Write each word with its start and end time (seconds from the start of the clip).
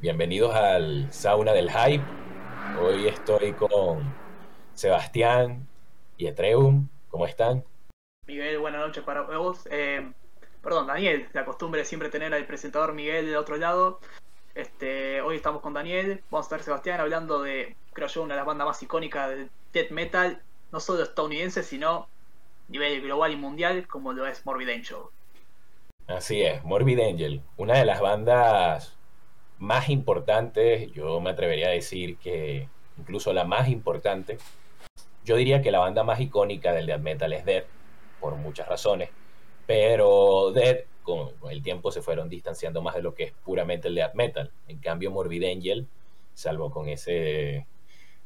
bienvenidos 0.00 0.54
al 0.54 1.12
Sauna 1.12 1.52
del 1.52 1.70
Hype. 1.70 2.04
Hoy 2.80 3.08
estoy 3.08 3.52
con 3.52 4.14
Sebastián 4.74 5.66
y 6.16 6.26
Etreum. 6.28 6.88
¿Cómo 7.08 7.26
están? 7.26 7.64
Miguel, 8.26 8.58
buenas 8.58 8.80
noches 8.80 9.02
para 9.02 9.22
vos. 9.22 9.66
Eh, 9.70 10.12
perdón, 10.62 10.86
Daniel, 10.86 11.28
la 11.32 11.44
costumbre 11.44 11.84
siempre 11.84 12.10
tener 12.10 12.32
al 12.32 12.46
presentador 12.46 12.92
Miguel 12.92 13.26
del 13.26 13.36
otro 13.36 13.56
lado. 13.56 13.98
Este, 14.54 15.20
hoy 15.20 15.36
estamos 15.36 15.62
con 15.62 15.74
Daniel, 15.74 16.22
vamos 16.30 16.46
a 16.46 16.48
estar 16.48 16.62
Sebastián 16.62 17.00
hablando 17.00 17.42
de, 17.42 17.76
creo 17.92 18.08
yo, 18.08 18.22
una 18.22 18.34
de 18.34 18.38
las 18.38 18.46
bandas 18.46 18.66
más 18.66 18.82
icónicas 18.82 19.30
del 19.30 19.50
death 19.72 19.90
metal, 19.90 20.42
no 20.72 20.80
solo 20.80 21.02
estadounidense, 21.02 21.62
sino 21.62 21.90
a 21.90 22.06
nivel 22.68 23.00
global 23.00 23.32
y 23.32 23.36
mundial, 23.36 23.86
como 23.86 24.12
lo 24.12 24.26
es 24.26 24.44
Morbid 24.46 24.68
Angel. 24.68 24.98
Así 26.06 26.42
es, 26.42 26.64
Morbid 26.64 27.00
Angel, 27.00 27.42
una 27.56 27.78
de 27.78 27.84
las 27.84 28.00
bandas 28.00 28.97
más 29.58 29.88
importantes, 29.88 30.92
yo 30.92 31.20
me 31.20 31.30
atrevería 31.30 31.68
a 31.68 31.72
decir 31.72 32.16
que 32.18 32.68
incluso 32.98 33.32
la 33.32 33.44
más 33.44 33.68
importante. 33.68 34.38
Yo 35.24 35.36
diría 35.36 35.62
que 35.62 35.70
la 35.70 35.78
banda 35.78 36.04
más 36.04 36.20
icónica 36.20 36.72
del 36.72 36.86
death 36.86 37.00
metal 37.00 37.32
es 37.32 37.44
Dead, 37.44 37.64
por 38.20 38.34
muchas 38.36 38.68
razones, 38.68 39.10
pero 39.66 40.52
Dead 40.52 40.84
con, 41.02 41.30
el 41.50 41.62
tiempo 41.62 41.90
se 41.90 42.02
fueron 42.02 42.28
distanciando 42.28 42.82
más 42.82 42.94
de 42.94 43.02
lo 43.02 43.14
que 43.14 43.24
es 43.24 43.32
puramente 43.44 43.88
el 43.88 43.94
death 43.94 44.14
metal. 44.14 44.50
En 44.66 44.78
cambio, 44.78 45.10
Morbid 45.10 45.44
Angel, 45.44 45.86
salvo 46.34 46.70
con 46.70 46.88
ese 46.88 47.66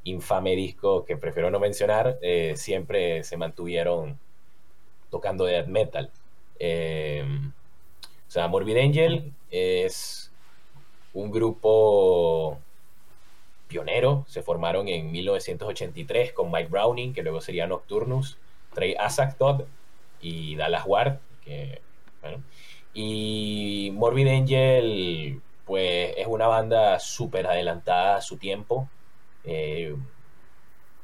infame 0.04 0.56
disco 0.56 1.04
que 1.04 1.16
prefiero 1.16 1.50
no 1.50 1.60
mencionar, 1.60 2.18
eh, 2.22 2.54
siempre 2.56 3.22
se 3.24 3.36
mantuvieron 3.36 4.18
tocando 5.10 5.44
death 5.44 5.68
metal. 5.68 6.10
Eh, 6.58 7.24
o 8.26 8.30
sea, 8.30 8.48
Morbid 8.48 8.78
Angel 8.78 9.32
es 9.50 10.31
un 11.14 11.30
grupo 11.30 12.58
pionero. 13.68 14.24
Se 14.28 14.42
formaron 14.42 14.88
en 14.88 15.10
1983 15.10 16.32
con 16.32 16.50
Mike 16.50 16.68
Browning, 16.68 17.12
que 17.12 17.22
luego 17.22 17.40
sería 17.40 17.66
Nocturnus, 17.66 18.38
Trey 18.74 18.94
Azagtod 18.98 19.64
y 20.20 20.56
Dallas 20.56 20.84
Ward. 20.86 21.18
Y 22.94 23.90
Morbid 23.94 24.28
Angel, 24.28 25.40
pues 25.64 26.14
es 26.16 26.26
una 26.26 26.46
banda 26.46 26.98
súper 27.00 27.46
adelantada 27.46 28.16
a 28.16 28.20
su 28.20 28.36
tiempo. 28.36 28.88
Eh, 29.44 29.96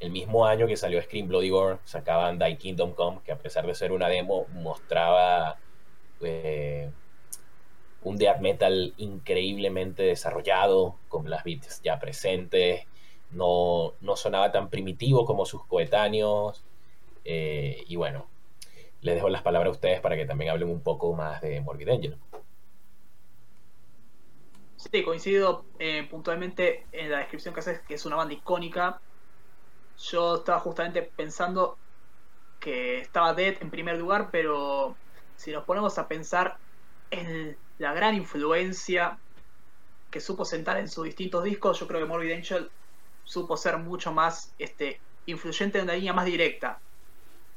el 0.01 0.11
mismo 0.11 0.47
año 0.47 0.67
que 0.67 0.77
salió 0.77 1.03
Scream 1.03 1.29
Bloody 1.29 1.48
Gore, 1.48 1.79
sacaban 1.84 2.39
Die 2.39 2.56
Kingdom 2.56 2.92
Come, 2.92 3.20
que 3.25 3.33
a 3.33 3.39
pesar 3.39 3.67
de 3.67 3.75
ser 3.75 3.91
una 3.92 4.09
demo, 4.09 4.47
mostraba 4.53 5.59
eh, 6.20 6.91
un 8.03 8.17
death 8.17 8.41
metal 8.41 8.95
increíblemente 8.97 10.03
desarrollado, 10.05 10.97
con 11.09 11.29
las 11.29 11.45
beats 11.45 11.83
ya 11.83 11.99
presentes, 11.99 12.87
no, 13.31 13.95
no 14.01 14.17
sonaba 14.17 14.53
tan 14.53 14.71
primitivo 14.71 15.27
como 15.27 15.45
sus 15.45 15.65
coetáneos. 15.67 16.65
Eh, 17.25 17.85
y 17.87 17.97
bueno, 17.97 18.27
les 19.01 19.17
dejo 19.17 19.29
las 19.29 19.43
palabras 19.43 19.69
a 19.69 19.73
ustedes 19.73 20.01
para 20.01 20.17
que 20.17 20.27
también 20.27 20.51
hablen 20.51 20.71
un 20.71 20.81
poco 20.81 21.13
más 21.13 21.41
de 21.41 21.61
Morbid 21.61 21.89
Angel. 21.89 22.17
Sí, 24.77 25.03
coincido 25.03 25.65
eh, 25.81 26.07
puntualmente 26.09 26.87
en 26.93 27.11
la 27.11 27.19
descripción 27.19 27.53
que 27.53 27.61
haces, 27.61 27.81
que 27.81 27.95
es 27.95 28.07
una 28.07 28.17
banda 28.17 28.35
icónica. 28.35 29.01
Yo 29.99 30.37
estaba 30.37 30.61
justamente 30.61 31.03
pensando 31.03 31.77
que 32.61 33.01
estaba 33.01 33.35
Dead 33.35 33.57
en 33.61 33.71
primer 33.71 33.99
lugar, 33.99 34.29
pero 34.31 34.97
si 35.37 35.51
nos 35.51 35.65
ponemos 35.65 35.99
a 35.99 36.07
pensar 36.07 36.59
en 37.11 37.57
la 37.79 37.93
gran 37.93 38.15
influencia 38.15 39.19
que 40.11 40.21
supo 40.21 40.45
sentar 40.45 40.79
en 40.79 40.89
sus 40.89 41.05
distintos 41.05 41.45
discos, 41.45 41.79
yo 41.79 41.87
creo 41.87 42.01
que 42.01 42.07
Morbid 42.07 42.33
Angel 42.33 42.70
supo 43.25 43.57
ser 43.57 43.79
mucho 43.79 44.12
más 44.12 44.53
este, 44.59 45.01
influyente 45.27 45.79
en 45.79 45.87
la 45.87 45.95
línea 45.95 46.12
más 46.12 46.25
directa. 46.25 46.80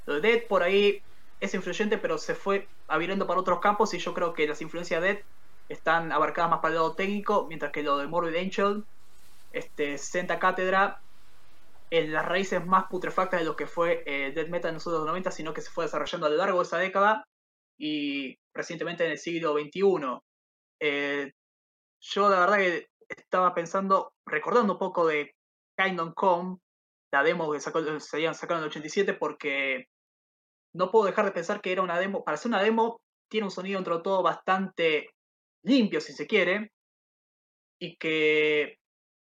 Lo 0.06 0.16
de 0.16 0.22
Dead 0.22 0.48
por 0.48 0.64
ahí 0.64 1.02
es 1.40 1.54
influyente, 1.54 1.98
pero 1.98 2.18
se 2.18 2.36
fue 2.36 2.68
abriendo 2.88 3.26
para 3.26 3.40
otros 3.40 3.60
campos 3.60 3.94
y 3.94 4.00
yo 4.00 4.14
creo 4.14 4.34
que 4.34 4.48
las 4.48 4.62
influencias 4.62 5.02
de 5.02 5.08
Dead 5.08 5.24
están 5.70 6.12
abarcadas 6.12 6.52
más 6.52 6.60
para 6.60 6.74
el 6.74 6.76
lado 6.76 6.94
técnico, 6.94 7.46
mientras 7.48 7.72
que 7.72 7.84
lo 7.84 7.98
de 7.98 8.08
Morbid 8.08 8.36
Angel 8.36 8.84
este, 9.54 9.98
senta 9.98 10.38
cátedra 10.40 11.00
en 11.90 12.14
las 12.14 12.26
raíces 12.26 12.66
más 12.66 12.86
putrefactas 12.86 13.40
de 13.40 13.46
lo 13.46 13.56
que 13.56 13.68
fue 13.68 14.04
eh, 14.06 14.32
Dead 14.34 14.48
Metal 14.48 14.70
en 14.70 14.76
los 14.76 14.88
años 14.88 15.06
90, 15.06 15.32
sino 15.32 15.54
que 15.54 15.62
se 15.62 15.70
fue 15.70 15.86
desarrollando 15.86 16.28
a 16.28 16.30
lo 16.30 16.38
largo 16.38 16.60
de 16.60 16.64
esa 16.64 16.78
década 16.78 17.24
y 17.82 18.38
recientemente 18.54 19.04
en 19.04 19.12
el 19.12 19.18
siglo 19.18 19.54
XXI. 19.54 20.20
Eh, 20.80 21.32
yo 22.00 22.30
la 22.30 22.42
verdad 22.42 22.58
que 22.58 22.88
estaba 23.10 23.56
pensando, 23.56 24.14
recordando 24.26 24.74
un 24.74 24.80
poco 24.80 25.08
de 25.08 25.34
Kingdom 25.76 26.14
Come, 26.14 26.58
la 27.12 27.24
demo 27.24 27.52
que 27.52 27.60
sacó, 27.60 27.82
se 28.00 28.16
habían 28.16 28.36
sacado 28.36 28.60
en 28.60 28.66
el 28.66 28.70
87, 28.70 29.16
porque 29.16 29.88
no 30.76 30.92
puedo 30.92 31.06
dejar 31.06 31.26
de 31.26 31.32
pensar 31.32 31.60
que 31.60 31.72
era 31.72 31.82
una 31.82 32.00
demo, 32.00 32.24
para 32.24 32.38
ser 32.38 32.50
una 32.50 32.62
demo, 32.62 33.02
tiene 33.28 33.46
un 33.46 33.52
sonido 33.52 33.80
entre 33.80 33.98
todo 34.00 34.22
bastante 34.22 35.10
limpio, 35.66 36.02
si 36.02 36.14
se 36.14 36.28
quiere, 36.28 36.72
y 37.80 37.98
que 37.98 38.78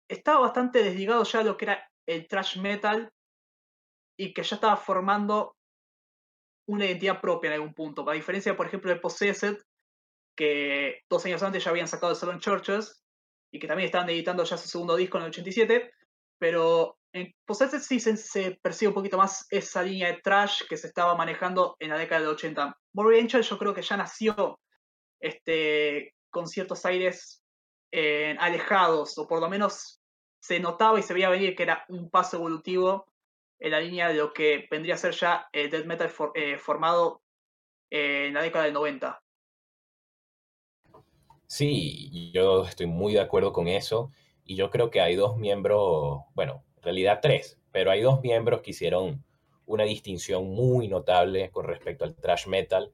estaba 0.10 0.42
bastante 0.42 0.84
desligado 0.84 1.24
ya 1.24 1.40
de 1.40 1.46
lo 1.46 1.56
que 1.56 1.66
era 1.66 1.90
el 2.06 2.28
thrash 2.28 2.58
metal, 2.60 3.10
y 4.18 4.34
que 4.34 4.44
ya 4.44 4.56
estaba 4.56 4.76
formando 4.76 5.56
una 6.70 6.86
identidad 6.86 7.20
propia 7.20 7.48
en 7.48 7.56
algún 7.56 7.74
punto. 7.74 8.08
A 8.08 8.14
diferencia, 8.14 8.56
por 8.56 8.68
ejemplo, 8.68 8.92
de 8.92 9.00
Possessed, 9.00 9.58
que 10.36 11.02
dos 11.10 11.26
años 11.26 11.42
antes 11.42 11.64
ya 11.64 11.72
habían 11.72 11.88
sacado 11.88 12.12
el 12.12 12.18
Salon 12.18 12.40
Churches 12.40 13.04
y 13.52 13.58
que 13.58 13.68
también 13.68 13.88
estaban 13.88 14.08
editando 14.10 14.44
ya 14.44 14.56
su 14.56 14.68
segundo 14.68 14.96
disco 14.96 15.18
en 15.18 15.24
el 15.24 15.30
87, 15.30 15.92
pero 16.38 17.00
en 17.12 17.34
Possessed 17.46 17.80
sí 17.80 18.00
se, 18.00 18.60
percibe 18.62 18.90
un 18.90 18.94
poquito 18.94 19.18
más 19.18 19.48
esa 19.50 19.82
línea 19.82 20.10
de 20.10 20.22
trash 20.22 20.62
que 20.70 20.78
se 20.78 20.88
estaba 20.88 21.16
manejando 21.16 21.76
en 21.80 21.90
la 21.90 21.98
década 21.98 22.22
del 22.22 22.30
80. 22.30 22.78
Morbid 22.94 23.20
Angel 23.20 23.42
yo 23.42 23.58
creo 23.58 23.74
que 23.74 23.82
ya 23.82 23.98
nació 23.98 24.60
este, 25.20 26.14
con 26.30 26.48
ciertos 26.48 26.86
aires 26.86 27.44
eh, 27.92 28.36
alejados, 28.40 29.18
o 29.18 29.28
por 29.28 29.42
lo 29.42 29.50
menos 29.50 30.00
se 30.40 30.60
notaba 30.60 31.00
y 31.00 31.04
se 31.04 31.16
veía 31.16 31.30
venir 31.30 31.56
que 31.56 31.64
era 31.64 31.84
un 31.90 32.12
paso 32.12 32.38
evolutivo 32.38 33.09
en 33.60 33.72
la 33.72 33.80
línea 33.80 34.08
de 34.08 34.16
lo 34.16 34.34
que 34.34 34.68
vendría 34.72 34.96
a 34.96 34.98
ser 34.98 35.14
ya 35.14 35.50
el 35.52 35.70
death 35.70 35.86
metal 35.86 36.12
eh, 36.34 36.58
formado 36.58 37.22
en 37.90 38.34
la 38.34 38.42
década 38.42 38.66
del 38.66 38.74
90. 38.74 39.22
Sí, 41.48 42.32
yo 42.32 42.64
estoy 42.64 42.86
muy 42.86 43.14
de 43.14 43.22
acuerdo 43.22 43.52
con 43.52 43.68
eso 43.68 44.12
y 44.46 44.56
yo 44.56 44.70
creo 44.70 44.92
que 44.92 45.02
hay 45.02 45.16
dos 45.16 45.38
miembros, 45.38 46.22
bueno, 46.36 46.64
en 46.78 46.84
realidad 46.84 47.20
tres, 47.22 47.60
pero 47.72 47.92
hay 47.92 48.02
dos 48.02 48.22
miembros 48.22 48.62
que 48.62 48.72
hicieron 48.72 49.24
una 49.66 49.84
distinción 49.84 50.50
muy 50.50 50.88
notable 50.88 51.50
con 51.52 51.66
respecto 51.66 52.06
al 52.06 52.16
thrash 52.16 52.48
metal, 52.48 52.92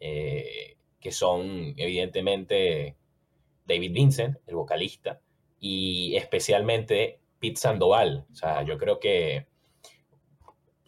eh, 0.00 0.76
que 1.00 1.12
son 1.12 1.74
evidentemente 1.76 2.96
David 3.66 3.92
Vincent, 3.92 4.36
el 4.46 4.54
vocalista, 4.54 5.20
y 5.58 6.16
especialmente 6.16 7.20
Pete 7.38 7.60
Sandoval. 7.60 8.26
O 8.30 8.34
sea, 8.34 8.62
yo 8.62 8.76
creo 8.78 8.98
que 8.98 9.46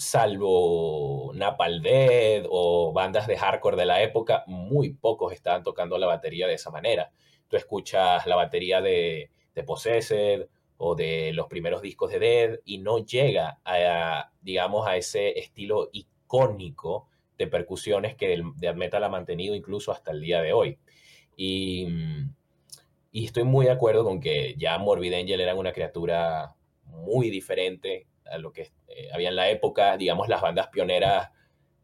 salvo 0.03 1.33
Napalm 1.35 1.83
Dead 1.83 2.45
o 2.49 2.93
bandas 2.93 3.27
de 3.27 3.37
hardcore 3.37 3.77
de 3.77 3.87
la 3.87 4.03
época, 4.03 4.45
muy 4.47 4.91
pocos 4.91 5.33
estaban 5.33 5.63
tocando 5.63 5.97
la 5.99 6.07
batería 6.07 6.47
de 6.47 6.55
esa 6.55 6.71
manera. 6.71 7.13
Tú 7.49 7.57
escuchas 7.57 8.27
la 8.27 8.37
batería 8.37 8.81
de, 8.81 9.31
de 9.55 9.63
Possessed 9.63 10.49
o 10.77 10.95
de 10.95 11.33
los 11.33 11.47
primeros 11.47 11.83
discos 11.83 12.11
de 12.11 12.19
Dead 12.19 12.59
y 12.65 12.79
no 12.79 12.99
llega 12.99 13.61
a, 13.65 14.31
digamos, 14.41 14.87
a 14.87 14.97
ese 14.97 15.39
estilo 15.39 15.89
icónico 15.93 17.09
de 17.39 17.47
percusiones 17.47 18.17
que 18.17 18.33
el 18.33 18.45
death 18.57 18.77
metal 18.77 19.05
ha 19.05 19.09
mantenido 19.09 19.55
incluso 19.55 19.93
hasta 19.93 20.11
el 20.11 20.21
día 20.21 20.43
de 20.43 20.53
hoy. 20.53 20.79
Y, 21.37 21.87
y 23.13 23.25
estoy 23.25 23.45
muy 23.45 23.67
de 23.67 23.73
acuerdo 23.73 24.05
con 24.05 24.21
que 24.21 24.55
ya 24.59 24.77
Morbid 24.79 25.15
Angel 25.15 25.41
era 25.41 25.55
una 25.55 25.73
criatura 25.73 26.57
muy 26.85 27.31
diferente 27.31 28.07
a 28.33 28.39
lo 28.39 28.53
que 28.53 28.73
eh, 28.89 29.09
había 29.13 29.29
en 29.29 29.37
la 29.37 29.51
época, 29.51 29.97
digamos, 29.97 30.29
las 30.29 30.41
bandas 30.41 30.69
pioneras 30.69 31.31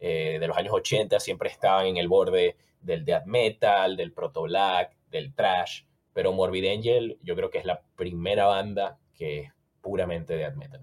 eh, 0.00 0.38
de 0.40 0.46
los 0.46 0.56
años 0.56 0.72
80 0.72 1.20
siempre 1.20 1.50
estaban 1.50 1.86
en 1.86 1.96
el 1.96 2.08
borde 2.08 2.56
del 2.80 3.04
death 3.04 3.26
metal, 3.26 3.96
del 3.96 4.12
proto 4.12 4.42
black, 4.42 4.96
del 5.10 5.34
trash, 5.34 5.82
pero 6.12 6.32
Morbid 6.32 6.66
Angel 6.66 7.18
yo 7.22 7.34
creo 7.36 7.50
que 7.50 7.58
es 7.58 7.64
la 7.64 7.80
primera 7.96 8.46
banda 8.46 8.98
que 9.14 9.40
es 9.40 9.52
puramente 9.80 10.36
death 10.36 10.54
metal. 10.54 10.80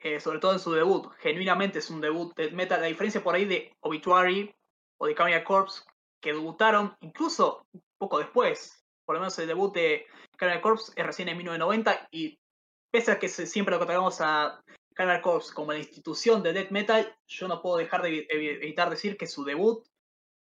Eh, 0.00 0.20
sobre 0.20 0.38
todo 0.38 0.52
en 0.52 0.58
su 0.60 0.72
debut, 0.72 1.10
genuinamente 1.18 1.80
es 1.80 1.90
un 1.90 2.00
debut 2.00 2.34
death 2.36 2.52
metal, 2.52 2.80
la 2.80 2.86
diferencia 2.86 3.22
por 3.22 3.34
ahí 3.34 3.44
de 3.44 3.72
Obituary 3.80 4.54
o 4.98 5.06
de 5.06 5.14
Camilla 5.14 5.42
Corpse, 5.42 5.82
que 6.20 6.32
debutaron 6.32 6.94
incluso 7.00 7.66
poco 7.98 8.18
después, 8.18 8.84
por 9.04 9.14
lo 9.14 9.20
menos 9.20 9.38
el 9.38 9.48
debut 9.48 9.74
de 9.74 10.06
Camilla 10.36 10.60
Corpse 10.60 10.92
es 10.94 11.06
recién 11.06 11.28
en 11.28 11.38
1990 11.38 12.08
y 12.10 12.38
pese 12.90 13.12
a 13.12 13.18
que 13.18 13.28
siempre 13.28 13.72
lo 13.72 13.80
catalogamos 13.80 14.20
a 14.20 14.62
Corps 15.22 15.52
como 15.52 15.72
la 15.72 15.78
institución 15.78 16.42
de 16.42 16.52
death 16.52 16.70
metal, 16.70 17.14
yo 17.26 17.48
no 17.48 17.60
puedo 17.60 17.76
dejar 17.76 18.02
de 18.02 18.26
evitar 18.30 18.88
decir 18.88 19.16
que 19.16 19.26
su 19.26 19.44
debut 19.44 19.86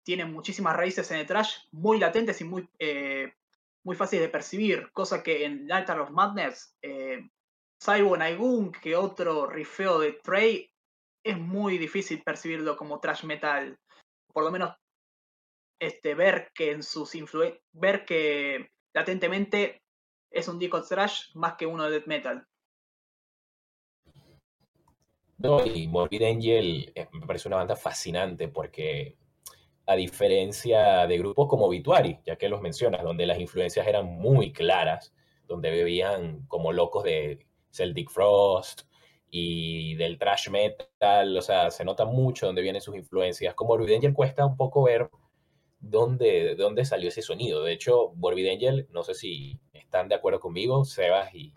tiene 0.05 0.25
muchísimas 0.25 0.77
raíces 0.77 1.11
en 1.11 1.19
el 1.19 1.27
trash, 1.27 1.57
muy 1.73 1.99
latentes 1.99 2.41
y 2.41 2.45
muy, 2.45 2.69
eh, 2.79 3.33
muy 3.83 3.97
fáciles 3.97 4.27
de 4.27 4.29
percibir, 4.29 4.91
cosa 4.93 5.23
que 5.23 5.45
en 5.45 5.71
Altar 5.73 6.01
of 6.01 6.11
Madness, 6.11 6.77
eh, 6.83 7.29
salvo 7.81 8.15
en 8.15 8.23
algún 8.23 8.71
que 8.71 8.95
otro 8.95 9.47
rifeo 9.47 9.99
de 9.99 10.13
Trey, 10.13 10.71
es 11.25 11.39
muy 11.39 11.79
difícil 11.79 12.23
percibirlo 12.23 12.77
como 12.77 13.01
trash 13.01 13.25
metal. 13.25 13.79
Por 14.33 14.45
lo 14.45 14.51
menos 14.51 14.75
este, 15.81 16.15
ver 16.15 16.51
que 16.55 16.71
en 16.71 16.83
sus 16.83 17.13
ver 17.73 18.05
que 18.05 18.71
latentemente 18.93 19.84
es 20.35 20.49
un 20.49 20.59
disco 20.59 20.83
trash 20.83 21.35
más 21.35 21.55
que 21.55 21.67
uno 21.67 21.85
de 21.85 21.91
death 21.93 22.07
metal. 22.07 22.47
No, 25.39 25.65
y 25.65 25.87
Morbid 25.89 26.23
Angel 26.23 26.93
eh, 26.95 27.09
me 27.13 27.27
parece 27.27 27.49
una 27.49 27.59
banda 27.59 27.77
fascinante 27.77 28.49
porque 28.49 29.17
a 29.87 29.95
diferencia 29.95 31.07
de 31.07 31.19
grupos 31.19 31.49
como 31.49 31.69
Vituari, 31.69 32.19
ya 32.25 32.37
que 32.37 32.49
los 32.49 32.61
mencionas, 32.61 33.03
donde 33.03 33.27
las 33.27 33.39
influencias 33.39 33.87
eran 33.87 34.07
muy 34.07 34.53
claras, 34.53 35.15
donde 35.47 35.71
bebían 35.71 36.47
como 36.47 36.73
locos 36.73 37.05
de 37.05 37.47
Celtic 37.71 38.11
Frost 38.11 38.83
y 39.31 39.95
del 39.97 40.19
thrash 40.19 40.49
metal, 40.49 41.37
o 41.37 41.43
sea, 41.43 41.71
se 41.71 41.85
nota 41.85 42.05
mucho 42.07 42.47
dónde 42.47 42.63
vienen 42.63 42.81
sus 42.81 42.97
influencias. 42.97 43.55
Como 43.55 43.77
Morbid 43.77 43.97
Angel 43.97 44.15
cuesta 44.15 44.47
un 44.47 44.57
poco 44.57 44.85
ver 44.85 45.11
dónde, 45.91 46.55
dónde 46.57 46.85
salió 46.85 47.09
ese 47.09 47.23
sonido. 47.23 47.63
De 47.63 47.73
hecho, 47.73 48.13
Morbid 48.17 48.49
Angel, 48.49 48.89
no 48.91 49.03
sé 49.03 49.15
si 49.15 49.61
están 49.73 50.09
de 50.09 50.15
acuerdo 50.15 50.41
conmigo, 50.41 50.85
Sebas 50.85 51.35
y, 51.35 51.53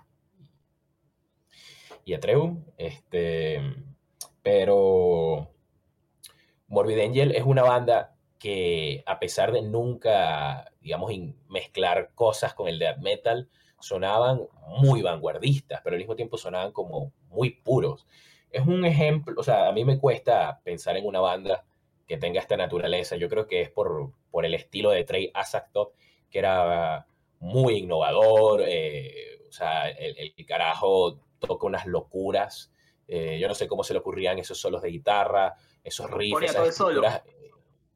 y 2.05 2.13
este, 2.77 3.61
pero 4.41 5.51
Morbid 6.67 6.99
Angel 6.99 7.31
es 7.31 7.43
una 7.43 7.63
banda 7.63 8.15
que 8.39 9.03
a 9.05 9.19
pesar 9.19 9.51
de 9.51 9.61
nunca, 9.61 10.71
digamos, 10.79 11.11
mezclar 11.47 12.11
cosas 12.13 12.53
con 12.53 12.67
el 12.67 12.79
death 12.79 12.99
metal, 12.99 13.49
sonaban 13.79 14.41
muy 14.67 15.01
vanguardistas, 15.01 15.81
pero 15.83 15.95
al 15.95 15.99
mismo 15.99 16.15
tiempo 16.15 16.37
sonaban 16.37 16.71
como 16.71 17.13
muy 17.29 17.51
puros. 17.51 18.07
Es 18.49 18.65
un 18.65 18.85
ejemplo, 18.85 19.35
o 19.37 19.43
sea, 19.43 19.67
a 19.67 19.71
mí 19.71 19.83
me 19.83 19.99
cuesta 19.99 20.61
pensar 20.63 20.97
en 20.97 21.05
una 21.05 21.19
banda 21.19 21.65
que 22.07 22.17
tenga 22.17 22.39
esta 22.39 22.57
naturaleza. 22.57 23.15
Yo 23.17 23.29
creo 23.29 23.47
que 23.47 23.61
es 23.61 23.69
por, 23.69 24.11
por 24.31 24.45
el 24.45 24.53
estilo 24.53 24.91
de 24.91 25.03
Trey 25.03 25.31
Azagtop, 25.33 25.93
que 26.29 26.39
era 26.39 27.05
muy 27.39 27.79
innovador, 27.79 28.63
eh, 28.65 29.45
o 29.47 29.51
sea, 29.51 29.89
el, 29.89 30.33
carajo 30.45 31.19
toca 31.39 31.67
unas 31.67 31.85
locuras. 31.85 32.71
Eh, 33.07 33.37
yo 33.39 33.47
no 33.47 33.55
sé 33.55 33.67
cómo 33.67 33.83
se 33.83 33.93
le 33.93 33.99
ocurrían 33.99 34.39
esos 34.39 34.59
solos 34.59 34.81
de 34.81 34.89
guitarra, 34.89 35.55
esos 35.83 36.09
riffs, 36.09 36.43
esas 36.43 36.69
estructuras. 36.69 37.23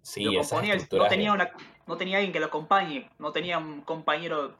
Sí, 0.01 0.25
no, 0.25 1.07
tenía 1.07 1.31
una, 1.31 1.51
no 1.85 1.95
tenía 1.95 2.17
alguien 2.17 2.33
que 2.33 2.39
lo 2.39 2.47
acompañe, 2.47 3.09
no 3.19 3.31
tenía 3.31 3.59
un 3.59 3.81
compañero 3.81 4.57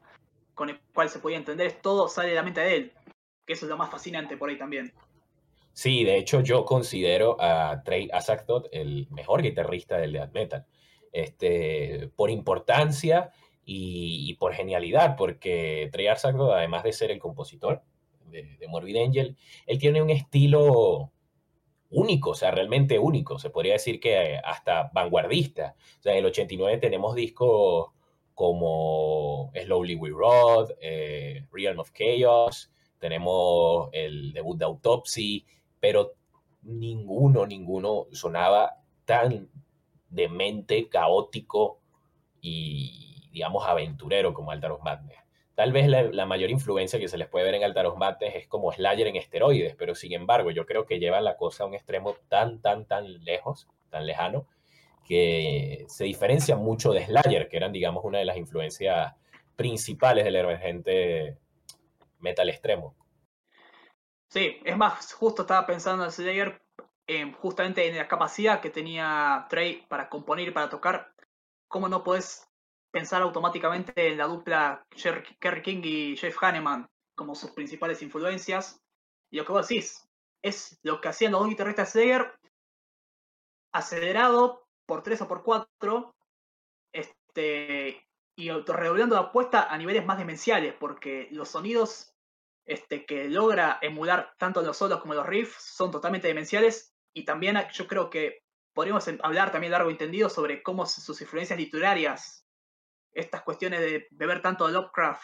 con 0.53 0.69
el 0.69 0.79
cual 0.93 1.09
se 1.09 1.17
podía 1.17 1.37
entender, 1.37 1.79
todo 1.81 2.07
sale 2.07 2.29
de 2.29 2.35
la 2.35 2.43
mente 2.43 2.61
de 2.61 2.75
él, 2.75 2.93
que 3.45 3.53
eso 3.53 3.65
es 3.65 3.69
lo 3.69 3.77
más 3.77 3.89
fascinante 3.89 4.37
por 4.37 4.49
ahí 4.49 4.57
también. 4.57 4.93
Sí, 5.73 6.03
de 6.03 6.17
hecho 6.17 6.41
yo 6.41 6.65
considero 6.65 7.37
a 7.39 7.81
Trey 7.83 8.09
Azagtot 8.11 8.67
el 8.71 9.07
mejor 9.09 9.41
guitarrista 9.41 9.97
del 9.97 10.13
death 10.13 10.33
metal, 10.33 10.65
este, 11.11 12.09
por 12.15 12.29
importancia 12.29 13.31
y, 13.63 14.33
por 14.35 14.53
genialidad, 14.53 15.15
porque 15.15 15.89
Trey 15.91 16.07
Azagtot, 16.07 16.51
además 16.51 16.83
de 16.83 16.93
ser 16.93 17.11
el 17.11 17.19
compositor 17.19 17.83
de, 18.25 18.57
Morbid 18.67 18.97
Angel, 18.97 19.37
él 19.65 19.77
tiene 19.79 20.01
un 20.01 20.09
estilo 20.09 21.11
único, 21.89 22.31
o 22.31 22.35
sea, 22.35 22.51
realmente 22.51 22.99
único. 22.99 23.39
Se 23.39 23.49
podría 23.49 23.73
decir 23.73 23.99
que 23.99 24.39
hasta 24.43 24.89
vanguardista. 24.93 25.75
O 25.99 26.01
sea, 26.01 26.13
en 26.13 26.19
el 26.19 26.25
89 26.25 26.77
tenemos 26.77 27.15
discos 27.15 27.91
como 28.33 29.51
Slowly 29.53 29.95
We 29.95 30.09
Rode, 30.09 30.75
eh, 30.81 31.45
Realm 31.51 31.79
of 31.79 31.91
Chaos, 31.91 32.71
tenemos 32.97 33.89
el 33.91 34.31
debut 34.31 34.57
de 34.57 34.65
Autopsy, 34.65 35.45
pero 35.81 36.13
ninguno, 36.61 37.45
ninguno 37.45 38.07
sonaba 38.13 38.77
tan 39.03 39.49
demente, 40.09 40.87
caótico 40.87 41.79
y, 42.39 43.27
digamos, 43.33 43.67
aventurero 43.67 44.33
como 44.33 44.51
Altar 44.51 44.71
of 44.71 44.83
Madness. 44.83 45.21
Tal 45.55 45.73
vez 45.73 45.87
la, 45.87 46.25
mayor 46.25 46.49
influencia 46.49 46.97
que 46.97 47.07
se 47.07 47.17
les 47.17 47.27
puede 47.27 47.45
ver 47.45 47.55
en 47.55 47.63
Altaros 47.63 47.97
Mates 47.97 48.33
es 48.35 48.47
como 48.47 48.71
Slayer 48.71 49.07
en 49.07 49.17
esteroides, 49.17 49.75
pero 49.75 49.95
sin 49.95 50.13
embargo 50.13 50.49
yo 50.49 50.65
creo 50.65 50.85
que 50.85 50.97
llevan 50.97 51.23
la 51.23 51.35
cosa 51.35 51.63
a 51.63 51.67
un 51.67 51.73
extremo 51.73 52.15
tan, 52.29 52.61
tan, 52.61 52.85
tan 52.85 53.23
lejos, 53.23 53.67
tan 53.89 54.05
lejano, 54.05 54.47
que 55.05 55.85
se 55.87 56.05
diferencia 56.05 56.55
mucho 56.55 56.93
de 56.93 57.05
Slayer, 57.05 57.49
que 57.49 57.57
eran, 57.57 57.73
digamos, 57.73 58.05
una 58.05 58.19
de 58.19 58.25
las 58.25 58.37
influencias 58.37 59.13
principales 59.55 60.23
del 60.23 60.37
emergente 60.37 61.37
metal 62.19 62.49
extremo. 62.49 62.95
Sí, 64.31 64.61
es 64.63 64.77
más, 64.77 65.11
justo 65.11 65.41
estaba 65.41 65.67
pensando 65.67 66.05
en 66.05 66.11
Slayer, 66.11 66.61
justamente 67.41 67.85
en 67.85 67.97
la 67.97 68.07
capacidad 68.07 68.61
que 68.61 68.69
tenía 68.69 69.45
Trey 69.49 69.85
para 69.89 70.07
componer 70.07 70.47
y 70.47 70.51
para 70.51 70.69
tocar, 70.69 71.13
cómo 71.67 71.89
no 71.89 72.01
puedes 72.01 72.47
pensar 72.91 73.21
automáticamente 73.21 74.07
en 74.07 74.17
la 74.17 74.27
dupla 74.27 74.87
Kerry 75.37 75.61
King 75.61 75.81
y 75.83 76.15
Jeff 76.15 76.41
Hanneman 76.41 76.89
como 77.13 77.35
sus 77.35 77.51
principales 77.51 78.01
influencias. 78.01 78.81
Y 79.29 79.35
lo 79.35 79.45
que 79.45 79.51
vos 79.51 79.67
decís, 79.67 80.07
es 80.41 80.79
lo 80.81 81.01
que 81.01 81.09
hacían 81.09 81.33
los 81.33 81.41
dos 81.41 81.49
guitarristas 81.49 81.91
Slayer, 81.91 82.33
acelerado 83.73 84.65
por 84.85 85.03
3 85.03 85.23
o 85.23 85.27
por 85.27 85.43
4, 85.43 86.15
este, 86.93 88.07
y 88.37 88.49
redoblando 88.49 89.15
la 89.15 89.23
apuesta 89.23 89.63
a 89.69 89.77
niveles 89.77 90.05
más 90.05 90.17
demenciales, 90.17 90.73
porque 90.79 91.27
los 91.31 91.49
sonidos 91.49 92.10
este, 92.65 93.05
que 93.05 93.29
logra 93.29 93.79
emular 93.81 94.33
tanto 94.37 94.61
los 94.61 94.77
solos 94.77 95.01
como 95.01 95.13
los 95.13 95.25
riffs 95.25 95.55
son 95.75 95.91
totalmente 95.91 96.27
demenciales, 96.27 96.93
y 97.13 97.25
también 97.25 97.57
yo 97.73 97.87
creo 97.87 98.09
que 98.09 98.43
podríamos 98.73 99.07
hablar 99.23 99.51
también 99.51 99.71
largo 99.71 99.89
entendido 99.89 100.29
sobre 100.29 100.63
cómo 100.63 100.85
sus 100.85 101.19
influencias 101.21 101.59
literarias 101.59 102.45
estas 103.13 103.41
cuestiones 103.41 103.81
de 103.81 104.07
beber 104.11 104.41
tanto 104.41 104.65
de 104.65 104.73
Lovecraft, 104.73 105.23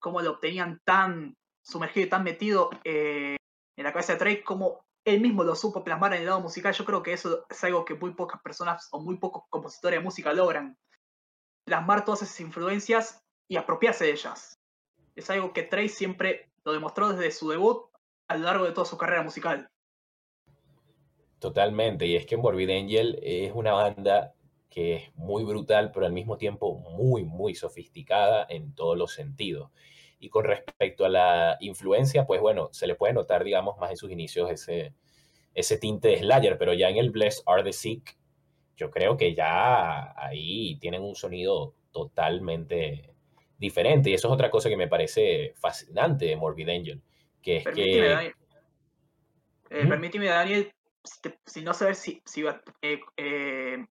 cómo 0.00 0.20
lo 0.20 0.32
obtenían 0.32 0.80
tan 0.84 1.36
sumergido 1.62 2.06
y 2.06 2.10
tan 2.10 2.24
metido 2.24 2.70
eh, 2.84 3.36
en 3.76 3.84
la 3.84 3.92
cabeza 3.92 4.14
de 4.14 4.18
Trey, 4.18 4.42
como 4.42 4.84
él 5.04 5.20
mismo 5.20 5.44
lo 5.44 5.54
supo 5.54 5.84
plasmar 5.84 6.14
en 6.14 6.20
el 6.20 6.26
lado 6.26 6.40
musical. 6.40 6.74
Yo 6.74 6.84
creo 6.84 7.02
que 7.02 7.12
eso 7.12 7.46
es 7.48 7.64
algo 7.64 7.84
que 7.84 7.94
muy 7.94 8.14
pocas 8.14 8.40
personas 8.42 8.88
o 8.92 9.00
muy 9.00 9.18
pocos 9.18 9.44
compositores 9.48 9.98
de 9.98 10.04
música 10.04 10.32
logran. 10.32 10.76
Plasmar 11.64 12.04
todas 12.04 12.22
esas 12.22 12.40
influencias 12.40 13.22
y 13.48 13.56
apropiarse 13.56 14.04
de 14.04 14.12
ellas. 14.12 14.58
Es 15.14 15.30
algo 15.30 15.52
que 15.52 15.62
Trey 15.62 15.88
siempre 15.88 16.51
lo 16.64 16.72
demostró 16.72 17.12
desde 17.12 17.30
su 17.30 17.48
debut 17.48 17.86
a 18.28 18.36
lo 18.36 18.44
largo 18.44 18.64
de 18.64 18.72
toda 18.72 18.86
su 18.86 18.96
carrera 18.96 19.22
musical. 19.22 19.68
Totalmente, 21.38 22.06
y 22.06 22.16
es 22.16 22.24
que 22.24 22.36
Morbid 22.36 22.70
Angel 22.70 23.18
es 23.22 23.52
una 23.52 23.72
banda 23.72 24.34
que 24.70 24.94
es 24.94 25.14
muy 25.16 25.44
brutal, 25.44 25.90
pero 25.92 26.06
al 26.06 26.12
mismo 26.12 26.38
tiempo 26.38 26.78
muy, 26.78 27.24
muy 27.24 27.54
sofisticada 27.54 28.46
en 28.48 28.74
todos 28.74 28.96
los 28.96 29.12
sentidos. 29.12 29.70
Y 30.18 30.28
con 30.30 30.44
respecto 30.44 31.04
a 31.04 31.08
la 31.08 31.56
influencia, 31.60 32.26
pues 32.26 32.40
bueno, 32.40 32.68
se 32.72 32.86
le 32.86 32.94
puede 32.94 33.12
notar, 33.12 33.44
digamos, 33.44 33.76
más 33.78 33.90
en 33.90 33.96
sus 33.96 34.10
inicios 34.10 34.50
ese, 34.50 34.94
ese 35.52 35.78
tinte 35.78 36.08
de 36.08 36.20
Slayer, 36.20 36.56
pero 36.58 36.72
ya 36.72 36.88
en 36.88 36.96
el 36.96 37.10
Bless 37.10 37.42
Are 37.44 37.62
the 37.62 37.72
Sick, 37.72 38.16
yo 38.76 38.90
creo 38.90 39.16
que 39.16 39.34
ya 39.34 40.14
ahí 40.16 40.76
tienen 40.76 41.02
un 41.02 41.16
sonido 41.16 41.74
totalmente 41.90 43.11
diferente. 43.62 44.10
Y 44.10 44.14
eso 44.14 44.28
es 44.28 44.34
otra 44.34 44.50
cosa 44.50 44.68
que 44.68 44.76
me 44.76 44.88
parece 44.88 45.54
fascinante 45.56 46.26
de 46.26 46.36
Morbid 46.36 46.68
Angel, 46.68 47.00
que 47.40 47.56
es 47.56 47.64
permíteme, 47.64 47.96
que... 47.96 48.08
Daniel. 48.08 48.34
Eh, 49.70 49.86
Permíteme, 49.86 50.26
Daniel, 50.26 50.70
si, 51.46 51.62
no 51.62 51.72
saber 51.72 51.94
si, 51.94 52.20
si 52.26 52.44
eh, 52.82 53.00
eh, 53.16 53.86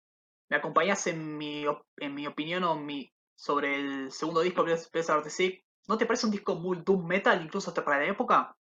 ¿Me 0.47 0.57
acompañas 0.57 1.07
en 1.07 1.37
mi, 1.37 1.63
en 1.97 2.13
mi 2.13 2.27
opinión 2.27 2.63
o 2.65 2.75
mi, 2.75 3.11
sobre 3.35 3.75
el 3.75 4.11
segundo 4.11 4.41
disco 4.41 4.63
de 4.63 4.73
Space 4.73 5.29
Sick? 5.29 5.65
¿No 5.87 5.97
te 5.97 6.05
parece 6.05 6.27
un 6.27 6.33
disco 6.33 6.55
muy 6.55 6.83
doom 6.85 7.07
metal, 7.07 7.41
incluso 7.41 7.71
hasta 7.71 7.83
para 7.83 7.99
la 7.99 8.11
época? 8.11 8.55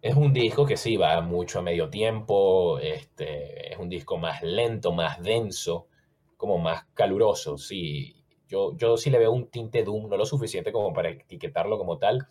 Es 0.00 0.14
un 0.14 0.32
disco 0.32 0.64
que 0.64 0.76
sí 0.76 0.96
va 0.96 1.20
mucho 1.22 1.58
a 1.58 1.62
medio 1.62 1.90
tiempo, 1.90 2.78
este, 2.78 3.72
es 3.72 3.78
un 3.78 3.88
disco 3.88 4.18
más 4.18 4.42
lento, 4.42 4.92
más 4.92 5.20
denso, 5.22 5.88
como 6.36 6.58
más 6.58 6.84
caluroso, 6.94 7.58
sí. 7.58 8.15
Yo, 8.48 8.76
yo 8.76 8.96
sí 8.96 9.10
le 9.10 9.18
veo 9.18 9.32
un 9.32 9.48
tinte 9.48 9.82
doom, 9.82 10.08
no 10.08 10.16
lo 10.16 10.24
suficiente 10.24 10.72
como 10.72 10.92
para 10.92 11.10
etiquetarlo 11.10 11.78
como 11.78 11.98
tal, 11.98 12.28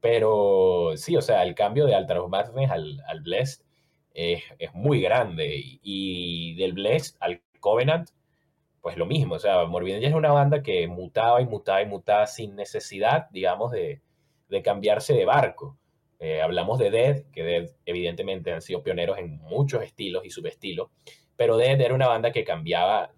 pero 0.00 0.92
sí, 0.96 1.16
o 1.16 1.22
sea, 1.22 1.42
el 1.42 1.54
cambio 1.54 1.86
de 1.86 1.94
Altar 1.94 2.18
of 2.18 2.30
Madness 2.30 2.70
al, 2.70 3.02
al 3.08 3.20
Blessed 3.22 3.66
es, 4.16 4.74
muy 4.74 5.00
grande. 5.00 5.62
Y, 5.82 6.54
del 6.56 6.72
Blessed 6.72 7.16
al 7.20 7.42
Covenant, 7.60 8.08
pues 8.80 8.96
lo 8.96 9.06
mismo. 9.06 9.34
O 9.34 9.38
sea, 9.38 9.64
Morbid 9.66 10.02
es 10.02 10.14
una 10.14 10.32
banda 10.32 10.62
que 10.62 10.86
mutaba 10.88 11.40
y 11.40 11.46
mutaba 11.46 11.82
y 11.82 11.86
mutaba 11.86 12.26
sin 12.26 12.56
necesidad, 12.56 13.28
digamos, 13.30 13.72
de, 13.72 14.00
cambiarse 14.64 15.14
de 15.14 15.24
barco. 15.24 15.78
Eh, 16.18 16.40
hablamos 16.40 16.78
de 16.78 16.90
Dead, 16.90 17.24
que 17.32 17.42
Dead 17.42 17.70
evidentemente 17.84 18.52
han 18.52 18.62
sido 18.62 18.82
pioneros 18.82 19.18
en 19.18 19.38
muchos 19.42 19.82
estilos 19.82 20.24
y 20.24 20.30
subestilos, 20.30 20.88
pero 21.36 21.58
Dead 21.58 21.78
era 21.78 21.94
una 21.94 22.08
banda 22.08 22.32
que 22.32 22.42
cambiaba 22.42 23.10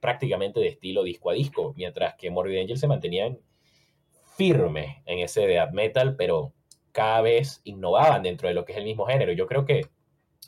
prácticamente 0.00 0.60
de 0.60 0.68
estilo 0.68 1.02
disco 1.02 1.30
a 1.30 1.34
disco, 1.34 1.74
mientras 1.76 2.14
que 2.16 2.30
Morbid 2.30 2.60
Angel 2.60 2.78
se 2.78 2.88
mantenían 2.88 3.38
firmes 4.36 4.96
en 5.06 5.18
ese 5.18 5.46
death 5.46 5.72
metal, 5.72 6.16
pero 6.16 6.52
cada 6.92 7.20
vez 7.20 7.60
innovaban 7.64 8.22
dentro 8.22 8.48
de 8.48 8.54
lo 8.54 8.64
que 8.64 8.72
es 8.72 8.78
el 8.78 8.84
mismo 8.84 9.06
género. 9.06 9.32
Yo 9.32 9.46
creo 9.46 9.64
que 9.64 9.86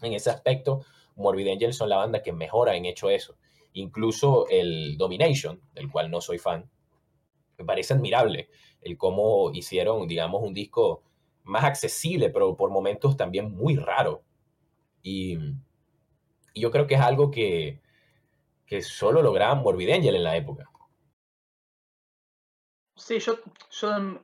en 0.00 0.12
ese 0.12 0.30
aspecto, 0.30 0.84
Morbid 1.16 1.48
Angel 1.48 1.72
son 1.72 1.88
la 1.88 1.96
banda 1.96 2.22
que 2.22 2.32
mejor 2.32 2.68
han 2.68 2.84
hecho 2.84 3.10
eso. 3.10 3.36
Incluso 3.74 4.46
el 4.48 4.96
Domination, 4.96 5.60
del 5.74 5.90
cual 5.90 6.10
no 6.10 6.20
soy 6.20 6.38
fan, 6.38 6.68
me 7.58 7.64
parece 7.64 7.94
admirable 7.94 8.48
el 8.80 8.98
cómo 8.98 9.52
hicieron, 9.52 10.08
digamos, 10.08 10.42
un 10.42 10.54
disco 10.54 11.02
más 11.44 11.64
accesible, 11.64 12.30
pero 12.30 12.56
por 12.56 12.70
momentos 12.70 13.16
también 13.16 13.52
muy 13.52 13.76
raro. 13.76 14.22
Y, 15.02 15.38
yo 16.54 16.70
creo 16.70 16.86
que 16.86 16.96
es 16.96 17.00
algo 17.00 17.30
que, 17.30 17.80
que 18.72 18.80
solo 18.80 19.20
lograban 19.20 19.62
Morbid 19.62 19.90
Angel 19.90 20.16
en 20.16 20.24
la 20.24 20.34
época. 20.34 20.64
Sí, 22.96 23.18
yo, 23.18 23.36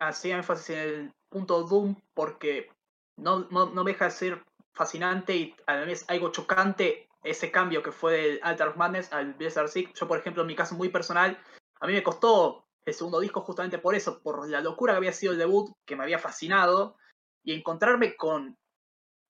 hacía 0.00 0.38
énfasis 0.38 0.70
en 0.70 0.78
el 0.78 1.12
punto 1.28 1.64
Doom 1.64 1.94
porque 2.14 2.70
no, 3.18 3.40
no, 3.50 3.66
no 3.66 3.84
deja 3.84 4.06
de 4.06 4.10
ser 4.10 4.42
fascinante 4.72 5.36
y 5.36 5.54
a 5.66 5.74
la 5.74 5.84
vez 5.84 6.06
algo 6.08 6.32
chocante 6.32 7.10
ese 7.22 7.50
cambio 7.50 7.82
que 7.82 7.92
fue 7.92 8.12
del 8.14 8.40
Altar 8.42 8.68
of 8.68 8.76
Madness 8.76 9.12
al 9.12 9.34
Blizzard 9.34 9.68
Sick. 9.68 9.92
Yo, 9.92 10.08
por 10.08 10.18
ejemplo, 10.18 10.40
en 10.40 10.46
mi 10.46 10.56
caso 10.56 10.76
muy 10.76 10.88
personal, 10.88 11.38
a 11.80 11.86
mí 11.86 11.92
me 11.92 12.02
costó 12.02 12.64
el 12.86 12.94
segundo 12.94 13.20
disco 13.20 13.42
justamente 13.42 13.76
por 13.76 13.94
eso, 13.94 14.22
por 14.22 14.48
la 14.48 14.62
locura 14.62 14.94
que 14.94 14.96
había 14.96 15.12
sido 15.12 15.32
el 15.32 15.38
debut, 15.38 15.70
que 15.86 15.94
me 15.94 16.04
había 16.04 16.18
fascinado, 16.18 16.96
y 17.44 17.52
encontrarme 17.52 18.16
con 18.16 18.56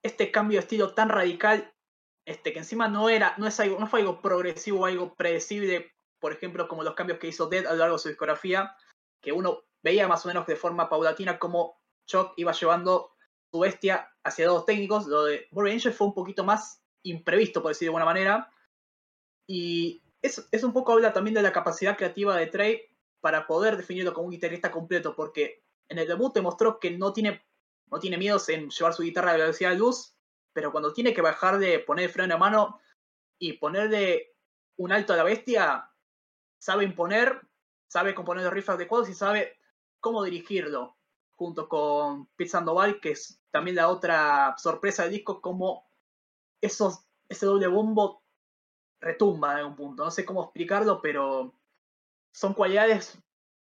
este 0.04 0.30
cambio 0.30 0.58
de 0.58 0.62
estilo 0.62 0.94
tan 0.94 1.08
radical, 1.08 1.72
este, 2.28 2.52
que 2.52 2.58
encima 2.58 2.88
no 2.88 3.08
era, 3.08 3.35
no 3.38 3.47
es 3.47 3.58
algo, 3.58 3.78
no 3.80 3.87
fue 3.87 4.00
algo 4.00 4.20
progresivo, 4.20 4.85
algo 4.85 5.14
predecible, 5.14 5.94
por 6.20 6.30
ejemplo, 6.30 6.68
como 6.68 6.82
los 6.82 6.94
cambios 6.94 7.18
que 7.18 7.28
hizo 7.28 7.49
Dead 7.49 7.66
a 7.66 7.73
lo 7.73 7.78
largo 7.78 7.97
de 7.97 8.02
su 8.02 8.08
discografía, 8.08 8.76
que 9.23 9.32
uno 9.32 9.62
veía 9.82 10.06
más 10.08 10.26
o 10.26 10.28
menos 10.28 10.47
de 10.47 10.54
forma 10.54 10.90
paulatina 10.90 11.38
cómo 11.38 11.80
Chuck 12.06 12.35
iba 12.37 12.52
llevando 12.52 13.12
su 13.50 13.61
bestia 13.61 14.11
hacia 14.23 14.47
dos 14.47 14.66
técnicos. 14.66 15.06
Lo 15.06 15.25
de 15.25 15.49
Morbid 15.52 15.73
Angel 15.73 15.92
fue 15.94 16.06
un 16.06 16.12
poquito 16.12 16.44
más 16.44 16.82
imprevisto, 17.02 17.62
por 17.62 17.70
decir 17.70 17.87
de 17.87 17.90
alguna 17.90 18.04
manera. 18.04 18.52
Y 19.47 20.02
es, 20.20 20.47
es 20.52 20.62
un 20.62 20.75
poco 20.75 20.92
habla 20.92 21.14
también 21.14 21.35
de 21.35 21.40
la 21.40 21.52
capacidad 21.52 21.97
creativa 21.97 22.37
de 22.37 22.49
Trey 22.49 22.82
para 23.23 23.47
poder 23.47 23.78
definirlo 23.78 24.12
como 24.12 24.26
un 24.26 24.32
guitarrista 24.32 24.70
completo, 24.70 25.14
porque 25.16 25.64
en 25.88 25.99
el 25.99 26.06
debut 26.06 26.35
demostró 26.35 26.78
que 26.78 26.90
no 26.90 27.14
tiene, 27.14 27.42
no 27.90 27.99
tiene 27.99 28.18
miedos 28.18 28.50
en 28.50 28.68
llevar 28.68 28.92
su 28.92 29.02
guitarra 29.02 29.30
a 29.30 29.38
velocidad 29.38 29.70
de 29.70 29.78
luz, 29.78 30.17
pero 30.58 30.72
cuando 30.72 30.92
tiene 30.92 31.14
que 31.14 31.22
bajar 31.22 31.60
de 31.60 31.78
poner 31.78 32.06
el 32.06 32.10
freno 32.10 32.34
a 32.34 32.38
mano 32.38 32.80
y 33.38 33.52
ponerle 33.52 34.34
un 34.76 34.90
alto 34.90 35.12
a 35.12 35.16
la 35.16 35.22
bestia, 35.22 35.88
sabe 36.60 36.82
imponer, 36.82 37.46
sabe 37.88 38.12
componer 38.12 38.42
los 38.42 38.52
riffs 38.52 38.70
adecuados 38.70 39.08
y 39.08 39.14
sabe 39.14 39.56
cómo 40.00 40.24
dirigirlo, 40.24 40.96
junto 41.36 41.68
con 41.68 42.26
Pete 42.34 42.50
Sandoval, 42.50 42.98
que 42.98 43.12
es 43.12 43.40
también 43.52 43.76
la 43.76 43.88
otra 43.88 44.56
sorpresa 44.58 45.04
del 45.04 45.12
disco, 45.12 45.40
como 45.40 45.88
esos, 46.60 47.06
ese 47.28 47.46
doble 47.46 47.68
bombo 47.68 48.24
retumba 49.00 49.60
en 49.60 49.66
un 49.66 49.76
punto. 49.76 50.04
No 50.04 50.10
sé 50.10 50.24
cómo 50.24 50.42
explicarlo, 50.42 51.00
pero 51.00 51.54
son 52.34 52.52
cualidades, 52.52 53.16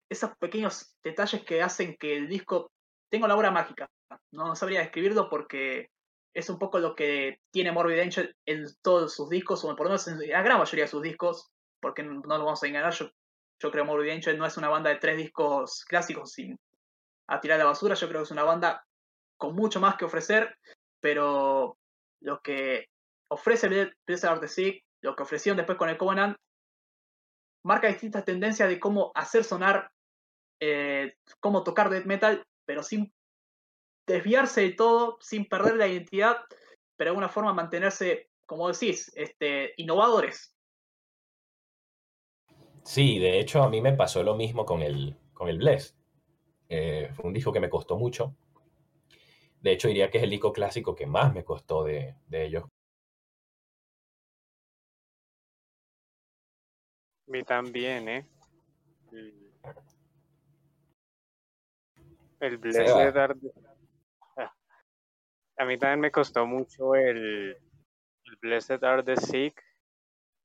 esos 0.08 0.34
pequeños 0.38 0.96
detalles 1.04 1.44
que 1.44 1.60
hacen 1.60 1.98
que 1.98 2.16
el 2.16 2.30
disco 2.30 2.70
tenga 3.10 3.26
una 3.26 3.36
obra 3.36 3.50
mágica. 3.50 3.90
No 4.32 4.56
sabría 4.56 4.80
describirlo 4.80 5.28
porque 5.28 5.90
es 6.34 6.48
un 6.50 6.58
poco 6.58 6.78
lo 6.78 6.94
que 6.94 7.40
tiene 7.50 7.72
Morbid 7.72 8.00
Angel 8.00 8.36
en 8.46 8.66
todos 8.82 9.14
sus 9.14 9.28
discos, 9.28 9.64
o 9.64 9.68
por 9.74 9.86
lo 9.86 9.90
menos 9.90 10.08
en 10.08 10.28
la 10.28 10.42
gran 10.42 10.58
mayoría 10.58 10.84
de 10.84 10.90
sus 10.90 11.02
discos, 11.02 11.50
porque 11.80 12.02
no 12.02 12.14
nos 12.14 12.26
vamos 12.26 12.62
a 12.62 12.66
engañar, 12.66 12.92
yo, 12.92 13.10
creo 13.58 13.72
que 13.72 13.82
Morbid 13.82 14.10
Angel 14.10 14.38
no 14.38 14.46
es 14.46 14.56
una 14.56 14.68
banda 14.68 14.90
de 14.90 14.96
tres 14.96 15.16
discos 15.16 15.84
clásicos 15.84 16.32
sin 16.32 16.58
a 17.28 17.40
tirar 17.40 17.58
la 17.58 17.66
basura, 17.66 17.94
yo 17.94 18.08
creo 18.08 18.20
que 18.20 18.24
es 18.24 18.30
una 18.30 18.44
banda 18.44 18.84
con 19.36 19.54
mucho 19.54 19.80
más 19.80 19.96
que 19.96 20.04
ofrecer, 20.04 20.56
pero 21.00 21.76
lo 22.20 22.40
que 22.40 22.86
ofrece 23.30 23.68
Blizzard 24.06 24.34
of 24.34 24.40
the 24.40 24.48
Sea, 24.48 24.72
lo 25.02 25.14
que 25.14 25.22
ofrecieron 25.22 25.56
después 25.56 25.78
con 25.78 25.88
el 25.88 25.98
Covenant, 25.98 26.36
marca 27.64 27.88
distintas 27.88 28.24
tendencias 28.24 28.68
de 28.68 28.80
cómo 28.80 29.12
hacer 29.14 29.44
sonar, 29.44 29.90
eh, 30.60 31.14
cómo 31.40 31.62
tocar 31.64 31.90
death 31.90 32.06
metal, 32.06 32.44
pero 32.64 32.82
sin 32.82 33.12
desviarse 34.14 34.62
de 34.62 34.70
todo, 34.72 35.18
sin 35.20 35.48
perder 35.48 35.76
la 35.76 35.86
identidad, 35.86 36.38
pero 36.96 37.08
de 37.08 37.10
alguna 37.10 37.28
forma 37.28 37.52
mantenerse, 37.52 38.30
como 38.46 38.68
decís, 38.68 39.12
este, 39.14 39.74
innovadores. 39.76 40.54
Sí, 42.82 43.18
de 43.18 43.38
hecho 43.38 43.62
a 43.62 43.68
mí 43.68 43.80
me 43.80 43.92
pasó 43.92 44.22
lo 44.22 44.34
mismo 44.34 44.64
con 44.64 44.82
el, 44.82 45.16
con 45.34 45.48
el 45.48 45.58
Bless. 45.58 45.96
Eh, 46.68 47.10
fue 47.14 47.26
un 47.26 47.34
disco 47.34 47.52
que 47.52 47.60
me 47.60 47.70
costó 47.70 47.96
mucho. 47.96 48.34
De 49.60 49.72
hecho, 49.72 49.88
diría 49.88 50.10
que 50.10 50.18
es 50.18 50.24
el 50.24 50.30
disco 50.30 50.52
clásico 50.52 50.94
que 50.94 51.06
más 51.06 51.34
me 51.34 51.44
costó 51.44 51.84
de, 51.84 52.14
de 52.26 52.46
ellos. 52.46 52.64
A 57.26 57.30
mí 57.30 57.42
también, 57.42 58.08
¿eh? 58.08 58.26
El, 62.40 62.56
Blessed 62.58 63.14
A 65.58 65.64
mí 65.64 65.76
también 65.76 65.98
me 65.98 66.12
costó 66.12 66.46
mucho 66.46 66.94
el, 66.94 67.56
Blessed 68.40 68.84
Art 68.84 69.04
the 69.04 69.16
Sick. 69.16 69.60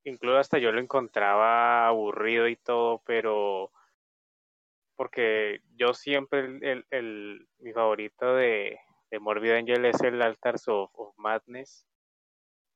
Incluso 0.05 0.37
hasta 0.37 0.57
yo 0.57 0.71
lo 0.71 0.81
encontraba 0.81 1.87
aburrido 1.87 2.47
y 2.47 2.55
todo, 2.55 3.03
pero 3.05 3.71
porque 4.95 5.61
yo 5.75 5.93
siempre 5.93 6.39
el, 6.39 6.85
el, 6.89 7.47
mi 7.59 7.73
favorito 7.73 8.35
de, 8.35 8.79
Morbid 9.19 9.51
Angel 9.51 9.85
es 9.85 10.01
el 10.01 10.19
Altars 10.21 10.67
of, 10.67 10.89
of 10.93 11.15
Madness. 11.17 11.85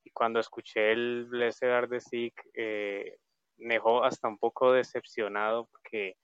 Y 0.04 0.12
cuando 0.12 0.40
escuché 0.40 0.92
el 0.92 1.26
Blessed 1.26 1.70
Art 1.70 1.90
the 1.90 2.00
Sick, 2.00 2.40
eh, 2.54 3.18
me 3.58 3.76
dejó 3.76 4.04
hasta 4.04 4.28
un 4.28 4.38
poco 4.38 4.72
decepcionado 4.74 5.66
porque 5.72 6.18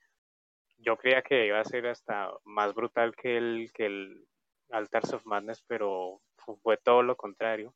yo 0.78 0.96
creía 0.96 1.24
que 1.24 1.48
iba 1.48 1.60
a 1.60 1.66
ser 1.66 1.88
hasta 1.88 2.32
más 2.44 2.76
brutal 2.76 3.16
que 3.16 3.38
el, 3.38 3.72
que 3.74 3.88
el 3.88 4.28
Altars 4.70 5.14
of 5.14 5.26
Madness, 5.26 5.64
pero 5.68 6.22
fue 6.62 6.78
todo 6.78 7.04
lo 7.04 7.16
contrario. 7.16 7.74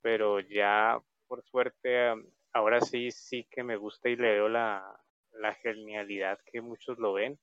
Pero 0.00 0.40
ya, 0.40 1.00
por 1.26 1.42
suerte, 1.44 2.14
ahora 2.52 2.80
sí, 2.80 3.10
sí 3.10 3.46
que 3.50 3.62
me 3.62 3.76
gusta 3.76 4.08
y 4.08 4.16
le 4.16 4.32
veo 4.32 4.48
la, 4.48 5.00
la 5.32 5.54
genialidad 5.54 6.38
que 6.50 6.60
muchos 6.60 6.98
lo 6.98 7.14
ven. 7.14 7.38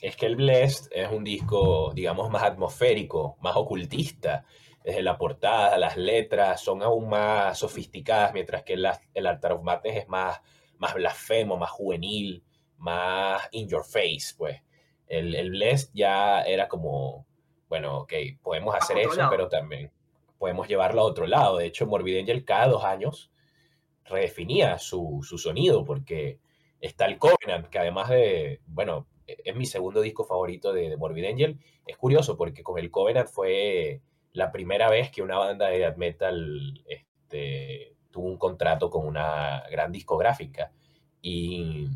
Es 0.00 0.16
que 0.16 0.26
el 0.26 0.36
Blessed 0.36 0.90
es 0.92 1.10
un 1.10 1.24
disco, 1.24 1.92
digamos, 1.94 2.30
más 2.30 2.42
atmosférico, 2.42 3.36
más 3.40 3.56
ocultista 3.56 4.44
desde 4.86 5.02
la 5.02 5.18
portada, 5.18 5.76
las 5.78 5.96
letras 5.96 6.60
son 6.60 6.80
aún 6.80 7.08
más 7.08 7.58
sofisticadas, 7.58 8.32
mientras 8.32 8.62
que 8.62 8.74
el, 8.74 8.86
el 9.14 9.26
Altar 9.26 9.52
of 9.52 9.62
Madness 9.64 9.96
es 9.96 10.08
más, 10.08 10.40
más 10.78 10.94
blasfemo, 10.94 11.56
más 11.56 11.70
juvenil, 11.70 12.44
más 12.76 13.48
in 13.50 13.68
your 13.68 13.84
face, 13.84 14.32
pues. 14.38 14.62
El, 15.06 15.34
el 15.34 15.50
Blessed 15.50 15.90
ya 15.94 16.42
era 16.42 16.68
como, 16.68 17.26
bueno, 17.68 17.98
ok, 18.00 18.12
podemos 18.42 18.74
hacer 18.74 18.98
eso, 18.98 19.28
pero 19.30 19.48
también 19.48 19.90
podemos 20.38 20.68
llevarlo 20.68 21.02
a 21.02 21.04
otro 21.04 21.26
lado. 21.26 21.58
De 21.58 21.66
hecho, 21.66 21.86
Morbid 21.86 22.18
Angel 22.18 22.44
cada 22.44 22.68
dos 22.68 22.84
años 22.84 23.30
redefinía 24.04 24.78
su, 24.78 25.20
su 25.22 25.38
sonido, 25.38 25.84
porque 25.84 26.38
está 26.80 27.06
el 27.06 27.18
Covenant, 27.18 27.68
que 27.68 27.78
además 27.78 28.08
de, 28.08 28.60
bueno, 28.66 29.06
es 29.26 29.56
mi 29.56 29.66
segundo 29.66 30.00
disco 30.00 30.24
favorito 30.24 30.72
de, 30.72 30.90
de 30.90 30.96
Morbid 30.96 31.24
Angel. 31.24 31.58
Es 31.86 31.96
curioso 31.96 32.36
porque 32.36 32.62
con 32.62 32.78
el 32.78 32.90
Covenant 32.90 33.28
fue 33.28 34.00
la 34.32 34.52
primera 34.52 34.90
vez 34.90 35.10
que 35.10 35.22
una 35.22 35.38
banda 35.38 35.68
de 35.68 35.78
death 35.78 35.96
metal 35.96 36.84
este, 36.86 37.94
tuvo 38.10 38.28
un 38.28 38.38
contrato 38.38 38.90
con 38.90 39.06
una 39.06 39.64
gran 39.70 39.90
discográfica. 39.90 40.72
Y, 41.22 41.88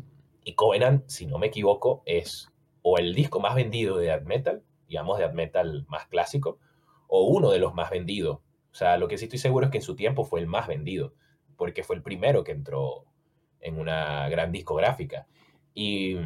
y, 0.43 0.55
Covenant, 0.55 1.07
si 1.07 1.25
no 1.25 1.37
me 1.37 1.47
equivoco, 1.47 2.01
es 2.05 2.50
o 2.81 2.97
el 2.97 3.13
disco 3.13 3.39
más 3.39 3.55
vendido 3.55 3.97
de 3.97 4.07
death 4.07 4.23
metal, 4.23 4.63
digamos 4.87 5.19
death 5.19 5.33
metal 5.33 5.85
más 5.87 6.07
clásico, 6.07 6.59
o 7.07 7.25
uno 7.25 7.51
de 7.51 7.59
los 7.59 7.73
más 7.73 7.89
vendidos. 7.89 8.39
O 8.71 8.75
sea, 8.75 8.97
lo 8.97 9.07
que 9.07 9.17
sí 9.17 9.25
estoy 9.25 9.39
seguro 9.39 9.65
es 9.65 9.71
que 9.71 9.77
en 9.79 9.83
su 9.83 9.95
tiempo 9.95 10.23
fue 10.23 10.39
el 10.39 10.47
más 10.47 10.67
vendido, 10.67 11.13
porque 11.57 11.83
fue 11.83 11.95
el 11.95 12.01
primero 12.01 12.43
que 12.43 12.53
entró 12.53 13.05
en 13.59 13.77
una 13.79 14.29
gran 14.29 14.51
discográfica. 14.51 15.27
Y, 15.73 16.17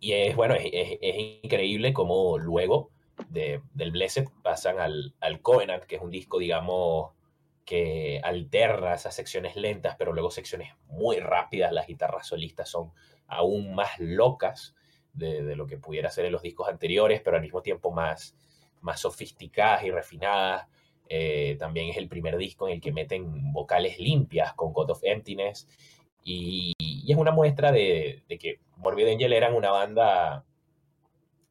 y 0.00 0.12
es, 0.12 0.36
bueno, 0.36 0.54
es, 0.54 0.64
es, 0.72 1.16
increíble 1.42 1.92
cómo 1.92 2.38
luego 2.38 2.90
del 3.28 3.92
Blessed 3.92 4.26
pasan 4.42 4.78
al, 4.78 5.14
al 5.20 5.40
Covenant, 5.40 5.84
que 5.84 5.96
es 5.96 6.02
un 6.02 6.10
disco, 6.10 6.38
digamos, 6.38 7.12
que 7.64 8.20
alterna 8.22 8.94
esas 8.94 9.14
secciones 9.14 9.56
lentas, 9.56 9.96
pero 9.98 10.12
luego 10.12 10.30
secciones 10.30 10.72
muy 10.88 11.18
rápidas. 11.20 11.72
Las 11.72 11.86
guitarras 11.86 12.26
solistas 12.26 12.68
son 12.68 12.92
aún 13.26 13.74
más 13.74 13.98
locas 13.98 14.74
de, 15.12 15.42
de, 15.42 15.56
lo 15.56 15.66
que 15.66 15.78
pudiera 15.78 16.10
ser 16.10 16.26
en 16.26 16.32
los 16.32 16.42
discos 16.42 16.68
anteriores, 16.68 17.20
pero 17.22 17.36
al 17.36 17.42
mismo 17.42 17.62
tiempo 17.62 17.90
más, 17.90 18.34
más 18.82 19.00
sofisticadas 19.00 19.84
y 19.84 19.90
refinadas. 19.90 20.68
Eh, 21.08 21.56
también 21.58 21.90
es 21.90 21.96
el 21.96 22.08
primer 22.08 22.36
disco 22.36 22.68
en 22.68 22.74
el 22.74 22.80
que 22.80 22.92
meten 22.92 23.52
vocales 23.52 23.98
limpias 23.98 24.54
con 24.54 24.72
God 24.72 24.90
of 24.90 25.00
Emptiness. 25.02 25.68
Y, 26.24 26.72
es 27.06 27.16
una 27.16 27.32
muestra 27.32 27.72
de, 27.72 28.24
que 28.40 28.60
Morbid 28.76 29.08
Angel 29.08 29.32
eran 29.32 29.54
una 29.54 29.70
banda 29.70 30.44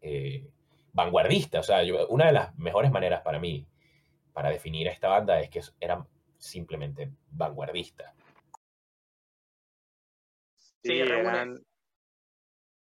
eh, 0.01 0.47
vanguardista. 0.93 1.59
O 1.59 1.63
sea, 1.63 1.81
una 2.09 2.27
de 2.27 2.31
las 2.31 2.57
mejores 2.57 2.91
maneras 2.91 3.21
para 3.21 3.39
mí 3.39 3.67
para 4.33 4.49
definir 4.49 4.87
a 4.87 4.91
esta 4.91 5.09
banda 5.09 5.39
es 5.41 5.49
que 5.49 5.61
eran 5.79 6.07
simplemente 6.37 7.11
vanguardistas. 7.31 8.13
Sí, 10.83 10.93
eran... 10.99 11.61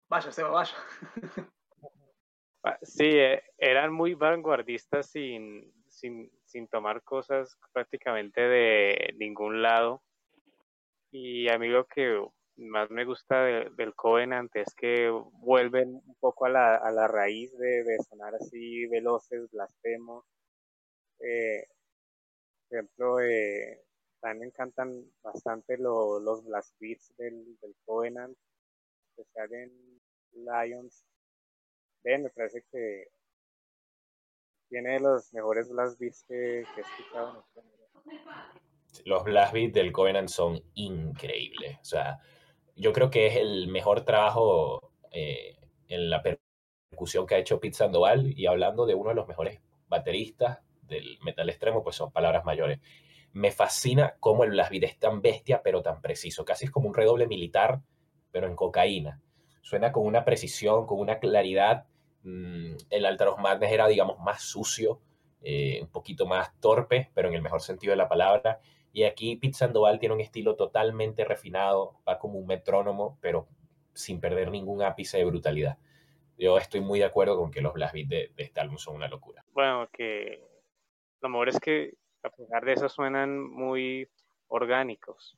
Vaya, 0.09 0.31
Seba, 0.31 0.49
vaya. 0.49 0.75
Ah, 2.61 2.77
sí, 2.81 3.05
eh, 3.05 3.41
eran 3.57 3.93
muy 3.93 4.15
vanguardistas 4.15 5.09
sin, 5.09 5.73
sin, 5.87 6.29
sin 6.43 6.67
tomar 6.67 7.01
cosas 7.03 7.57
prácticamente 7.71 8.41
de 8.41 9.15
ningún 9.17 9.61
lado. 9.61 10.03
Y 11.09 11.49
a 11.49 11.57
mí 11.57 11.69
lo 11.69 11.87
que 11.87 12.21
más 12.57 12.91
me 12.91 13.05
gusta 13.05 13.43
del 13.43 13.95
Covenant 13.95 14.53
es 14.57 14.75
que 14.75 15.09
vuelven 15.09 16.01
un 16.05 16.15
poco 16.19 16.47
a 16.47 16.49
la, 16.49 16.75
a 16.75 16.91
la 16.91 17.07
raíz 17.07 17.57
de, 17.57 17.97
sonar 18.09 18.35
así 18.35 18.85
veloces, 18.87 19.49
blasfemos. 19.51 20.25
Eh, 21.21 21.65
por 22.67 22.77
ejemplo, 22.77 23.19
eh, 23.21 23.85
también 24.19 24.49
encantan 24.49 24.91
bastante 25.23 25.77
los 25.77 26.43
blast 26.45 26.75
beats 26.77 27.15
del, 27.17 27.57
del 27.61 27.73
Covenant, 27.85 28.37
especial 29.19 29.53
en 29.53 30.01
Lions. 30.33 31.05
me 32.03 32.29
parece 32.29 32.63
que 32.71 33.07
tiene 34.69 34.99
los 34.99 35.33
mejores 35.33 35.69
blast 35.69 35.99
beats 35.99 36.23
que, 36.27 36.59
he 36.59 36.61
escuchado 36.61 37.45
en 37.55 37.67
este 38.07 39.09
Los 39.09 39.23
blast 39.23 39.53
beats 39.53 39.73
del 39.73 39.91
Covenant 39.91 40.29
son 40.29 40.61
increíbles. 40.75 41.77
O 41.81 41.85
sea, 41.85 42.19
yo 42.75 42.93
creo 42.93 43.09
que 43.09 43.27
es 43.27 43.35
el 43.37 43.67
mejor 43.67 44.05
trabajo 44.05 44.93
eh, 45.11 45.57
en 45.87 46.09
la 46.09 46.21
percusión 46.21 47.25
que 47.25 47.35
ha 47.35 47.39
hecho 47.39 47.59
Pete 47.59 47.75
Sandoval 47.75 48.37
y 48.37 48.45
hablando 48.45 48.85
de 48.85 48.95
uno 48.95 49.09
de 49.09 49.15
los 49.15 49.27
mejores 49.27 49.59
bateristas 49.87 50.59
del 50.83 51.17
metal 51.23 51.49
extremo, 51.49 51.83
pues 51.83 51.95
son 51.95 52.11
palabras 52.11 52.45
mayores. 52.45 52.79
Me 53.31 53.51
fascina 53.51 54.15
cómo 54.19 54.43
el 54.43 54.51
blast 54.51 54.71
beat 54.71 54.83
es 54.83 54.99
tan 54.99 55.21
bestia, 55.21 55.61
pero 55.63 55.81
tan 55.81 56.01
preciso. 56.01 56.45
Casi 56.45 56.65
es 56.65 56.71
como 56.71 56.87
un 56.87 56.95
redoble 56.95 57.27
militar, 57.27 57.81
pero 58.31 58.47
en 58.47 58.55
cocaína. 58.55 59.21
Suena 59.61 59.91
con 59.91 60.05
una 60.05 60.25
precisión, 60.25 60.85
con 60.85 60.99
una 60.99 61.19
claridad 61.19 61.85
Mm, 62.23 62.75
el 62.89 63.05
Altar 63.05 63.29
of 63.29 63.39
era, 63.61 63.87
digamos, 63.87 64.19
más 64.19 64.41
sucio, 64.41 64.99
eh, 65.41 65.79
un 65.81 65.89
poquito 65.89 66.25
más 66.25 66.59
torpe, 66.59 67.09
pero 67.13 67.29
en 67.29 67.35
el 67.35 67.41
mejor 67.41 67.61
sentido 67.61 67.91
de 67.91 67.97
la 67.97 68.09
palabra. 68.09 68.59
Y 68.91 69.03
aquí 69.03 69.35
Pete 69.35 69.53
Sandoval 69.53 69.99
tiene 69.99 70.15
un 70.15 70.21
estilo 70.21 70.55
totalmente 70.55 71.23
refinado, 71.23 71.99
va 72.07 72.19
como 72.19 72.39
un 72.39 72.47
metrónomo, 72.47 73.17
pero 73.21 73.47
sin 73.93 74.19
perder 74.19 74.51
ningún 74.51 74.81
ápice 74.81 75.17
de 75.17 75.25
brutalidad. 75.25 75.77
Yo 76.37 76.57
estoy 76.57 76.81
muy 76.81 76.99
de 76.99 77.05
acuerdo 77.05 77.37
con 77.37 77.51
que 77.51 77.61
los 77.61 77.73
blast 77.73 77.93
beats 77.93 78.09
de, 78.09 78.31
este 78.37 78.59
álbum 78.59 78.77
son 78.77 78.95
una 78.95 79.07
locura. 79.07 79.43
Bueno, 79.51 79.87
que 79.91 80.41
lo 81.21 81.29
mejor 81.29 81.49
es 81.49 81.59
que 81.59 81.93
a 82.23 82.29
pesar 82.29 82.65
de 82.65 82.73
eso 82.73 82.89
suenan 82.89 83.41
muy 83.41 84.09
orgánicos. 84.47 85.37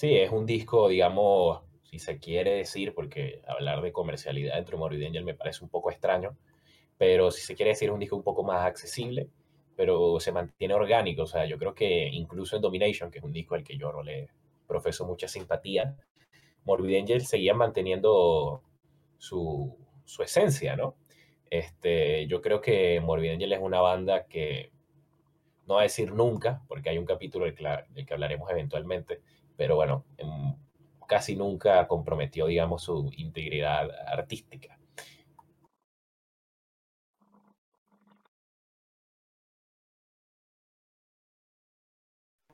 Sí, 0.00 0.16
es 0.16 0.30
un 0.32 0.46
disco, 0.46 0.88
digamos, 0.88 1.60
si 1.82 1.98
se 1.98 2.18
quiere 2.18 2.52
decir, 2.52 2.94
porque 2.94 3.42
hablar 3.46 3.82
de 3.82 3.92
comercialidad 3.92 4.56
entre 4.56 4.78
Morbid 4.78 5.04
Angel 5.04 5.24
me 5.24 5.34
parece 5.34 5.62
un 5.62 5.68
poco 5.68 5.90
extraño, 5.90 6.38
pero 6.96 7.30
si 7.30 7.42
se 7.42 7.54
quiere 7.54 7.72
decir 7.72 7.90
un 7.90 8.00
disco 8.00 8.16
un 8.16 8.22
poco 8.22 8.42
más 8.42 8.64
accesible, 8.64 9.28
pero 9.76 10.18
se 10.18 10.32
mantiene 10.32 10.72
orgánico, 10.72 11.24
o 11.24 11.26
sea, 11.26 11.44
yo 11.44 11.58
creo 11.58 11.74
que 11.74 12.08
incluso 12.08 12.56
en 12.56 12.62
Domination, 12.62 13.10
que 13.10 13.18
es 13.18 13.24
un 13.24 13.34
disco 13.34 13.56
al 13.56 13.62
que 13.62 13.76
yo 13.76 13.92
no 13.92 14.02
le 14.02 14.30
profeso 14.66 15.04
mucha 15.06 15.28
simpatía, 15.28 15.94
Morbid 16.64 16.96
Angel 16.96 17.26
seguía 17.26 17.52
manteniendo 17.52 18.62
su, 19.18 19.76
su 20.06 20.22
esencia, 20.22 20.76
¿no? 20.76 20.96
Este, 21.50 22.26
yo 22.26 22.40
creo 22.40 22.62
que 22.62 23.00
Morbid 23.02 23.32
Angel 23.32 23.52
es 23.52 23.60
una 23.60 23.82
banda 23.82 24.24
que, 24.24 24.72
no 25.70 25.74
va 25.74 25.80
a 25.80 25.84
decir 25.84 26.12
nunca, 26.12 26.62
porque 26.66 26.90
hay 26.90 26.98
un 26.98 27.06
capítulo 27.06 27.44
del 27.44 27.54
que, 27.54 28.06
que 28.06 28.14
hablaremos 28.14 28.50
eventualmente, 28.50 29.20
pero 29.60 29.76
bueno, 29.76 30.06
en, 30.16 30.56
casi 31.06 31.36
nunca 31.36 31.86
comprometió, 31.86 32.46
digamos, 32.46 32.82
su 32.82 33.10
integridad 33.18 33.90
artística. 34.06 34.78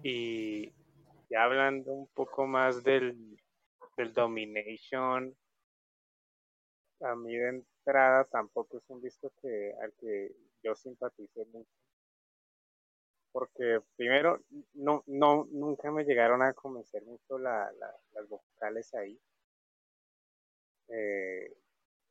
Y 0.03 0.73
ya 1.31 1.45
hablando 1.45 1.93
un 1.93 2.09
poco 2.09 2.45
más 2.49 2.83
del, 2.83 3.39
del 3.97 4.13
Domination, 4.13 5.33
a 7.03 7.15
mí 7.15 7.37
de 7.37 7.49
entrada 7.51 8.25
tampoco 8.25 8.79
es 8.79 8.85
un 8.91 9.01
disco 9.01 9.33
que, 9.41 9.75
al 9.81 9.93
que 9.93 10.33
yo 10.65 10.75
simpatice 10.75 11.45
mucho 11.53 11.86
porque 13.37 13.83
primero 13.97 14.41
no, 14.73 15.05
no, 15.07 15.47
nunca 15.51 15.91
me 15.91 16.05
llegaron 16.05 16.41
a 16.41 16.55
convencer 16.55 17.05
mucho 17.05 17.39
la, 17.39 17.71
las 18.15 18.29
vocales 18.31 18.95
ahí. 18.95 19.21
Eh, 20.89 21.55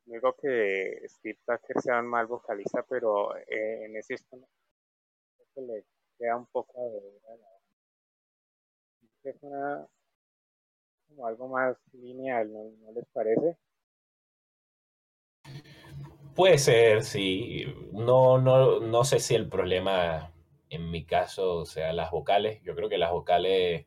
digo 0.05 0.35
que 0.39 1.01
Steve 1.07 1.39
Tucker 1.43 1.81
sea 1.81 2.01
un 2.01 2.05
mal 2.05 2.27
vocalista, 2.27 2.85
pero 2.87 3.35
eh, 3.37 3.85
en 3.85 3.97
ese 3.97 4.13
instante 4.13 4.45
le 5.55 5.83
queda 6.19 6.37
un 6.37 6.45
poco 6.45 6.91
de 6.91 7.01
es 9.31 9.41
una 9.41 9.87
como 11.07 11.25
algo 11.25 11.47
más 11.47 11.75
lineal, 11.93 12.53
¿no, 12.53 12.69
¿no 12.81 12.91
les 12.91 13.07
parece? 13.07 13.57
Puede 16.35 16.59
ser, 16.59 17.03
sí. 17.03 17.65
No, 17.93 18.37
no, 18.37 18.79
no 18.79 19.03
sé 19.03 19.19
si 19.19 19.33
el 19.33 19.49
problema 19.49 20.34
en 20.75 20.91
mi 20.91 21.05
caso, 21.05 21.57
o 21.57 21.65
sea, 21.65 21.93
las 21.93 22.11
vocales. 22.11 22.61
Yo 22.63 22.75
creo 22.75 22.89
que 22.89 22.97
las 22.97 23.11
vocales 23.11 23.85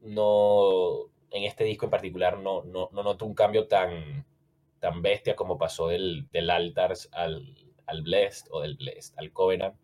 no, 0.00 1.10
en 1.30 1.44
este 1.44 1.64
disco 1.64 1.86
en 1.86 1.90
particular, 1.90 2.38
no, 2.38 2.64
no, 2.64 2.90
no 2.92 3.02
noto 3.02 3.24
un 3.26 3.34
cambio 3.34 3.68
tan, 3.68 4.26
tan 4.80 5.02
bestia 5.02 5.36
como 5.36 5.58
pasó 5.58 5.88
del, 5.88 6.28
del 6.32 6.50
Altars 6.50 7.08
al, 7.12 7.54
al 7.86 8.02
Blessed 8.02 8.48
o 8.50 8.60
del 8.60 8.76
Blessed 8.76 9.14
al 9.18 9.32
Covenant. 9.32 9.76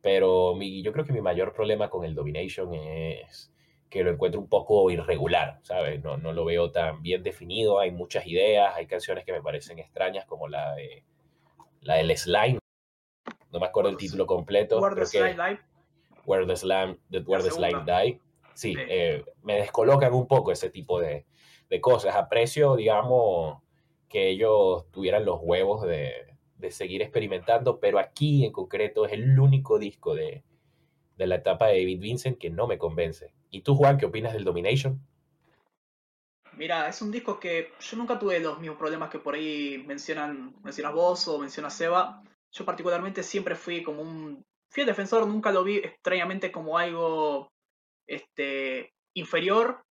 Pero 0.00 0.54
mi, 0.54 0.82
yo 0.82 0.92
creo 0.92 1.04
que 1.04 1.12
mi 1.12 1.20
mayor 1.20 1.52
problema 1.54 1.90
con 1.90 2.04
el 2.04 2.14
Domination 2.14 2.74
es 2.74 3.52
que 3.90 4.04
lo 4.04 4.10
encuentro 4.10 4.40
un 4.40 4.48
poco 4.48 4.90
irregular, 4.90 5.60
¿sabes? 5.62 6.02
No, 6.02 6.16
no 6.16 6.32
lo 6.32 6.44
veo 6.44 6.70
tan 6.70 7.02
bien 7.02 7.22
definido, 7.22 7.78
hay 7.80 7.90
muchas 7.90 8.26
ideas, 8.26 8.74
hay 8.76 8.86
canciones 8.86 9.24
que 9.24 9.32
me 9.32 9.42
parecen 9.42 9.78
extrañas 9.78 10.26
como 10.26 10.48
la 10.48 10.74
de 10.74 11.04
la 11.80 11.94
del 11.96 12.16
Slime, 12.16 12.58
no 13.52 13.60
me 13.60 13.66
acuerdo 13.66 13.90
el 13.90 13.96
título 13.96 14.26
completo. 14.26 14.78
Where 14.80 14.94
the 14.94 15.06
Slime 15.06 15.34
Die. 15.34 15.58
Where 16.24 16.46
the 16.46 16.56
Slime, 16.56 17.84
Die. 17.84 18.20
Sí, 18.54 18.74
eh, 18.76 19.24
me 19.42 19.54
descolocan 19.54 20.12
un 20.12 20.26
poco 20.26 20.52
ese 20.52 20.70
tipo 20.70 21.00
de, 21.00 21.24
cosas. 21.80 22.16
Aprecio, 22.16 22.76
digamos, 22.76 23.62
que 24.08 24.28
ellos 24.28 24.90
tuvieran 24.90 25.24
los 25.24 25.38
huevos 25.40 25.86
de, 25.86 26.26
seguir 26.70 27.02
experimentando, 27.02 27.78
pero 27.78 27.98
aquí 27.98 28.44
en 28.44 28.52
concreto 28.52 29.06
es 29.06 29.12
el 29.12 29.38
único 29.38 29.78
disco 29.78 30.14
de, 30.14 30.42
de 31.16 31.26
la 31.26 31.36
etapa 31.36 31.68
de 31.68 31.78
David 31.78 32.00
Vincent 32.00 32.38
que 32.38 32.50
no 32.50 32.66
me 32.66 32.78
convence. 32.78 33.32
¿Y 33.50 33.60
tú, 33.60 33.76
Juan, 33.76 33.96
qué 33.96 34.06
opinas 34.06 34.32
del 34.32 34.44
Domination? 34.44 35.00
Mira, 36.58 36.88
es 36.88 37.00
un 37.00 37.12
disco 37.12 37.38
que 37.38 37.70
yo 37.80 37.96
nunca 37.96 38.18
tuve 38.18 38.40
los 38.40 38.58
mismos 38.58 38.78
problemas 38.78 39.10
que 39.10 39.20
por 39.20 39.36
ahí 39.36 39.84
mencionan, 39.86 40.56
mencionas 40.64 40.92
vos 40.92 41.28
o 41.28 41.38
mencionas 41.38 41.74
Seba. 41.74 42.24
Yo 42.52 42.64
particularmente 42.64 43.22
siempre 43.22 43.54
fui 43.54 43.82
como 43.82 44.02
un 44.02 44.44
fiel 44.70 44.86
defensor, 44.86 45.26
nunca 45.26 45.50
lo 45.50 45.64
vi 45.64 45.76
extrañamente 45.78 46.52
como 46.52 46.78
algo 46.78 47.52
este, 48.06 48.92
inferior. 49.14 49.84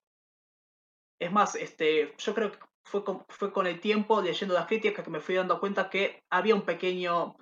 Es 1.18 1.32
más, 1.32 1.54
este, 1.54 2.14
yo 2.18 2.34
creo 2.34 2.52
que 2.52 2.58
fue 2.84 3.52
con, 3.52 3.66
el 3.66 3.80
tiempo, 3.80 4.22
leyendo 4.22 4.54
las 4.54 4.66
críticas, 4.66 5.04
que 5.04 5.10
me 5.10 5.20
fui 5.20 5.34
dando 5.34 5.58
cuenta 5.58 5.90
que 5.90 6.22
había 6.30 6.54
un 6.54 6.64
pequeño 6.64 7.36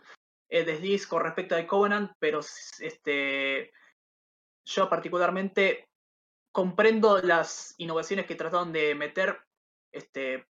eh, 0.49 0.65
desliz 0.65 1.07
con 1.07 1.23
respecto 1.23 1.55
al 1.55 1.67
Covenant, 1.67 2.13
pero 2.19 2.41
este, 2.81 3.71
yo 4.65 4.89
particularmente 4.89 5.89
comprendo 6.51 7.21
las 7.21 7.75
innovaciones 7.79 8.27
que 8.27 8.37
trataron 8.37 8.73
de 8.73 8.95
meter, 8.95 9.41
este, 9.93 10.47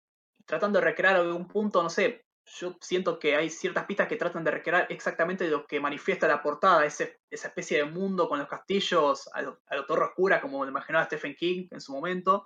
tratando 0.45 0.79
de 0.79 0.85
recrear 0.85 1.15
algún 1.15 1.47
punto, 1.47 1.81
no 1.81 1.89
sé, 1.89 2.22
yo 2.45 2.77
siento 2.81 3.19
que 3.19 3.35
hay 3.35 3.49
ciertas 3.49 3.85
pistas 3.85 4.07
que 4.07 4.17
tratan 4.17 4.43
de 4.43 4.51
recrear 4.51 4.87
exactamente 4.89 5.47
lo 5.47 5.65
que 5.65 5.79
manifiesta 5.79 6.27
la 6.27 6.41
portada, 6.41 6.85
ese, 6.85 7.19
esa 7.31 7.47
especie 7.47 7.77
de 7.77 7.85
mundo 7.85 8.27
con 8.27 8.39
los 8.39 8.47
castillos 8.47 9.29
a 9.33 9.41
lo, 9.41 9.59
torre 9.87 10.05
oscura, 10.05 10.41
como 10.41 10.63
lo 10.63 10.69
imaginaba 10.69 11.05
Stephen 11.05 11.35
King 11.35 11.67
en 11.71 11.81
su 11.81 11.93
momento. 11.93 12.45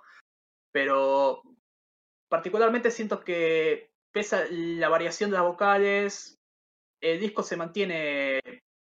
Pero 0.72 1.42
particularmente 2.28 2.90
siento 2.90 3.20
que 3.24 3.90
pesa 4.12 4.44
la 4.50 4.88
variación 4.88 5.30
de 5.30 5.36
las 5.36 5.46
vocales, 5.46 6.36
el 7.00 7.20
disco 7.20 7.42
se 7.42 7.56
mantiene, 7.56 8.40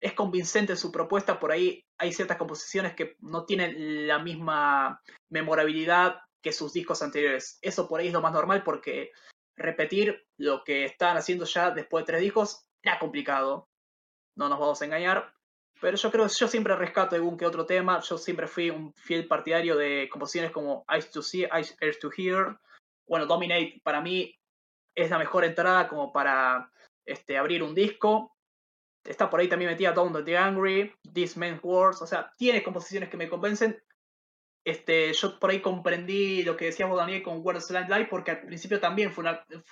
es 0.01 0.13
convincente 0.13 0.73
en 0.73 0.77
su 0.77 0.91
propuesta, 0.91 1.39
por 1.39 1.51
ahí 1.51 1.83
hay 1.97 2.13
ciertas 2.13 2.37
composiciones 2.37 2.95
que 2.95 3.15
no 3.19 3.45
tienen 3.45 4.07
la 4.07 4.19
misma 4.19 5.01
memorabilidad 5.29 6.19
que 6.43 6.51
sus 6.51 6.73
discos 6.73 7.01
anteriores. 7.01 7.59
Eso 7.61 7.87
por 7.87 7.99
ahí 7.99 8.07
es 8.07 8.13
lo 8.13 8.21
más 8.21 8.33
normal 8.33 8.63
porque 8.63 9.11
repetir 9.57 10.25
lo 10.37 10.63
que 10.63 10.85
están 10.85 11.17
haciendo 11.17 11.45
ya 11.45 11.71
después 11.71 12.03
de 12.05 12.13
tres 12.13 12.21
discos 12.21 12.65
era 12.81 12.99
complicado. 12.99 13.67
No 14.35 14.49
nos 14.49 14.59
vamos 14.59 14.81
a 14.81 14.85
engañar. 14.85 15.33
Pero 15.81 15.97
yo 15.97 16.11
creo 16.11 16.27
que 16.27 16.33
yo 16.33 16.47
siempre 16.47 16.75
rescato 16.75 17.15
algún 17.15 17.37
que 17.37 17.45
otro 17.45 17.65
tema. 17.65 17.99
Yo 17.99 18.17
siempre 18.17 18.47
fui 18.47 18.69
un 18.69 18.93
fiel 18.93 19.27
partidario 19.27 19.75
de 19.75 20.09
composiciones 20.11 20.51
como 20.51 20.85
Ice 20.97 21.09
to 21.11 21.21
See, 21.21 21.43
Earth 21.43 21.99
to 21.99 22.09
Hear. 22.15 22.59
Bueno, 23.07 23.25
Dominate 23.25 23.81
para 23.83 24.01
mí 24.01 24.35
es 24.95 25.09
la 25.09 25.19
mejor 25.19 25.43
entrada 25.43 25.87
como 25.87 26.11
para 26.11 26.71
este, 27.05 27.37
abrir 27.37 27.61
un 27.61 27.75
disco. 27.75 28.35
Está 29.03 29.29
por 29.29 29.39
ahí 29.39 29.47
también 29.47 29.71
metida 29.71 29.91
Don't 29.91 30.25
the 30.25 30.37
Angry, 30.37 30.93
This 31.13 31.37
Man's 31.37 31.63
Words. 31.63 32.01
O 32.01 32.07
sea, 32.07 32.33
tiene 32.37 32.63
composiciones 32.63 33.09
que 33.09 33.17
me 33.17 33.29
convencen. 33.29 33.81
Este, 34.67 35.13
yo 35.13 35.39
por 35.39 35.49
ahí 35.49 35.61
comprendí 35.61 36.43
lo 36.43 36.57
que 36.57 36.65
decíamos 36.65 36.97
Daniel 36.97 37.23
con 37.23 37.39
Words 37.39 37.71
Land 37.71 37.89
Live, 37.89 38.07
porque 38.09 38.31
al 38.31 38.41
principio 38.41 38.81
también 38.81 39.13
fue 39.13 39.23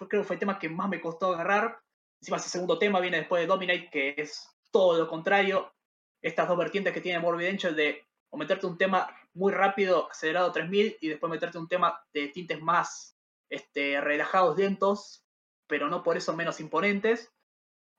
creo 0.08 0.24
fue 0.24 0.38
el 0.38 0.40
tema 0.40 0.58
que 0.58 0.70
más 0.70 0.88
me 0.88 1.02
costó 1.02 1.34
agarrar. 1.34 1.82
Encima 2.22 2.38
ese 2.38 2.48
segundo 2.48 2.80
tema 2.80 3.02
viene 3.02 3.18
después 3.18 3.42
de 3.42 3.48
Dominate, 3.48 3.90
que 3.92 4.16
es 4.16 4.50
todo 4.72 4.98
lo 4.98 5.10
contrario. 5.10 5.74
Estas 6.22 6.48
dos 6.48 6.58
vertientes 6.58 6.94
que 6.94 7.02
tiene 7.02 7.20
Morbid 7.20 7.48
Angel 7.48 7.76
de 7.76 8.08
meterte 8.32 8.68
un 8.68 8.78
tema 8.78 9.14
muy 9.34 9.52
rápido, 9.52 10.10
acelerado 10.10 10.54
3000, 10.54 10.98
y 11.02 11.10
después 11.10 11.30
meterte 11.30 11.58
un 11.58 11.68
tema 11.68 12.02
de 12.14 12.30
tintes 12.30 12.62
más 12.62 13.18
este, 13.50 14.00
relajados, 14.00 14.58
lentos, 14.58 15.26
pero 15.68 15.90
no 15.90 16.04
por 16.04 16.16
eso 16.16 16.34
menos 16.34 16.62
imponentes. 16.62 17.34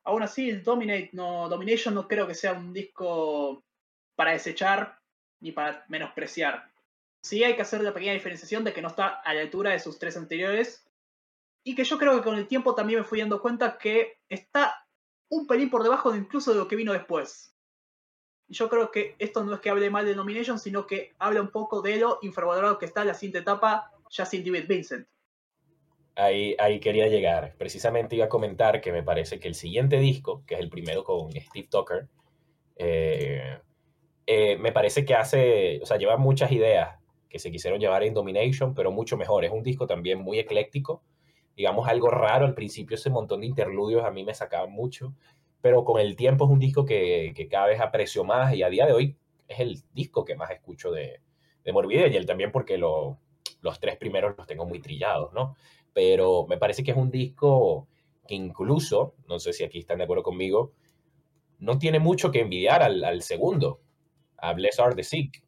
Aún 0.03 0.23
así, 0.23 0.51
Dominate 0.53 1.11
no, 1.13 1.51
Domination 1.51 1.95
no 1.95 2.09
creo 2.09 2.27
que 2.27 2.35
sea 2.35 2.55
un 2.55 2.73
disco 2.73 3.63
para 4.15 4.33
desechar 4.33 4.99
ni 5.41 5.53
para 5.53 5.85
menospreciar. 5.89 6.75
Sí 7.27 7.43
hay 7.43 7.57
que 7.57 7.63
hacer 7.63 7.81
la 7.81 7.93
pequeña 7.93 8.13
diferenciación 8.13 8.63
de 8.63 8.73
que 8.73 8.83
no 8.83 8.89
está 8.89 9.09
a 9.09 9.35
la 9.35 9.41
altura 9.41 9.73
de 9.73 9.81
sus 9.81 9.99
tres 9.99 10.17
anteriores. 10.17 10.87
Y 11.65 11.75
que 11.75 11.85
yo 11.85 11.99
creo 11.99 12.15
que 12.15 12.23
con 12.23 12.37
el 12.37 12.47
tiempo 12.47 12.75
también 12.75 13.01
me 13.01 13.05
fui 13.05 13.19
dando 13.19 13.41
cuenta 13.41 13.79
que 13.79 14.21
está 14.29 14.87
un 15.29 15.47
pelín 15.47 15.69
por 15.69 15.83
debajo 15.83 16.13
de 16.13 16.19
incluso 16.19 16.53
de 16.53 16.59
lo 16.59 16.69
que 16.69 16.77
vino 16.77 16.93
después. 16.93 17.53
Y 18.47 18.55
yo 18.55 18.69
creo 18.69 18.93
que 18.93 19.17
esto 19.19 19.43
no 19.43 19.55
es 19.55 19.61
que 19.61 19.71
hable 19.71 19.91
mal 19.91 20.07
de 20.07 20.15
Domination, 20.15 20.61
sino 20.61 20.87
que 20.87 21.15
habla 21.19 21.41
un 21.41 21.51
poco 21.51 21.83
de 21.83 21.97
lo 21.97 22.21
infravalorado 22.23 22.79
que 22.79 22.87
está 22.87 23.05
la 23.05 23.15
siguiente 23.15 23.39
etapa 23.41 23.91
ya 24.09 24.25
sin 24.25 24.45
David 24.45 24.69
Vincent 24.69 25.09
ahí, 26.17 26.57
ahí 26.59 26.81
quería 26.81 27.07
llegar. 27.07 27.55
Precisamente 27.57 28.17
iba 28.17 28.25
a 28.25 28.29
comentar 28.29 28.81
que 28.81 28.91
me 28.91 29.03
parece 29.03 29.39
que 29.39 29.49
el 29.49 29.55
siguiente 29.55 29.99
disco, 29.99 30.43
que 30.47 30.55
es 30.55 30.61
el 30.61 30.69
primero 30.69 31.05
con 31.05 31.31
Steve 31.33 31.69
Tucker, 31.71 32.09
eh, 32.77 33.59
eh, 34.27 34.57
me 34.59 34.73
parece 34.73 35.05
que 35.05 35.15
hace, 35.15 35.81
o 35.83 35.87
sea, 35.87 35.99
lleva 35.99 36.17
muchas 36.17 36.51
ideas 36.51 36.99
que 37.37 37.41
se 37.41 37.51
quisieron 37.51 37.81
llevar 37.81 38.03
en 38.03 38.15
Domination, 38.15 38.75
pero 38.75 38.91
mucho 38.91 39.17
mejor. 39.17 39.45
Es 39.45 39.53
un 39.53 39.63
disco 39.63 39.87
también 39.87 40.21
muy 40.21 40.39
ecléctico, 40.39 41.03
digamos 41.57 41.89
algo 41.89 42.09
raro. 42.09 42.47
Al 42.47 42.55
principio 42.55 42.97
ese 42.97 43.11
montón 43.11 43.41
de 43.41 43.47
interludios 43.47 44.05
a 44.05 44.11
mí 44.11 44.25
me 44.25 44.35
sacaban 44.35 44.73
mucho, 44.73 45.15
pero 45.61 45.85
con 45.85 46.01
el 46.01 46.17
tiempo 46.17 46.47
es 46.47 46.51
un 46.51 46.59
disco 46.59 46.85
que, 46.85 47.33
cada 47.51 47.67
vez 47.67 47.81
aprecio 47.81 48.25
más 48.25 48.55
y 48.55 48.63
a 48.63 48.71
día 48.71 48.87
de 48.87 48.93
hoy 48.93 49.17
es 49.49 49.61
el 49.61 49.83
disco 49.93 50.25
que 50.25 50.37
más 50.37 50.51
escucho 50.51 50.91
de, 50.91 51.21
de 51.65 51.73
Morbid 51.73 52.13
y 52.13 52.17
él 52.17 52.27
también 52.27 52.51
porque 52.51 52.79
lo, 52.79 53.19
los 53.61 53.79
tres 53.79 53.97
primeros 53.97 54.35
los 54.37 54.47
tengo 54.47 54.67
muy 54.67 54.81
trillados, 54.81 55.33
¿no? 55.33 55.55
pero 55.97 56.47
me 56.47 56.59
parece 56.59 56.85
que 56.85 56.91
es 56.91 56.97
un 56.99 57.11
disco 57.11 57.89
que 58.29 58.35
incluso, 58.35 59.15
no 59.31 59.39
sé 59.39 59.55
si 59.55 59.65
aquí 59.65 59.79
están 59.79 59.97
de 59.97 60.05
acuerdo 60.05 60.23
conmigo, 60.23 60.75
no 61.59 61.79
tiene 61.79 62.01
mucho 62.01 62.31
que 62.31 62.41
envidiar 62.41 62.83
al, 62.83 63.23
segundo, 63.23 63.81
a 64.37 64.53
Bless 64.53 64.79
Are 64.79 64.95
the 64.95 65.03
Sick. 65.03 65.43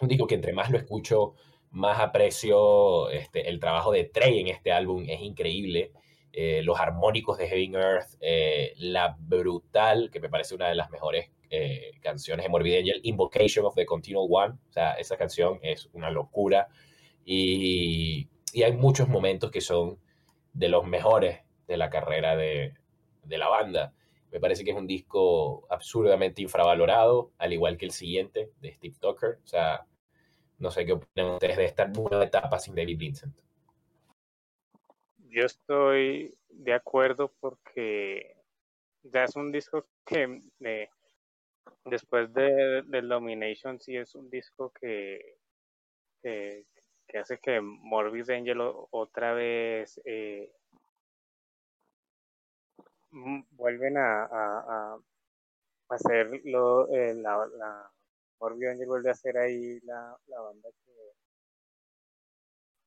Un 0.00 0.08
que 0.08 0.34
entre 0.34 0.52
más 0.52 0.70
lo 0.70 0.78
escucho, 0.78 1.34
más 1.70 2.00
aprecio 2.00 3.10
este, 3.10 3.48
el 3.48 3.58
trabajo 3.60 3.92
de 3.92 4.04
Trey 4.04 4.40
en 4.40 4.48
este 4.48 4.72
álbum, 4.72 5.04
es 5.08 5.20
increíble. 5.20 5.92
Eh, 6.32 6.62
los 6.62 6.78
armónicos 6.78 7.38
de 7.38 7.48
Heaven 7.48 7.74
Earth, 7.74 8.16
eh, 8.20 8.74
la 8.76 9.16
brutal, 9.18 10.10
que 10.10 10.20
me 10.20 10.28
parece 10.28 10.54
una 10.54 10.68
de 10.68 10.74
las 10.74 10.90
mejores 10.90 11.30
eh, 11.50 11.92
canciones 12.00 12.44
de 12.44 12.50
Morbid 12.50 12.78
Angel, 12.78 13.00
Invocation 13.02 13.64
of 13.64 13.74
the 13.74 13.86
Continual 13.86 14.26
One, 14.30 14.54
o 14.68 14.72
sea, 14.72 14.92
esa 14.92 15.16
canción 15.16 15.58
es 15.62 15.88
una 15.92 16.10
locura. 16.10 16.68
Y 17.24 18.28
y 18.52 18.62
hay 18.62 18.72
muchos 18.72 19.08
momentos 19.08 19.50
que 19.50 19.60
son 19.60 19.98
de 20.52 20.68
los 20.68 20.86
mejores 20.86 21.40
de 21.66 21.76
la 21.76 21.90
carrera 21.90 22.36
de, 22.36 22.74
de, 23.24 23.38
la 23.38 23.48
banda. 23.48 23.92
Me 24.30 24.40
parece 24.40 24.64
que 24.64 24.70
es 24.72 24.76
un 24.76 24.86
disco 24.86 25.66
absurdamente 25.70 26.42
infravalorado, 26.42 27.32
al 27.38 27.52
igual 27.52 27.78
que 27.78 27.86
el 27.86 27.92
siguiente 27.92 28.52
de 28.60 28.72
Steve 28.74 28.96
Tucker. 29.00 29.38
O 29.42 29.46
sea, 29.46 29.86
no 30.58 30.70
sé 30.70 30.84
qué 30.84 30.92
opinan 30.92 31.32
ustedes 31.34 31.56
de 31.56 31.64
esta 31.64 31.86
nueva 31.86 32.24
etapa 32.24 32.58
sin 32.58 32.74
David 32.74 32.98
Vincent. 32.98 33.38
Yo 35.30 35.44
estoy 35.44 36.36
de 36.48 36.72
acuerdo 36.74 37.32
porque 37.40 38.36
ya 39.02 39.24
es 39.24 39.36
un 39.36 39.52
disco 39.52 39.86
que 40.04 40.40
después 41.84 42.32
de, 42.34 42.82
del 42.86 43.08
Domination 43.08 43.80
sí 43.80 43.96
es 43.96 44.14
un 44.14 44.28
disco 44.30 44.72
que, 44.78 45.38
que, 46.22 46.66
que 47.06 47.18
hace 47.18 47.38
que 47.38 47.60
Morbid 47.60 48.30
Angel 48.30 48.60
otra 48.90 49.32
vez 49.32 50.00
eh, 50.04 50.52
vuelven 53.10 53.96
a, 53.96 54.24
a, 54.24 54.98
hacer 55.88 56.40
lo, 56.44 56.88
eh, 56.88 57.14
la, 57.14 57.46
la 57.56 57.90
vuelve 58.38 59.08
a 59.08 59.12
hacer 59.12 59.38
ahí 59.38 59.80
la, 59.80 60.18
banda 60.28 60.68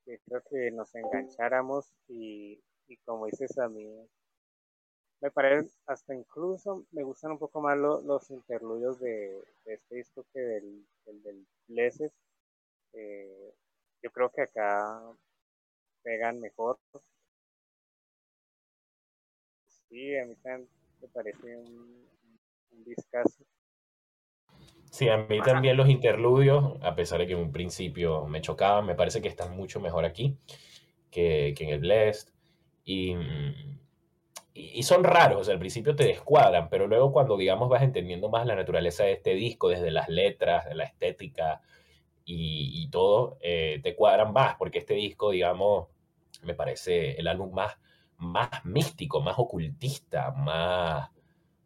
que, 0.05 0.19
creo 0.25 0.41
que 0.49 0.71
nos 0.71 0.93
engancháramos 0.95 1.93
y, 2.07 2.61
como 3.05 3.25
dices 3.25 3.57
a 3.57 3.69
mí 3.69 3.87
me 5.21 5.31
parece 5.31 5.77
hasta 5.85 6.13
incluso 6.13 6.85
me 6.91 7.03
gustan 7.03 7.31
un 7.31 7.39
poco 7.39 7.61
más 7.61 7.77
los 7.77 8.29
interludios 8.29 8.99
de, 8.99 9.41
este 9.65 9.95
disco 9.95 10.25
que 10.33 10.39
del, 10.39 10.85
del, 11.05 11.47
Blessed 11.67 12.11
eh, 12.93 13.53
yo 14.03 14.11
creo 14.11 14.29
que 14.31 14.41
acá 14.41 15.01
pegan 16.03 16.39
mejor. 16.39 16.79
Sí, 19.91 20.17
a 20.17 20.25
mí 20.25 20.35
también 20.41 20.69
me 21.01 21.07
parece 21.09 21.57
un, 21.57 22.07
un 22.71 22.83
discazo. 22.85 23.43
Sí, 24.89 25.09
a 25.09 25.17
mí 25.17 25.41
también 25.41 25.75
los 25.75 25.89
interludios, 25.89 26.81
a 26.81 26.95
pesar 26.95 27.19
de 27.19 27.27
que 27.27 27.33
en 27.33 27.39
un 27.39 27.51
principio 27.51 28.25
me 28.25 28.39
chocaban, 28.39 28.85
me 28.85 28.95
parece 28.95 29.21
que 29.21 29.27
están 29.27 29.55
mucho 29.55 29.81
mejor 29.81 30.05
aquí 30.05 30.37
que, 31.11 31.53
que 31.57 31.65
en 31.65 31.69
el 31.71 31.79
Blessed. 31.79 32.29
Y, 32.85 33.15
y, 34.53 34.83
son 34.83 35.03
raros, 35.03 35.49
al 35.49 35.59
principio 35.59 35.93
te 35.93 36.05
descuadran, 36.05 36.69
pero 36.69 36.87
luego 36.87 37.11
cuando, 37.11 37.37
digamos, 37.37 37.67
vas 37.67 37.83
entendiendo 37.83 38.29
más 38.29 38.45
la 38.47 38.55
naturaleza 38.55 39.03
de 39.03 39.11
este 39.11 39.35
disco, 39.35 39.67
desde 39.67 39.91
las 39.91 40.07
letras, 40.07 40.67
de 40.67 40.75
la 40.75 40.85
estética, 40.85 41.61
y, 42.25 42.89
todo 42.91 43.37
eh, 43.41 43.81
te 43.83 43.93
cuadran 43.93 44.31
más, 44.31 44.55
porque 44.55 44.79
este 44.79 44.93
disco, 44.93 45.31
digamos, 45.31 45.89
me 46.43 46.53
parece 46.53 47.19
el 47.19 47.27
álbum 47.27 47.53
más, 47.53 47.77
más 48.21 48.63
místico, 48.65 49.21
más 49.21 49.35
ocultista, 49.37 50.31
más, 50.31 51.09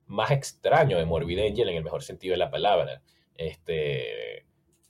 más 0.07 0.31
extraño 0.31 0.97
de 0.97 1.05
Morbid 1.05 1.39
Angel 1.39 1.69
en 1.69 1.77
el 1.77 1.83
mejor 1.83 2.03
sentido 2.03 2.33
de 2.33 2.37
la 2.37 2.51
palabra. 2.51 3.01
Este, 3.35 4.45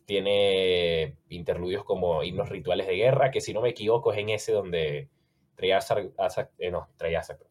tiene 0.05 1.17
interludios 1.29 1.83
como 1.83 2.23
himnos 2.23 2.49
rituales 2.49 2.87
de 2.87 2.95
guerra, 2.95 3.31
que 3.31 3.41
si 3.41 3.53
no 3.53 3.61
me 3.61 3.69
equivoco 3.69 4.13
es 4.13 4.19
en 4.19 4.29
ese 4.29 4.51
donde 4.53 5.09
eh, 5.57 6.71
no, 6.71 6.89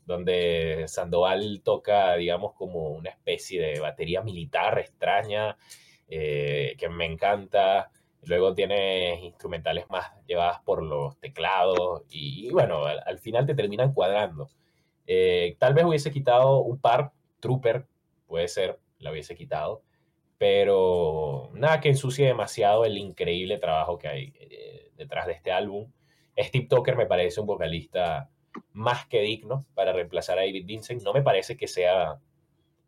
donde 0.05 0.85
Sandoval 0.87 1.62
toca, 1.64 2.14
digamos, 2.16 2.53
como 2.53 2.90
una 2.90 3.11
especie 3.11 3.62
de 3.62 3.81
batería 3.81 4.20
militar 4.20 4.79
extraña, 4.79 5.57
eh, 6.09 6.77
que 6.79 6.88
me 6.88 7.07
encanta. 7.07 7.90
Luego 8.26 8.54
tienes 8.54 9.22
instrumentales 9.22 9.88
más 9.90 10.12
llevadas 10.26 10.60
por 10.64 10.82
los 10.82 11.18
teclados 11.18 12.02
y, 12.08 12.50
bueno, 12.50 12.87
al, 12.87 13.18
final 13.18 13.46
te 13.46 13.54
terminan 13.54 13.92
cuadrando. 13.92 14.48
Eh, 15.06 15.56
tal 15.58 15.74
vez 15.74 15.84
hubiese 15.84 16.10
quitado 16.10 16.60
un 16.60 16.78
par, 16.78 17.12
Trooper, 17.40 17.87
puede 18.26 18.48
ser, 18.48 18.78
la 18.98 19.10
hubiese 19.10 19.34
quitado, 19.34 19.82
pero 20.38 21.50
nada 21.54 21.80
que 21.80 21.90
ensucie 21.90 22.26
demasiado 22.26 22.84
el 22.84 22.96
increíble 22.96 23.58
trabajo 23.58 23.98
que 23.98 24.08
hay 24.08 24.32
eh, 24.40 24.90
detrás 24.96 25.26
de 25.26 25.32
este 25.32 25.52
álbum. 25.52 25.90
Steve 26.37 26.66
Tucker 26.68 26.96
me 26.96 27.06
parece 27.06 27.40
un 27.40 27.46
vocalista 27.46 28.30
más 28.72 29.06
que 29.06 29.20
digno 29.20 29.66
para 29.74 29.92
reemplazar 29.92 30.38
a 30.38 30.42
David 30.42 30.66
Vincent. 30.66 31.02
No 31.02 31.12
me 31.12 31.22
parece 31.22 31.56
que 31.56 31.68
sea 31.68 32.18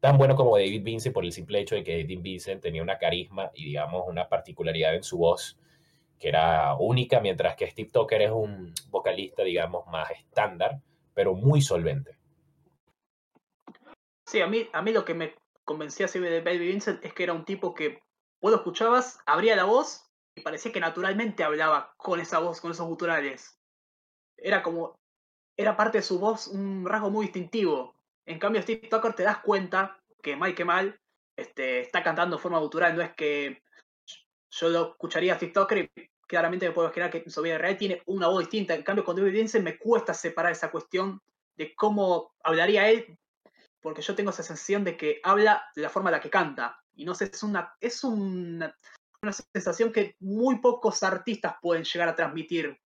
tan 0.07 0.19
bueno 0.19 0.37
como 0.37 0.57
David 0.57 0.85
Vincent 0.85 1.13
por 1.13 1.25
el 1.25 1.33
simple 1.33 1.59
hecho 1.59 1.75
de 1.75 1.83
que 1.83 2.01
David 2.01 2.21
Vincent 2.23 2.63
tenía 2.63 2.81
una 2.81 2.97
carisma 2.97 3.51
y, 3.55 3.65
digamos, 3.65 4.05
una 4.07 4.29
particularidad 4.29 4.95
en 4.95 5.03
su 5.03 5.19
voz 5.19 5.59
que 6.17 6.29
era 6.29 6.77
única, 6.77 7.19
mientras 7.19 7.57
que 7.57 7.69
Steve 7.69 7.91
Tucker 7.93 8.23
es 8.23 8.31
un 8.31 8.73
vocalista, 8.89 9.43
digamos, 9.43 9.85
más 9.89 10.09
estándar, 10.13 10.81
pero 11.13 11.35
muy 11.35 11.61
solvente. 11.61 12.17
Sí, 14.25 14.41
a 14.41 14.47
mí, 14.47 14.69
a 14.73 14.81
mí 14.81 14.93
lo 14.93 15.05
que 15.05 15.15
me 15.15 15.35
convencía 15.65 16.07
siempre 16.07 16.31
de 16.31 16.41
Baby 16.41 16.69
Vincent 16.69 17.05
es 17.05 17.13
que 17.13 17.25
era 17.25 17.33
un 17.33 17.45
tipo 17.45 17.75
que 17.75 17.99
vos 18.41 18.53
lo 18.53 18.59
escuchabas, 18.59 19.19
abría 19.27 19.57
la 19.57 19.65
voz 19.65 20.09
y 20.37 20.43
parecía 20.43 20.71
que 20.71 20.79
naturalmente 20.79 21.43
hablaba 21.43 21.95
con 21.97 22.21
esa 22.21 22.39
voz, 22.39 22.61
con 22.61 22.71
esos 22.71 22.87
guturales. 22.87 23.59
Era 24.37 24.63
como, 24.63 24.95
era 25.57 25.77
parte 25.77 25.99
de 25.99 26.03
su 26.03 26.21
voz 26.21 26.47
un 26.47 26.87
rasgo 26.87 27.11
muy 27.11 27.27
distintivo. 27.27 27.96
En 28.27 28.41
cambio, 28.41 28.61
Steve 28.61 28.89
Tucker 28.89 29.15
te 29.15 29.23
das 29.23 29.39
cuenta 29.39 29.99
que 30.21 30.37
Mike 30.37 30.65
Mal 30.65 31.01
este, 31.37 31.81
está 31.81 32.03
cantando 32.03 32.37
de 32.37 32.43
forma 32.43 32.59
gutural, 32.59 32.97
no 32.97 33.03
es 33.03 33.15
que 33.15 33.63
yo 34.51 34.69
lo 34.69 34.91
escucharía 34.91 35.35
a 35.35 35.37
Steve 35.37 35.53
Tucker 35.53 35.79
y 35.79 36.11
claramente 36.27 36.67
me 36.67 36.75
puedo 36.75 36.89
imaginar 36.89 37.11
que 37.11 37.19
en 37.19 37.31
su 37.31 37.41
vida 37.43 37.59
real 37.59 37.77
tiene 37.77 38.03
una 38.07 38.27
voz 38.27 38.41
distinta. 38.41 38.75
En 38.75 38.83
cambio, 38.83 39.05
con 39.05 39.15
David 39.15 39.33
Vincent 39.33 39.65
me 39.65 39.79
cuesta 39.79 40.13
separar 40.13 40.53
esa 40.53 40.71
cuestión 40.71 41.23
de 41.57 41.75
cómo 41.75 42.35
hablaría 42.43 42.89
él, 42.91 43.17
porque 43.81 44.03
yo 44.03 44.17
tengo 44.17 44.31
esa 44.31 44.43
sensación 44.43 44.83
de 44.83 44.97
que 44.97 45.21
habla 45.23 45.65
de 45.77 45.83
la 45.83 45.89
forma 45.89 46.11
en 46.11 46.15
la 46.15 46.21
que 46.21 46.31
canta. 46.31 46.83
Y 46.95 47.05
no 47.05 47.15
sé, 47.15 47.27
es 47.27 47.43
una, 47.45 47.77
es 47.81 48.03
una, 48.03 48.77
una 49.23 49.33
sensación 49.33 49.93
que 49.93 50.17
muy 50.19 50.59
pocos 50.59 51.03
artistas 51.05 51.57
pueden 51.63 51.85
llegar 51.85 52.09
a 52.09 52.17
transmitir. 52.17 52.81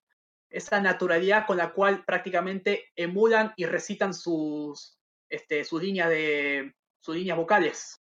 Esa 0.50 0.80
naturalidad 0.80 1.46
con 1.46 1.56
la 1.56 1.72
cual 1.72 2.04
prácticamente 2.04 2.90
emulan 2.96 3.52
y 3.56 3.66
recitan 3.66 4.12
sus, 4.12 4.99
este, 5.30 5.64
sus 5.64 5.82
líneas 5.82 6.10
de 6.10 6.74
sus 7.00 7.16
líneas 7.16 7.36
vocales. 7.36 7.96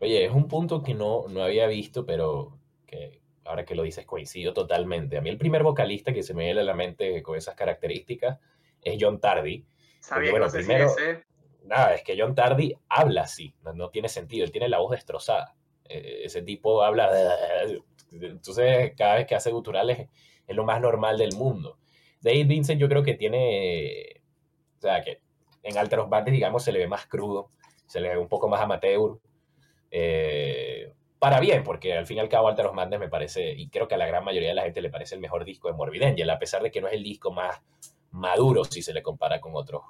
Oye, 0.00 0.24
es 0.24 0.32
un 0.32 0.48
punto 0.48 0.82
que 0.82 0.94
no, 0.94 1.26
no 1.28 1.42
había 1.42 1.66
visto, 1.66 2.06
pero 2.06 2.58
que 2.86 3.20
ahora 3.44 3.64
que 3.64 3.74
lo 3.74 3.82
dices 3.82 4.06
coincido 4.06 4.52
totalmente. 4.52 5.16
A 5.16 5.20
mí 5.20 5.28
el 5.28 5.38
primer 5.38 5.62
vocalista 5.62 6.12
que 6.12 6.22
se 6.22 6.34
me 6.34 6.44
viene 6.44 6.60
a 6.60 6.64
la 6.64 6.74
mente 6.74 7.22
con 7.22 7.36
esas 7.36 7.54
características 7.54 8.38
es 8.80 8.96
John 8.98 9.20
Tardy. 9.20 9.64
Sabía 10.00 10.30
bueno, 10.30 10.48
primero, 10.50 10.94
nada, 11.64 11.94
es 11.94 12.02
que 12.02 12.16
John 12.18 12.34
Tardy 12.34 12.74
habla 12.88 13.22
así, 13.22 13.54
no, 13.74 13.90
tiene 13.90 14.08
sentido, 14.08 14.44
él 14.44 14.52
tiene 14.52 14.68
la 14.68 14.78
voz 14.78 14.92
destrozada. 14.92 15.54
E, 15.84 16.24
ese 16.24 16.42
tipo 16.42 16.82
habla, 16.82 17.10
entonces 18.10 18.92
cada 18.96 19.16
vez 19.16 19.26
que 19.26 19.34
hace 19.34 19.50
guturales 19.50 20.08
es 20.46 20.56
lo 20.56 20.64
más 20.64 20.80
normal 20.80 21.18
del 21.18 21.34
mundo. 21.34 21.78
Dave 22.20 22.44
Vincent 22.44 22.80
yo 22.80 22.88
creo 22.88 23.02
que 23.02 23.14
tiene, 23.14 24.22
o 24.78 24.80
sea, 24.80 25.02
que 25.02 25.20
en 25.64 25.78
Alteros 25.78 26.08
Bandes, 26.08 26.32
digamos, 26.32 26.62
se 26.62 26.70
le 26.70 26.78
ve 26.78 26.86
más 26.86 27.06
crudo, 27.06 27.50
se 27.86 28.00
le 28.00 28.10
ve 28.10 28.18
un 28.18 28.28
poco 28.28 28.48
más 28.48 28.60
amateur. 28.60 29.18
Eh, 29.90 30.92
para 31.18 31.40
bien, 31.40 31.64
porque 31.64 31.94
al 31.94 32.06
fin 32.06 32.18
y 32.18 32.20
al 32.20 32.28
cabo 32.28 32.48
Alteros 32.48 32.74
Bandes 32.76 33.00
me 33.00 33.08
parece, 33.08 33.52
y 33.52 33.68
creo 33.68 33.88
que 33.88 33.94
a 33.94 33.98
la 33.98 34.06
gran 34.06 34.24
mayoría 34.24 34.50
de 34.50 34.54
la 34.54 34.62
gente 34.62 34.82
le 34.82 34.90
parece 34.90 35.14
el 35.14 35.22
mejor 35.22 35.44
disco 35.44 35.68
de 35.68 35.74
Morbid 35.74 36.02
Angel, 36.02 36.28
a 36.28 36.38
pesar 36.38 36.62
de 36.62 36.70
que 36.70 36.80
no 36.80 36.86
es 36.86 36.92
el 36.92 37.02
disco 37.02 37.32
más 37.32 37.62
maduro 38.10 38.64
si 38.64 38.82
se 38.82 38.92
le 38.92 39.02
compara 39.02 39.40
con 39.40 39.52
otros. 39.54 39.82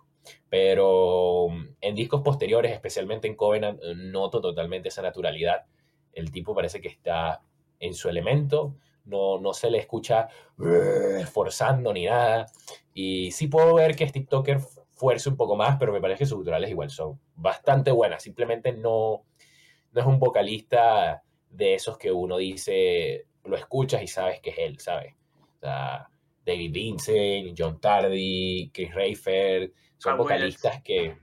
Pero 0.48 1.48
mm, 1.50 1.66
en 1.80 1.94
discos 1.94 2.22
posteriores, 2.22 2.72
especialmente 2.72 3.26
en 3.26 3.34
Covenant, 3.34 3.80
noto 3.96 4.40
totalmente 4.40 4.88
esa 4.88 5.02
naturalidad. 5.02 5.64
El 6.12 6.30
tipo 6.30 6.54
parece 6.54 6.80
que 6.80 6.88
está 6.88 7.42
en 7.80 7.94
su 7.94 8.08
elemento, 8.08 8.76
no, 9.04 9.38
no 9.40 9.52
se 9.52 9.70
le 9.70 9.78
escucha 9.78 10.28
eh, 10.64 11.26
forzando 11.26 11.92
ni 11.92 12.06
nada. 12.06 12.46
Y 12.94 13.30
sí 13.32 13.48
puedo 13.48 13.74
ver 13.74 13.96
que 13.96 14.08
Steve 14.08 14.26
Tucker 14.30 14.60
fuerce 14.94 15.28
un 15.28 15.36
poco 15.36 15.56
más, 15.56 15.76
pero 15.78 15.92
me 15.92 16.00
parece 16.00 16.20
que 16.20 16.26
sus 16.26 16.38
guturales 16.38 16.70
igual 16.70 16.90
son 16.90 17.20
bastante 17.34 17.90
buenas. 17.90 18.22
Simplemente 18.22 18.72
no, 18.72 19.24
no 19.92 20.00
es 20.00 20.06
un 20.06 20.18
vocalista 20.18 21.22
de 21.50 21.74
esos 21.74 21.98
que 21.98 22.10
uno 22.10 22.36
dice, 22.36 23.26
lo 23.44 23.56
escuchas 23.56 24.02
y 24.02 24.06
sabes 24.06 24.40
que 24.40 24.50
es 24.50 24.58
él, 24.58 24.78
¿sabes? 24.78 25.14
O 25.56 25.60
sea, 25.60 26.08
David 26.44 26.72
Vincent, 26.72 27.54
John 27.56 27.80
Tardy, 27.80 28.70
Chris 28.72 28.94
Rayford, 28.94 29.70
son 29.98 30.18
vocalistas 30.18 30.82
que, 30.82 31.16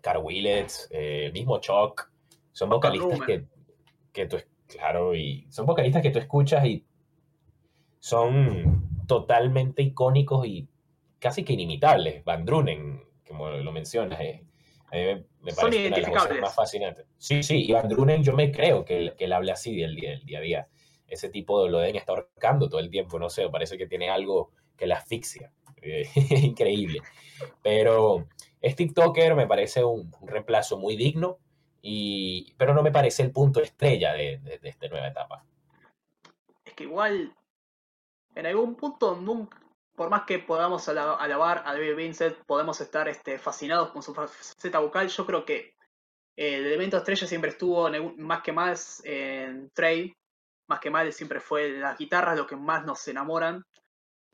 Carl 0.00 0.22
Willets, 0.22 0.88
eh, 0.90 1.26
el 1.26 1.32
mismo 1.32 1.58
Chuck, 1.58 2.10
son 2.52 2.68
vocalistas 2.68 3.20
que, 3.20 3.46
que 4.12 4.26
tú, 4.26 4.36
claro, 4.66 5.14
y 5.14 5.46
son 5.50 5.64
vocalistas 5.64 6.02
que 6.02 6.10
tú 6.10 6.18
escuchas 6.18 6.64
y 6.66 6.84
son 7.98 9.04
totalmente 9.06 9.82
icónicos 9.82 10.46
y 10.46 10.68
casi 11.22 11.44
que 11.44 11.52
inimitables. 11.52 12.24
Van 12.24 12.44
Drunen, 12.44 13.00
como 13.26 13.48
lo 13.48 13.72
mencionas, 13.72 14.20
eh, 14.20 14.44
a 14.90 14.96
mí 14.96 15.24
me, 15.40 15.52
parece 15.54 15.86
una 15.86 15.96
de 15.96 16.02
las 16.02 16.10
cosas 16.10 16.40
más 16.40 16.54
fascinantes. 16.54 17.06
Sí, 17.16 17.42
sí, 17.42 17.64
y 17.64 17.72
Van 17.72 17.88
Drunen 17.88 18.22
yo 18.22 18.34
me 18.34 18.50
creo 18.50 18.84
que 18.84 18.98
él, 18.98 19.14
que 19.16 19.24
él 19.24 19.32
habla 19.32 19.52
así 19.52 19.76
del 19.76 19.94
día, 19.94 20.18
día 20.24 20.38
a 20.38 20.42
día. 20.42 20.68
Ese 21.06 21.30
tipo 21.30 21.68
lo 21.68 21.78
deben 21.78 21.96
estar 21.96 22.16
ahorcando 22.16 22.68
todo 22.68 22.80
el 22.80 22.90
tiempo, 22.90 23.18
no 23.18 23.30
sé, 23.30 23.48
parece 23.48 23.78
que 23.78 23.86
tiene 23.86 24.10
algo 24.10 24.50
que 24.76 24.86
la 24.86 24.96
asfixia. 24.96 25.52
Eh, 25.80 26.08
increíble. 26.42 27.00
Pero 27.62 28.26
este 28.60 28.84
TikToker 28.84 29.36
me 29.36 29.46
parece 29.46 29.84
un, 29.84 30.12
reemplazo 30.22 30.76
muy 30.76 30.96
digno, 30.96 31.38
y, 31.80 32.52
pero 32.56 32.74
no 32.74 32.82
me 32.82 32.92
parece 32.92 33.22
el 33.22 33.30
punto 33.30 33.60
estrella 33.60 34.12
de, 34.12 34.38
de 34.38 34.68
esta 34.68 34.88
nueva 34.88 35.08
etapa. 35.08 35.44
Es 36.64 36.74
que 36.74 36.84
igual, 36.84 37.32
en 38.34 38.46
algún 38.46 38.74
punto 38.74 39.16
nunca, 39.16 39.61
por 39.94 40.10
más 40.10 40.24
que 40.24 40.38
podamos 40.38 40.88
alabar 40.88 41.62
a 41.66 41.72
David 41.72 41.96
Vincent, 41.96 42.36
podemos 42.46 42.80
estar 42.80 43.08
este, 43.08 43.38
fascinados 43.38 43.90
con 43.90 44.02
su 44.02 44.14
faceta 44.14 44.78
vocal. 44.78 45.08
Yo 45.08 45.26
creo 45.26 45.44
que 45.44 45.74
el 46.36 46.66
elemento 46.66 46.96
estrella 46.96 47.26
siempre 47.26 47.50
estuvo 47.50 47.88
más 48.16 48.42
que 48.42 48.52
más 48.52 49.02
en 49.04 49.70
Trey, 49.70 50.14
más 50.66 50.80
que 50.80 50.90
mal 50.90 51.12
siempre 51.12 51.40
fue 51.40 51.72
las 51.72 51.98
guitarras 51.98 52.36
lo 52.36 52.46
que 52.46 52.56
más 52.56 52.84
nos 52.84 53.06
enamoran. 53.08 53.62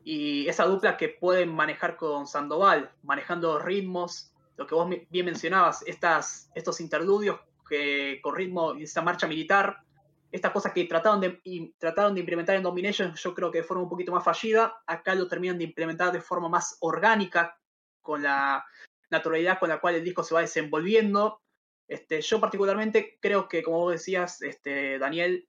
Y 0.05 0.49
esa 0.49 0.65
dupla 0.65 0.97
que 0.97 1.09
pueden 1.09 1.53
manejar 1.53 1.97
con 1.97 2.27
Sandoval, 2.27 2.93
manejando 3.03 3.59
ritmos, 3.59 4.33
lo 4.57 4.67
que 4.67 4.75
vos 4.75 4.89
bien 5.11 5.27
mencionabas, 5.27 5.83
estas, 5.87 6.51
estos 6.55 6.81
interludios 6.81 7.41
que, 7.69 8.21
con 8.23 8.37
ritmo 8.37 8.75
y 8.77 8.85
esa 8.85 9.03
marcha 9.03 9.27
militar, 9.27 9.83
estas 10.31 10.53
cosas 10.53 10.73
que 10.73 10.85
trataron 10.85 11.21
de, 11.21 11.41
trataron 11.79 12.15
de 12.15 12.21
implementar 12.21 12.57
en 12.57 12.63
Domination, 12.63 13.15
yo 13.15 13.35
creo 13.35 13.51
que 13.51 13.59
de 13.59 13.65
forma 13.65 13.85
un 13.85 13.89
poquito 13.89 14.13
más 14.13 14.25
fallida, 14.25 14.83
acá 14.87 15.15
lo 15.15 15.29
terminan 15.29 15.59
de 15.59 15.65
implementar 15.65 16.13
de 16.13 16.21
forma 16.21 16.49
más 16.49 16.77
orgánica, 16.81 17.59
con 18.03 18.23
la 18.23 18.65
naturalidad 19.11 19.59
con 19.59 19.69
la 19.69 19.81
cual 19.81 19.97
el 19.97 20.05
disco 20.05 20.23
se 20.23 20.35
va 20.35 20.41
desenvolviendo. 20.41 21.43
Este, 21.87 22.21
yo 22.21 22.41
particularmente 22.41 23.19
creo 23.21 23.49
que, 23.49 23.63
como 23.63 23.79
vos 23.79 23.93
decías, 23.93 24.43
este, 24.43 24.99
Daniel, 24.99 25.49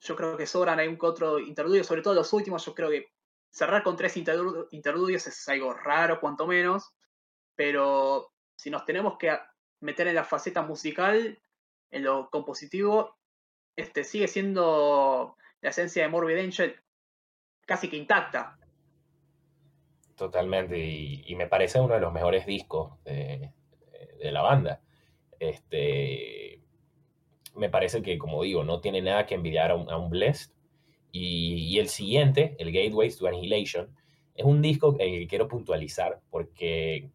yo 0.00 0.16
creo 0.16 0.36
que 0.36 0.46
sobran 0.46 0.78
hay 0.78 0.88
un 0.88 0.98
otro 1.00 1.38
interludio, 1.38 1.84
sobre 1.84 2.02
todo 2.02 2.14
los 2.14 2.32
últimos, 2.32 2.64
yo 2.64 2.74
creo 2.74 2.90
que 2.90 3.12
cerrar 3.50 3.82
con 3.82 3.96
tres 3.96 4.16
interludios 4.16 5.26
es 5.26 5.48
algo 5.48 5.72
raro, 5.72 6.20
cuanto 6.20 6.46
menos, 6.46 6.92
pero 7.54 8.32
si 8.54 8.70
nos 8.70 8.84
tenemos 8.84 9.16
que 9.18 9.38
meter 9.80 10.08
en 10.08 10.14
la 10.14 10.24
faceta 10.24 10.62
musical, 10.62 11.38
en 11.90 12.04
lo 12.04 12.28
compositivo, 12.30 13.16
este, 13.76 14.04
sigue 14.04 14.28
siendo 14.28 15.36
la 15.60 15.70
esencia 15.70 16.02
de 16.02 16.08
Morbid 16.08 16.38
Angel 16.38 16.76
casi 17.66 17.88
que 17.88 17.96
intacta. 17.96 18.58
Totalmente, 20.16 20.78
y, 20.78 21.34
me 21.34 21.46
parece 21.46 21.78
uno 21.78 21.94
de 21.94 22.00
los 22.00 22.12
mejores 22.12 22.46
discos 22.46 22.92
de, 23.04 23.52
la 24.20 24.40
banda. 24.40 24.80
Este, 25.38 26.62
me 27.54 27.68
parece 27.68 28.00
que, 28.02 28.16
como 28.16 28.42
digo, 28.42 28.64
no 28.64 28.80
tiene 28.80 29.02
nada 29.02 29.26
que 29.26 29.34
envidiar 29.34 29.70
a 29.70 29.74
un, 29.74 30.10
Blessed. 30.10 30.52
Y, 31.12 31.78
el 31.78 31.88
siguiente, 31.88 32.56
el 32.58 32.72
Gateways 32.72 33.18
to 33.18 33.26
Annihilation, 33.26 33.94
es 34.34 34.44
un 34.44 34.62
disco 34.62 34.96
que 34.96 35.26
quiero 35.28 35.48
puntualizar 35.48 36.20
porque 36.30 37.10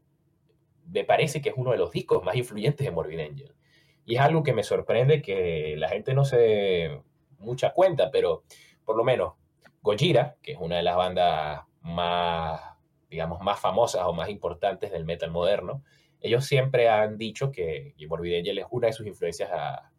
me 0.91 1.03
parece 1.03 1.41
que 1.41 1.49
es 1.49 1.55
uno 1.57 1.71
de 1.71 1.77
los 1.77 1.91
discos 1.91 2.23
más 2.23 2.35
influyentes 2.35 2.85
de 2.85 2.91
Morbid 2.91 3.19
Angel. 3.19 3.53
Y 4.11 4.15
es 4.15 4.19
algo 4.19 4.43
que 4.43 4.51
me 4.51 4.63
sorprende 4.63 5.21
que 5.21 5.75
la 5.77 5.87
gente 5.87 6.13
no 6.13 6.25
se 6.25 6.37
dé 6.37 7.01
mucha 7.39 7.71
cuenta, 7.71 8.11
pero 8.11 8.43
por 8.83 8.97
lo 8.97 9.05
menos 9.05 9.35
Gojira, 9.81 10.35
que 10.41 10.51
es 10.51 10.57
una 10.59 10.75
de 10.75 10.83
las 10.83 10.97
bandas 10.97 11.61
más, 11.79 12.59
digamos, 13.09 13.39
más 13.39 13.57
famosas 13.57 14.01
o 14.03 14.11
más 14.11 14.27
importantes 14.27 14.91
del 14.91 15.05
metal 15.05 15.31
moderno, 15.31 15.85
ellos 16.19 16.43
siempre 16.43 16.89
han 16.89 17.17
dicho 17.17 17.53
que, 17.53 17.95
Morbid 18.09 18.39
Angel 18.39 18.57
es 18.57 18.65
una 18.71 18.87
de 18.87 18.93
sus 18.93 19.07
influencias 19.07 19.49
ah, 19.53 19.89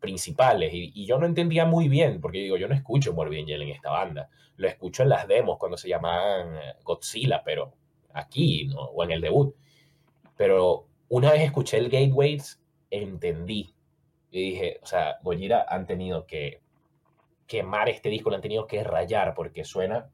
principales. 0.00 0.70
Y, 0.72 1.04
yo 1.04 1.18
no 1.18 1.26
entendía 1.26 1.66
muy 1.66 1.90
bien, 1.90 2.22
porque 2.22 2.38
digo, 2.38 2.56
yo 2.56 2.68
no 2.68 2.74
escucho 2.74 3.12
Morbid 3.12 3.40
Angel 3.40 3.60
en 3.60 3.68
esta 3.68 3.90
banda. 3.90 4.30
Lo 4.56 4.66
escucho 4.66 5.02
en 5.02 5.10
las 5.10 5.28
demos 5.28 5.58
cuando 5.58 5.76
se 5.76 5.90
llamaban 5.90 6.56
eh, 6.56 6.72
Godzilla, 6.84 7.42
pero 7.44 7.74
aquí, 8.14 8.70
o 8.74 9.04
en 9.04 9.10
el 9.10 9.20
debut. 9.20 9.54
Pero 10.38 10.86
una 11.10 11.32
vez 11.32 11.42
escuché 11.42 11.76
el 11.76 11.90
Gateways 11.90 12.61
entendí. 12.92 13.74
Y 14.30 14.50
dije, 14.50 14.78
o 14.82 14.86
sea, 14.86 15.18
Gojira 15.22 15.66
han 15.68 15.86
tenido 15.86 16.26
que 16.26 16.60
quemar 17.46 17.88
este 17.88 18.08
disco, 18.08 18.30
lo 18.30 18.36
han 18.36 18.42
tenido 18.42 18.66
que 18.66 18.84
rayar 18.84 19.34
porque 19.34 19.64
suena 19.64 20.10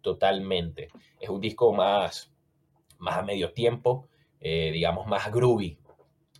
totalmente. 0.00 0.88
Es 1.20 1.28
un 1.28 1.40
disco 1.40 1.72
más, 1.72 2.32
más 2.98 3.18
a 3.18 3.22
medio 3.22 3.52
tiempo, 3.52 4.08
eh, 4.40 4.70
digamos 4.72 5.06
más 5.06 5.30
groovy. 5.32 5.78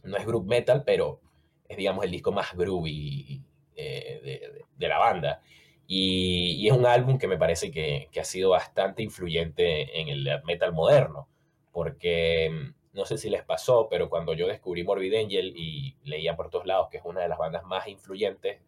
No 0.05 0.16
es 0.16 0.24
groove 0.24 0.46
metal, 0.46 0.85
pero 0.87 1.20
es 1.68 1.77
digamos 1.77 2.05
el 2.05 2.11
disco 2.11 2.33
más 2.33 2.55
groovy 2.55 3.42
eh, 3.77 4.64
de, 4.77 4.88
la 4.88 4.98
banda. 4.98 5.42
Y, 5.87 6.66
es 6.66 6.72
un 6.72 6.87
álbum 6.87 7.18
que 7.18 7.29
me 7.29 7.38
parece 7.38 7.70
que, 7.70 8.09
que, 8.12 8.20
ha 8.20 8.24
sido 8.24 8.51
bastante 8.51 9.03
influyente 9.03 10.01
en 10.01 10.09
el 10.09 10.42
metal 10.44 10.72
moderno, 10.72 11.29
porque 11.72 12.72
no 12.92 13.05
sé 13.05 13.18
si 13.18 13.31
les 13.31 13.44
pasó, 13.44 13.88
pero 13.88 14.09
cuando 14.09 14.35
yo 14.35 14.46
descubrí 14.46 14.83
Morbid 14.83 15.14
Angel 15.14 15.53
y 15.57 15.96
leía 16.05 16.37
por 16.37 16.51
todos 16.51 16.66
lados 16.66 16.88
que 16.90 16.98
es 16.98 17.05
una 17.05 17.20
de 17.20 17.29
las 17.29 17.38
bandas 17.38 17.64
más 17.64 17.87
influyentes 17.88 18.61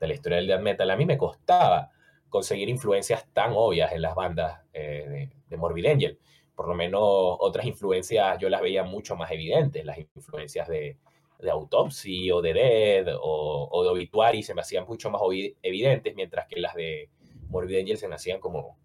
de 0.00 0.06
la 0.06 0.14
historia 0.14 0.38
del 0.38 0.46
death 0.46 0.60
metal, 0.60 0.90
a 0.90 0.96
mí 0.96 1.06
me 1.06 1.18
costaba 1.18 1.90
conseguir 2.28 2.68
influencias 2.68 3.26
tan 3.32 3.52
obvias 3.54 3.92
en 3.92 4.02
las 4.02 4.14
bandas 4.14 4.60
eh, 4.72 5.30
de, 5.48 5.56
Morbid 5.56 5.86
Angel. 5.86 6.18
Por 6.54 6.68
lo 6.68 6.74
menos 6.74 7.00
otras 7.02 7.66
influencias 7.66 8.38
yo 8.38 8.48
las 8.48 8.60
veía 8.60 8.84
mucho 8.84 9.16
más 9.16 9.30
evidentes, 9.30 9.84
las 9.84 9.98
influencias 9.98 10.68
de, 10.68 10.96
de 11.38 11.50
Autopsy 11.50 12.30
o 12.30 12.42
de 12.42 12.52
Dead 12.52 13.16
o, 13.16 13.68
o, 13.70 13.82
de 13.84 13.88
Obituary 13.90 14.42
se 14.42 14.54
me 14.54 14.60
hacían 14.60 14.84
mucho 14.86 15.10
más 15.10 15.22
evidentes, 15.62 16.14
mientras 16.14 16.46
que 16.46 16.60
las 16.60 16.74
de 16.74 17.08
Morbid 17.48 17.78
Angel 17.80 17.96
se 17.96 18.08
me 18.08 18.16
hacían 18.16 18.40
como 18.40 18.76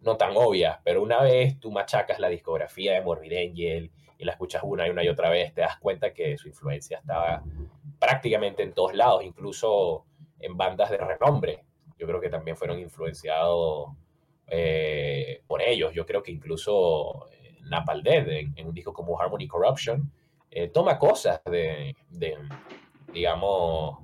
no 0.00 0.16
tan 0.16 0.36
obvias, 0.36 0.78
pero 0.82 1.02
una 1.02 1.22
vez 1.22 1.58
tú 1.60 1.70
machacas 1.70 2.18
la 2.18 2.28
discografía 2.28 2.94
de 2.94 3.02
Morbid 3.02 3.32
Angel 3.32 3.90
y 4.20 4.24
la 4.24 4.32
escuchas 4.32 4.62
una 4.64 4.86
y 4.86 4.90
una 4.90 5.02
y 5.02 5.08
otra 5.08 5.30
vez, 5.30 5.54
te 5.54 5.62
das 5.62 5.78
cuenta 5.78 6.12
que 6.12 6.36
su 6.36 6.48
influencia 6.48 6.98
estaba 6.98 7.42
prácticamente 7.98 8.62
en 8.62 8.74
todos 8.74 8.94
lados, 8.94 9.24
incluso 9.24 10.04
en 10.38 10.58
bandas 10.58 10.90
de 10.90 10.98
renombre. 10.98 11.64
Yo 11.98 12.06
creo 12.06 12.20
que 12.20 12.28
también 12.28 12.56
fueron 12.56 12.78
influenciados 12.78 13.92
eh, 14.46 15.42
por 15.46 15.62
ellos. 15.62 15.94
Yo 15.94 16.04
creo 16.04 16.22
que 16.22 16.32
incluso 16.32 17.30
eh, 17.32 17.56
Napalm 17.62 18.02
Dead, 18.02 18.28
en, 18.28 18.66
un 18.66 18.74
disco 18.74 18.92
como 18.92 19.18
Harmony 19.18 19.48
Corruption, 19.48 20.12
eh, 20.50 20.68
toma 20.68 20.98
cosas 20.98 21.40
de, 21.44 21.96
de 22.10 22.36
digamos, 23.12 24.00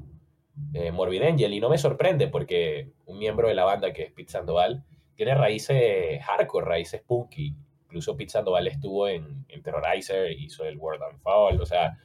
Morbid 0.93 1.23
Angel. 1.23 1.53
Y 1.53 1.61
no 1.61 1.69
me 1.69 1.77
sorprende 1.77 2.29
porque 2.29 2.91
un 3.05 3.19
miembro 3.19 3.49
de 3.49 3.55
la 3.55 3.65
banda, 3.65 3.93
que 3.93 4.05
es 4.05 4.13
Pete 4.13 4.33
Sandoval, 4.33 4.83
tiene 5.15 5.35
raíces 5.35 6.25
hardcore, 6.25 6.67
raíces 6.67 7.03
punky. 7.03 7.55
Incluso 7.87 8.17
Pete 8.17 8.31
Sandoval 8.31 8.67
estuvo 8.67 9.09
en, 9.09 9.47
Terrorizer, 9.63 10.33
hizo 10.33 10.65
el 10.65 10.77
World 10.77 11.03
and 11.05 11.21
Fall. 11.21 11.61
O 11.61 11.67
sea, 11.67 11.99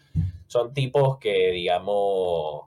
son 0.48 0.74
tipos 0.74 1.17
que, 1.17 1.52
digamos, 1.52 2.65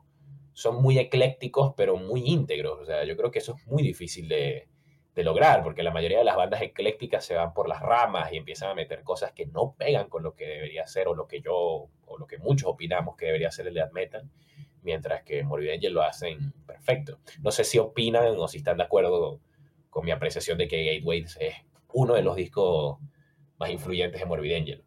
son 0.53 0.83
muy 0.83 0.99
eclécticos, 0.99 1.75
pero 1.77 1.97
muy 1.97 2.23
íntegros. 2.27 2.81
O 2.81 2.85
sea, 2.85 3.05
yo 3.05 3.17
creo 3.17 3.31
que 3.31 3.39
eso 3.39 3.55
es 3.57 3.67
muy 3.67 3.83
difícil 3.83 4.29
de, 4.29 4.69
de 5.15 5.25
lograr, 5.25 5.63
porque 5.63 5.83
la 5.83 5.93
mayoría 5.93 6.19
de 6.19 6.25
las 6.25 6.37
bandas 6.37 6.61
eclécticas 6.63 7.25
se 7.25 7.35
van 7.35 7.55
por 7.55 7.69
las 7.69 7.81
ramas 7.81 8.33
y 8.33 8.37
empiezan 8.37 8.71
a 8.71 8.75
meter 8.75 9.03
cosas 9.05 9.33
que 9.33 9.47
no 9.47 9.75
pegan 9.79 10.09
con 10.09 10.25
lo 10.25 10.35
que 10.35 10.47
debería 10.47 10.87
ser 10.87 11.07
o 11.07 11.15
lo 11.15 11.29
que 11.29 11.41
yo 11.41 11.89
o 12.07 12.19
lo 12.19 12.27
que 12.27 12.39
muchos 12.39 12.69
opinamos 12.69 13.17
que 13.17 13.27
debería 13.27 13.51
ser 13.53 13.69
el 13.69 13.75
death 13.75 13.93
metal, 13.93 14.29
mientras 14.83 15.23
que 15.23 15.45
Morbid 15.45 15.89
lo 15.91 16.03
hacen 16.03 16.53
perfecto. 16.67 17.21
No 17.43 17.53
sé 17.53 17.63
si 17.63 17.79
opinan 17.79 18.35
o 18.39 18.49
si 18.49 18.59
están 18.59 18.77
de 18.77 18.83
acuerdo 18.83 19.41
con 19.89 20.05
mi 20.05 20.11
apreciación 20.11 20.59
de 20.59 20.67
que 20.67 20.85
Gateways 20.85 21.37
es 21.41 21.55
uno 21.95 22.15
de 22.15 22.23
los 22.23 22.37
discos 22.37 22.99
más 23.59 23.71
influyentes 23.71 24.21
de 24.21 24.27
Morbid 24.27 24.55
Angel. 24.55 24.85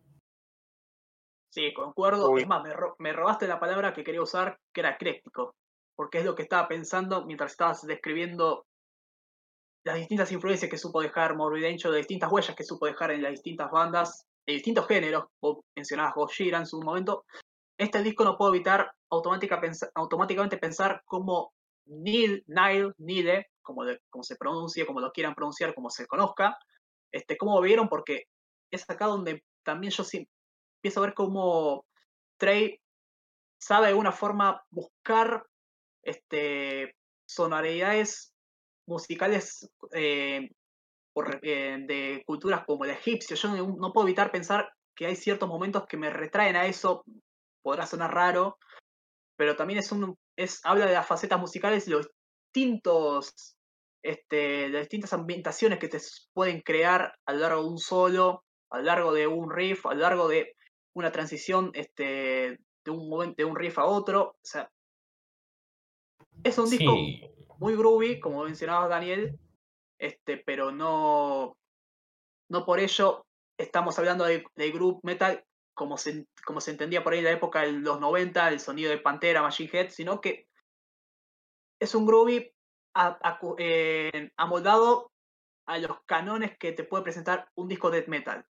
Sí, 1.49 1.73
concuerdo. 1.73 2.37
Es 2.37 2.47
más, 2.47 2.63
me, 2.99 3.13
robaste 3.13 3.47
la 3.47 3.59
palabra 3.59 3.93
que 3.93 4.03
quería 4.03 4.21
usar, 4.21 4.59
que 4.73 4.81
era 4.81 4.91
ecléctico, 4.91 5.55
porque 5.95 6.19
es 6.19 6.25
lo 6.25 6.35
que 6.35 6.43
estaba 6.43 6.67
pensando 6.67 7.25
mientras 7.25 7.51
estabas 7.51 7.81
describiendo 7.87 8.65
las 9.83 9.95
distintas 9.95 10.31
influencias 10.33 10.69
que 10.69 10.77
supo 10.77 11.01
dejar 11.01 11.35
Morbid 11.35 11.65
Angel, 11.65 11.91
las 11.91 11.99
distintas 11.99 12.31
huellas 12.31 12.55
que 12.55 12.65
supo 12.65 12.85
dejar 12.85 13.11
en 13.11 13.23
las 13.23 13.31
distintas 13.31 13.71
bandas, 13.71 14.27
de 14.45 14.53
distintos 14.53 14.85
géneros. 14.85 15.25
Vos 15.41 15.59
mencionabas 15.75 16.13
Gojira 16.13 16.59
en 16.59 16.65
su 16.65 16.81
momento. 16.81 17.25
Este 17.77 18.03
disco 18.03 18.25
no 18.25 18.37
puedo 18.37 18.53
evitar 18.53 18.91
automáticamente 19.09 20.57
pensar 20.57 21.01
como 21.05 21.53
Neil, 21.85 22.43
Nile, 22.47 22.91
Nile, 22.97 23.47
como, 23.61 23.83
como 24.09 24.23
se 24.23 24.35
pronuncie, 24.35 24.85
como 24.85 24.99
lo 24.99 25.11
quieran 25.11 25.33
pronunciar, 25.33 25.73
como 25.73 25.89
se 25.89 26.05
conozca, 26.05 26.57
este, 27.11 27.37
cómo 27.37 27.59
vieron, 27.61 27.89
porque 27.89 28.25
es 28.71 28.89
acá 28.89 29.05
donde 29.05 29.43
también 29.63 29.91
yo 29.91 30.03
sí, 30.03 30.27
empiezo 30.77 31.01
a 31.01 31.07
ver 31.07 31.13
cómo 31.13 31.85
Trey 32.37 32.79
sabe 33.59 33.87
de 33.87 33.91
alguna 33.91 34.11
forma 34.11 34.63
buscar 34.69 35.45
este, 36.03 36.95
sonoridades 37.27 38.33
musicales 38.87 39.69
eh, 39.91 40.49
eh, 41.41 41.77
de 41.87 42.23
culturas 42.25 42.63
como 42.65 42.85
el 42.85 42.91
egipcio. 42.91 43.35
Yo 43.35 43.67
no, 43.67 43.91
puedo 43.91 44.07
evitar 44.07 44.31
pensar 44.31 44.71
que 44.95 45.07
hay 45.07 45.15
ciertos 45.15 45.49
momentos 45.49 45.85
que 45.87 45.97
me 45.97 46.09
retraen 46.09 46.55
a 46.55 46.65
eso. 46.65 47.03
Podrá 47.61 47.85
sonar 47.85 48.13
raro, 48.13 48.57
pero 49.35 49.55
también 49.55 49.79
es 49.79 49.91
un, 49.91 50.17
es, 50.37 50.61
habla 50.63 50.85
de 50.85 50.93
las 50.93 51.07
facetas 51.07 51.39
musicales 51.39 51.87
y 51.87 51.91
los 51.91 52.09
distintos, 52.53 53.56
este, 54.03 54.69
las 54.69 54.83
distintas 54.83 55.13
ambientaciones 55.13 55.79
que 55.79 55.87
te 55.87 55.99
pueden 56.33 56.61
crear 56.61 57.13
a 57.25 57.33
lo 57.33 57.39
largo 57.39 57.63
de 57.63 57.69
un 57.69 57.77
solo, 57.77 58.43
a 58.69 58.77
lo 58.79 58.83
largo 58.83 59.13
de 59.13 59.27
un 59.27 59.51
riff, 59.51 59.85
a 59.85 59.93
lo 59.93 60.01
largo 60.01 60.27
de 60.27 60.55
una 60.93 61.11
transición 61.11 61.71
este, 61.73 62.59
de, 62.83 62.91
un 62.91 63.09
momento, 63.09 63.35
de 63.37 63.45
un 63.45 63.55
riff 63.55 63.77
a 63.79 63.85
otro. 63.85 64.21
O 64.29 64.39
sea, 64.41 64.69
es 66.43 66.57
un 66.57 66.69
disco 66.69 66.95
muy 67.59 67.75
groovy, 67.75 68.19
como 68.19 68.43
mencionaba 68.43 68.87
Daniel, 68.87 69.39
este, 69.99 70.37
pero 70.37 70.71
no, 70.71 71.57
no 72.49 72.65
por 72.65 72.79
ello 72.79 73.25
estamos 73.57 73.97
hablando 73.97 74.25
de, 74.25 74.43
de 74.55 74.71
group 74.71 74.99
metal 75.03 75.43
como 75.77 75.97
se, 75.97 76.25
como 76.43 76.59
se 76.59 76.71
entendía 76.71 77.03
por 77.03 77.13
ahí 77.13 77.19
en 77.19 77.25
la 77.25 77.31
época 77.31 77.61
de 77.61 77.71
los 77.71 77.99
90, 77.99 78.49
el 78.49 78.59
sonido 78.59 78.89
de 78.89 78.97
Pantera, 78.97 79.43
Machine 79.43 79.69
Head, 79.71 79.89
sino 79.91 80.19
que 80.19 80.47
es 81.79 81.93
un 81.93 82.07
groovy 82.07 82.51
amoldado 84.37 85.11
a 85.65 85.77
los 85.77 86.01
canones 86.05 86.57
que 86.57 86.71
te 86.71 86.83
puede 86.83 87.03
presentar 87.03 87.49
un 87.55 87.67
disco 87.67 87.89
de 87.91 87.97
death 87.99 88.09
metal 88.09 88.45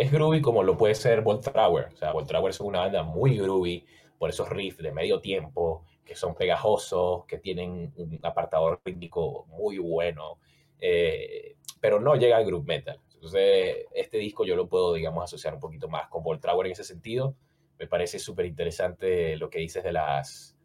es 0.00 0.10
groovy 0.10 0.40
como 0.40 0.62
lo 0.62 0.78
puede 0.78 0.94
ser 0.94 1.20
Volt 1.20 1.52
Tower. 1.52 1.88
O 1.92 1.96
sea, 1.96 2.12
Volt 2.12 2.26
Tower 2.26 2.50
es 2.50 2.60
una 2.60 2.80
banda 2.80 3.02
muy 3.02 3.36
groovy 3.36 3.84
por 4.18 4.30
esos 4.30 4.48
riffs 4.48 4.82
de 4.82 4.92
medio 4.92 5.20
tiempo 5.20 5.84
que 6.04 6.14
son 6.16 6.34
pegajosos, 6.34 7.24
que 7.26 7.38
tienen 7.38 7.92
un 7.96 8.18
apartador 8.22 8.80
rítmico 8.84 9.44
muy 9.48 9.78
bueno, 9.78 10.38
eh, 10.80 11.56
pero 11.80 12.00
no 12.00 12.16
llega 12.16 12.38
al 12.38 12.46
group 12.46 12.66
metal. 12.66 12.98
Entonces, 13.14 13.86
este 13.94 14.16
disco 14.16 14.44
yo 14.44 14.56
lo 14.56 14.68
puedo, 14.68 14.94
digamos, 14.94 15.22
asociar 15.22 15.54
un 15.54 15.60
poquito 15.60 15.88
más 15.88 16.08
con 16.08 16.22
Volt 16.22 16.40
Tower 16.40 16.66
en 16.66 16.72
ese 16.72 16.84
sentido. 16.84 17.36
Me 17.78 17.86
parece 17.86 18.18
súper 18.18 18.46
interesante 18.46 19.36
lo 19.36 19.50
que 19.50 19.58
dices 19.58 19.84
de 19.84 19.92
las 19.92 20.56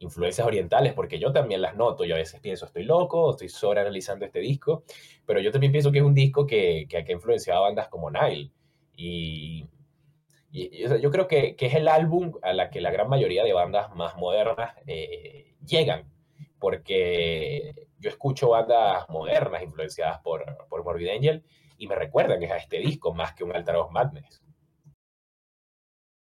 influencias 0.00 0.46
orientales, 0.46 0.92
porque 0.94 1.18
yo 1.18 1.32
también 1.32 1.62
las 1.62 1.76
noto. 1.76 2.04
Yo 2.04 2.14
a 2.14 2.18
veces 2.18 2.40
pienso, 2.40 2.66
estoy 2.66 2.84
loco, 2.84 3.30
estoy 3.32 3.48
sobreanalizando 3.48 4.24
este 4.24 4.40
disco, 4.40 4.84
pero 5.26 5.40
yo 5.40 5.50
también 5.50 5.72
pienso 5.72 5.92
que 5.92 5.98
es 5.98 6.04
un 6.04 6.14
disco 6.14 6.46
que, 6.46 6.86
que, 6.88 7.04
que 7.04 7.12
ha 7.12 7.14
influenciado 7.14 7.64
a 7.64 7.68
bandas 7.68 7.88
como 7.88 8.10
Nile, 8.10 8.50
y, 8.98 9.64
yo 10.50 11.10
creo 11.12 11.28
que, 11.28 11.54
es 11.58 11.74
el 11.74 11.86
álbum 11.86 12.32
a 12.42 12.52
la 12.52 12.68
que 12.68 12.80
la 12.80 12.90
gran 12.90 13.08
mayoría 13.08 13.44
de 13.44 13.52
bandas 13.52 13.94
más 13.94 14.16
modernas 14.16 14.74
eh, 14.86 15.54
llegan, 15.64 16.10
porque 16.58 17.86
yo 17.98 18.10
escucho 18.10 18.50
bandas 18.50 19.08
modernas 19.08 19.62
influenciadas 19.62 20.20
por, 20.20 20.66
por 20.68 20.84
Morbid 20.84 21.10
Angel 21.10 21.44
y 21.76 21.86
me 21.86 21.94
recuerdan 21.94 22.42
a 22.42 22.56
este 22.56 22.78
disco 22.78 23.14
más 23.14 23.34
que 23.34 23.44
un 23.44 23.54
Altar 23.54 23.76
of 23.76 23.92
Madness. 23.92 24.42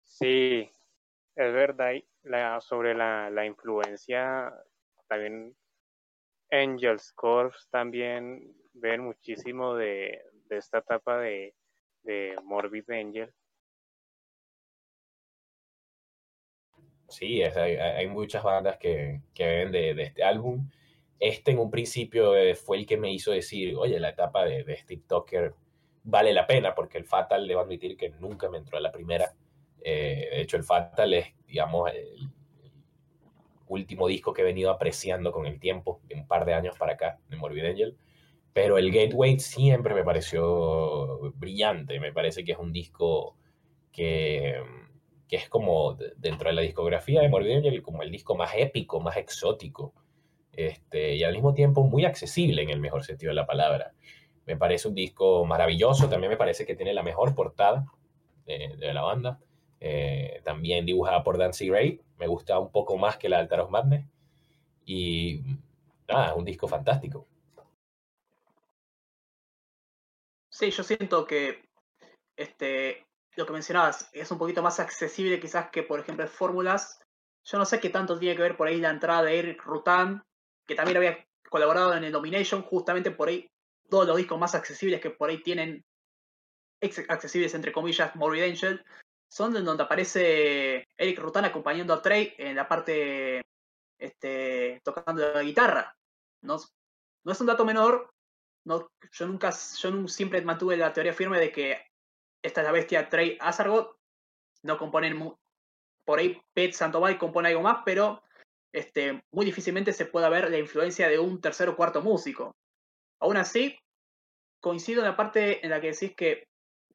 Sí, 0.03 0.69
es 1.35 1.53
verdad. 1.53 1.93
Sobre 2.61 2.95
la, 2.95 3.31
la, 3.31 3.47
influencia, 3.47 4.53
también 5.09 5.57
Angels 6.51 7.13
Corps 7.13 7.69
también 7.71 8.55
ven 8.75 9.03
muchísimo 9.03 9.75
de, 9.75 10.23
de 10.49 10.57
esta 10.57 10.79
etapa 10.79 11.19
de, 11.19 11.55
de 12.03 12.37
Morbid 12.45 12.91
Angel. 12.91 13.33
Sí, 17.09 17.43
hay, 17.43 18.07
muchas 18.09 18.43
bandas 18.43 18.79
que, 18.79 19.21
que 19.33 19.47
ven 19.47 19.73
de, 19.73 20.03
este 20.03 20.25
álbum. 20.25 20.69
Este 21.21 21.53
en 21.53 21.59
un 21.59 21.71
principio 21.71 22.37
eh, 22.37 22.55
fue 22.55 22.79
el 22.79 22.87
que 22.87 22.97
me 22.97 23.13
hizo 23.13 23.31
decir, 23.31 23.75
oye, 23.77 23.99
la 24.01 24.11
etapa 24.11 24.45
de, 24.45 24.65
de 24.65 24.77
Steve 24.77 25.03
Tucker 25.09 25.55
vale 26.03 26.33
la 26.33 26.47
pena, 26.47 26.75
porque 26.75 26.99
el 26.99 27.05
Fatal, 27.05 27.47
debo 27.47 27.61
admitir 27.61 27.97
que 27.97 28.11
nunca 28.11 28.49
me 28.49 28.59
entró 28.59 28.79
a 28.79 28.81
la 28.81 28.93
primera. 28.93 29.33
Eh, 29.83 30.29
de 30.31 30.41
hecho, 30.41 30.57
el 30.57 30.65
Fatal 30.65 31.15
es, 31.15 31.35
digamos, 31.47 31.91
el, 31.93 32.31
último 33.69 34.07
disco 34.07 34.33
que 34.33 34.43
he 34.43 34.45
venido 34.45 34.71
apreciando 34.71 35.33
con 35.33 35.45
el 35.47 35.59
tiempo, 35.59 36.01
de 36.05 36.15
un 36.15 36.27
par 36.27 36.45
de 36.45 36.55
años 36.55 36.77
para 36.79 36.93
acá, 36.93 37.19
de 37.29 37.37
Morbid 37.37 37.65
Angel. 37.65 37.97
Pero 38.53 38.79
el 38.79 38.93
Gateway 38.93 39.41
siempre 39.41 39.93
me 39.93 40.05
pareció 40.05 41.33
brillante. 41.35 41.99
Me 41.99 42.13
parece 42.13 42.45
que 42.45 42.53
es 42.53 42.59
un 42.59 42.73
disco 42.73 43.37
que, 43.93 44.63
que 45.29 45.37
es 45.37 45.49
como 45.49 45.97
dentro 46.17 46.49
de 46.49 46.55
la 46.55 46.63
discografía 46.63 47.21
de 47.21 47.29
Morbid 47.29 47.57
Angel, 47.57 47.83
como 47.83 48.03
el 48.03 48.11
disco 48.11 48.37
más 48.37 48.53
épico, 48.57 49.01
más 49.01 49.17
exótico. 49.17 49.93
Este, 50.53 51.17
y 51.17 51.23
al 51.23 51.35
mismo 51.35 51.53
tiempo 51.53 51.83
muy 51.85 52.05
accesible 52.07 52.63
en 52.63 52.71
el 52.71 52.81
mejor 52.81 53.05
sentido 53.05 53.31
de 53.31 53.37
la 53.37 53.47
palabra. 53.47 53.93
Me 54.47 54.57
parece 54.57 54.89
un 54.89 54.95
disco 54.95 55.45
maravilloso. 55.45 56.09
También 56.09 56.31
me 56.31 56.37
parece 56.37 56.65
que 56.65 56.75
tiene 56.75 56.95
la 56.95 57.03
mejor 57.03 57.35
portada 57.35 57.85
de, 58.47 58.93
la 58.95 59.03
banda. 59.03 59.41
Eh, 59.89 60.41
también 60.43 60.85
dibujada 60.85 61.23
por 61.23 61.39
Dancy 61.39 61.71
Ray. 61.71 62.01
Me 62.19 62.27
gusta 62.27 62.59
un 62.59 62.73
poco 62.73 62.97
más 62.99 63.19
que 63.19 63.29
la 63.29 63.37
de 63.37 63.43
Altar 63.43 63.61
of 63.61 63.71
Madness. 63.71 64.05
Y 64.85 65.43
nada, 66.09 66.35
un 66.35 66.45
disco 66.45 66.67
fantástico. 66.67 67.29
Sí, 70.51 70.73
yo 70.73 70.83
siento 70.83 71.25
que 71.25 71.69
este, 72.37 73.07
lo 73.37 73.47
que 73.47 73.53
mencionabas, 73.53 74.11
es 74.13 74.29
un 74.33 74.39
poquito 74.39 74.61
más 74.61 74.81
accesible 74.81 75.39
quizás 75.39 75.71
que, 75.71 75.85
por 75.85 76.01
ejemplo, 76.01 76.27
Fórmulas. 76.27 76.99
Yo 77.45 77.57
no 77.59 77.65
sé 77.65 77.79
qué 77.79 77.91
tanto 77.91 78.19
tiene 78.19 78.35
que 78.35 78.43
ver 78.43 78.57
por 78.57 78.67
ahí 78.67 78.81
la 78.81 78.91
entrada 78.91 79.23
de 79.23 79.39
Eric 79.39 79.63
Rutan, 79.63 80.25
que 80.67 80.75
también 80.75 80.97
había 80.97 81.25
colaborado 81.49 81.95
en 81.95 82.03
el 82.03 82.11
Domination, 82.11 82.63
justamente 82.63 83.13
por 83.13 83.29
ahí 83.29 83.49
todos 83.89 84.09
los 84.09 84.17
discos 84.17 84.37
más 84.37 84.57
accesibles 84.57 85.01
que 85.01 85.11
por 85.11 85.31
ahí 85.31 85.41
tienen, 85.45 85.85
accesibles 86.81 87.55
entre 87.55 87.71
comillas, 87.71 88.17
Morbid 88.17 88.43
Angel, 88.43 88.85
son 89.37 89.53
donde 89.53 89.83
aparece 89.83 90.89
Eric 90.97 91.19
Rutan 91.19 91.45
acompañando 91.45 91.93
a 91.93 92.01
Trey 92.01 92.33
en 92.39 92.57
la 92.57 92.67
parte 92.67 93.43
este, 93.99 94.81
tocando 94.83 95.31
la 95.31 95.43
guitarra. 95.43 95.95
No, 96.41 96.57
no 97.23 97.33
es 97.33 97.41
un 97.43 97.47
dato 97.47 97.67
menor. 97.67 98.09
No, 98.65 98.89
yo 99.13 99.27
nunca, 99.27 99.51
yo 99.51 100.09
siempre 100.09 100.41
mantuve 100.41 100.79
la 100.79 100.95
teoría 100.95 101.13
firme 101.13 101.39
de 101.39 101.53
que 101.53 101.87
esta 102.43 102.63
es 102.63 102.67
la 102.67 102.73
bestia 102.73 103.11
Trey 103.11 103.37
Azargot. 103.39 103.99
No 104.63 104.79
componen 104.79 105.35
por 106.07 106.19
ahí 106.19 106.41
Pet 106.55 106.73
Santoval 106.73 107.19
compone 107.19 107.51
algo 107.51 107.61
más, 107.61 107.83
pero 107.85 108.23
este, 108.73 109.23
muy 109.33 109.45
difícilmente 109.45 109.93
se 109.93 110.07
pueda 110.07 110.31
ver 110.31 110.51
la 110.51 110.59
influencia 110.59 111.11
de 111.11 111.19
un 111.19 111.43
tercer 111.43 111.69
o 111.69 111.77
cuarto 111.77 112.01
músico. 112.01 112.57
Aún 113.21 113.37
así, 113.37 113.79
coincido 114.61 115.03
en 115.03 115.09
la 115.09 115.17
parte 115.17 115.63
en 115.63 115.71
la 115.71 115.81
que 115.83 115.93
decís 115.93 116.15
que 116.17 116.49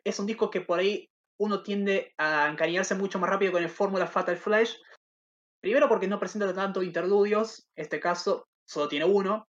es 0.03 0.19
un 0.19 0.25
disco 0.25 0.49
que 0.49 0.61
por 0.61 0.79
ahí 0.79 1.10
uno 1.41 1.63
tiende 1.63 2.13
a 2.19 2.47
encariñarse 2.47 2.93
mucho 2.93 3.17
más 3.17 3.27
rápido 3.27 3.53
con 3.53 3.63
el 3.63 3.69
Fórmula 3.69 4.05
Fatal 4.05 4.37
Flash. 4.37 4.75
Primero 5.59 5.89
porque 5.89 6.07
no 6.07 6.19
presenta 6.19 6.53
tanto 6.53 6.83
interludios, 6.83 7.67
en 7.75 7.83
este 7.83 7.99
caso 7.99 8.47
solo 8.63 8.87
tiene 8.87 9.05
uno, 9.05 9.47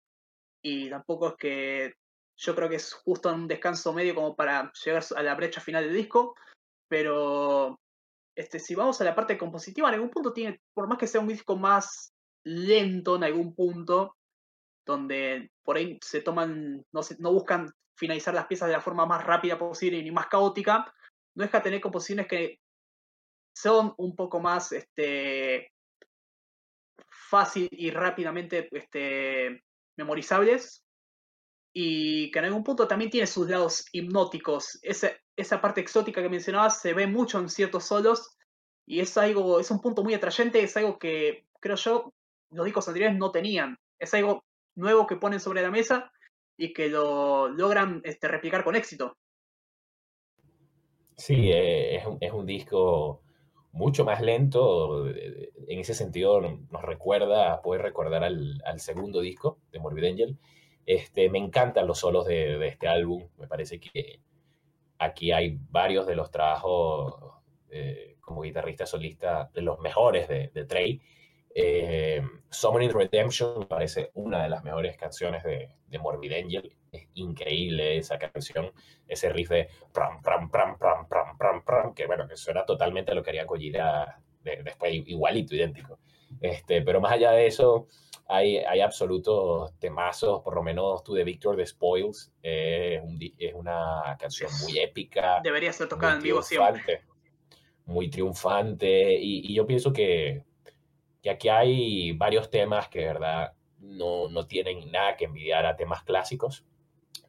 y 0.65 0.89
tampoco 0.89 1.29
es 1.29 1.35
que 1.37 1.95
yo 2.39 2.55
creo 2.55 2.71
que 2.71 2.77
es 2.77 2.95
justo 2.95 3.33
un 3.33 3.47
descanso 3.47 3.93
medio 3.93 4.15
como 4.15 4.35
para 4.35 4.73
llegar 4.85 5.05
a 5.15 5.23
la 5.23 5.35
brecha 5.35 5.61
final 5.61 5.85
del 5.85 5.95
disco, 5.95 6.35
pero 6.89 7.79
este, 8.35 8.59
si 8.59 8.75
vamos 8.75 8.99
a 9.03 9.05
la 9.05 9.15
parte 9.15 9.37
compositiva, 9.37 9.89
en 9.89 9.95
algún 9.97 10.11
punto 10.11 10.33
tiene, 10.33 10.63
por 10.73 10.89
más 10.89 10.97
que 10.97 11.07
sea 11.07 11.21
un 11.21 11.29
disco 11.29 11.57
más 11.57 12.15
lento 12.43 13.17
en 13.17 13.25
algún 13.25 13.55
punto, 13.55 14.17
donde 14.87 15.51
por 15.63 15.77
ahí 15.77 15.99
se 16.03 16.23
toman, 16.23 16.87
no, 16.91 17.01
no 17.19 17.33
buscan 17.33 17.71
finalizar 17.99 18.33
las 18.33 18.47
piezas 18.47 18.69
de 18.69 18.75
la 18.75 18.81
forma 18.81 19.05
más 19.05 19.23
rápida 19.25 19.59
posible 19.59 20.03
ni 20.03 20.11
más 20.11 20.29
caótica, 20.29 20.91
no 21.35 21.45
deja 21.45 21.59
de 21.59 21.65
tener 21.65 21.81
composiciones 21.81 22.27
que 22.27 22.59
son 23.55 23.95
un 23.99 24.17
poco 24.17 24.41
más 24.41 24.73
este, 24.73 25.73
fácil 27.09 27.69
y 27.71 27.91
rápidamente 27.91 28.69
este, 28.71 29.63
memorizables 29.97 30.85
y 31.75 32.31
que 32.31 32.39
en 32.39 32.45
algún 32.47 32.65
punto 32.65 32.87
también 32.87 33.11
tiene 33.11 33.27
sus 33.27 33.49
lados 33.49 33.87
hipnóticos. 33.93 34.79
Esa, 34.83 35.13
esa 35.37 35.61
parte 35.61 35.81
exótica 35.81 36.23
que 36.23 36.29
mencionabas 36.29 36.81
se 36.81 36.93
ve 36.93 37.07
mucho 37.07 37.39
en 37.39 37.49
ciertos 37.49 37.85
solos 37.85 38.37
y 38.87 39.01
es 39.01 39.17
algo, 39.17 39.61
es 39.61 39.71
un 39.71 39.81
punto 39.81 40.03
muy 40.03 40.15
atrayente, 40.15 40.63
es 40.63 40.77
algo 40.77 40.99
que 40.99 41.47
creo 41.61 41.77
yo 41.77 42.13
los 42.51 42.65
discos 42.67 42.89
anteriores 42.89 43.17
no 43.17 43.31
tenían. 43.31 43.79
Es 43.99 44.13
algo 44.15 44.45
nuevo 44.75 45.07
que 45.07 45.17
ponen 45.17 45.41
sobre 45.41 45.63
la 45.63 45.71
mesa 45.71 46.13
y 46.57 46.73
que 46.73 46.89
lo 46.89 47.49
logran 47.49 48.01
este, 48.05 48.29
replicar 48.29 48.65
con 48.65 48.77
éxito. 48.77 49.17
Sí, 51.17 51.51
eh, 51.53 51.97
es, 51.97 52.07
un, 52.07 52.19
es, 52.21 52.33
un, 52.33 52.47
disco 52.47 53.23
mucho 53.73 54.05
más 54.05 54.21
lento. 54.21 55.09
En 55.09 55.79
ese 55.79 55.95
sentido, 55.95 56.41
nos 56.41 56.83
recuerda, 56.83 57.63
puede 57.63 57.83
recordar 57.83 58.25
al, 58.25 58.63
al 58.65 58.81
segundo 58.81 59.21
disco 59.21 59.59
de 59.73 59.79
Morbid 59.79 60.05
Angel, 60.05 60.39
este, 60.87 61.31
me 61.31 61.39
encantan 61.39 61.87
los 61.87 61.99
solos 61.99 62.27
de, 62.27 62.67
este 62.67 62.89
álbum. 62.89 63.29
Me 63.39 63.47
parece 63.47 63.79
que 63.81 64.21
aquí 64.99 65.33
hay 65.33 65.59
varios 65.71 66.07
de 66.07 66.17
los 66.17 66.31
trabajos 66.31 67.15
eh, 67.71 68.17
como 68.21 68.43
guitarrista 68.43 68.87
solista 68.87 69.51
de 69.53 69.63
los 69.63 69.79
mejores 69.81 70.29
de, 70.29 70.65
Trey. 70.67 71.01
Eh, 71.55 72.23
Summoning 72.51 72.93
Redemption 72.93 73.61
me 73.61 73.67
parece 73.67 74.11
una 74.15 74.43
de 74.43 74.49
las 74.49 74.65
mejores 74.65 74.97
canciones 74.97 75.43
de, 75.45 75.99
Morbid 75.99 76.33
Angel. 76.33 76.75
Es 76.93 77.09
increíble 77.15 77.97
esa 77.97 78.19
canción, 78.19 78.71
ese 79.09 79.31
riff 79.31 79.49
de 79.49 79.69
pram, 79.95 80.21
pram, 80.21 80.51
pram, 80.51 80.77
pram, 80.77 81.09
pram, 81.09 81.39
pram, 81.39 81.65
pram, 81.65 81.95
que 81.95 82.07
bueno, 82.07 82.29
que 82.29 82.37
suena 82.37 82.67
totalmente 82.67 83.13
a 83.13 83.15
lo 83.15 83.23
que 83.23 83.31
haría 83.31 83.47
Kojira 83.47 84.21
después 84.43 84.93
igualito, 84.93 85.55
idéntico. 85.55 85.99
Este, 86.41 86.83
pero 86.83 87.01
más 87.01 87.13
allá 87.13 87.31
de 87.33 87.47
eso, 87.47 87.87
hay, 88.29 88.59
hay 88.59 88.81
absolutos 88.81 89.73
temazos, 89.79 90.43
por 90.43 90.55
lo 90.55 90.63
menos 90.63 91.03
tú 91.03 91.15
de 91.15 91.25
Victor 91.25 91.57
the 91.57 91.67
Spoils, 91.67 92.31
es, 92.43 93.01
una 93.55 94.17
canción 94.19 94.51
muy 94.63 94.79
épica. 94.79 95.41
Debería 95.43 95.73
ser 95.73 95.89
tocada 95.89 96.15
en 96.17 96.23
vivo 96.23 96.43
siempre. 96.43 97.05
Muy 97.87 98.11
triunfante, 98.11 99.15
y, 99.19 99.55
yo 99.55 99.67
pienso 99.67 99.93
que, 99.93 100.45
que, 101.23 101.31
aquí 101.31 101.49
hay 101.49 102.13
varios 102.13 102.51
temas 102.51 102.89
que 102.89 103.01
de 103.01 103.07
verdad 103.07 103.53
no, 103.79 104.29
no 104.29 104.47
tienen 104.47 104.91
nada 104.93 105.17
que 105.17 105.25
envidiar 105.25 105.67
a 105.67 105.75
temas 105.75 106.05
clásicos 106.05 106.65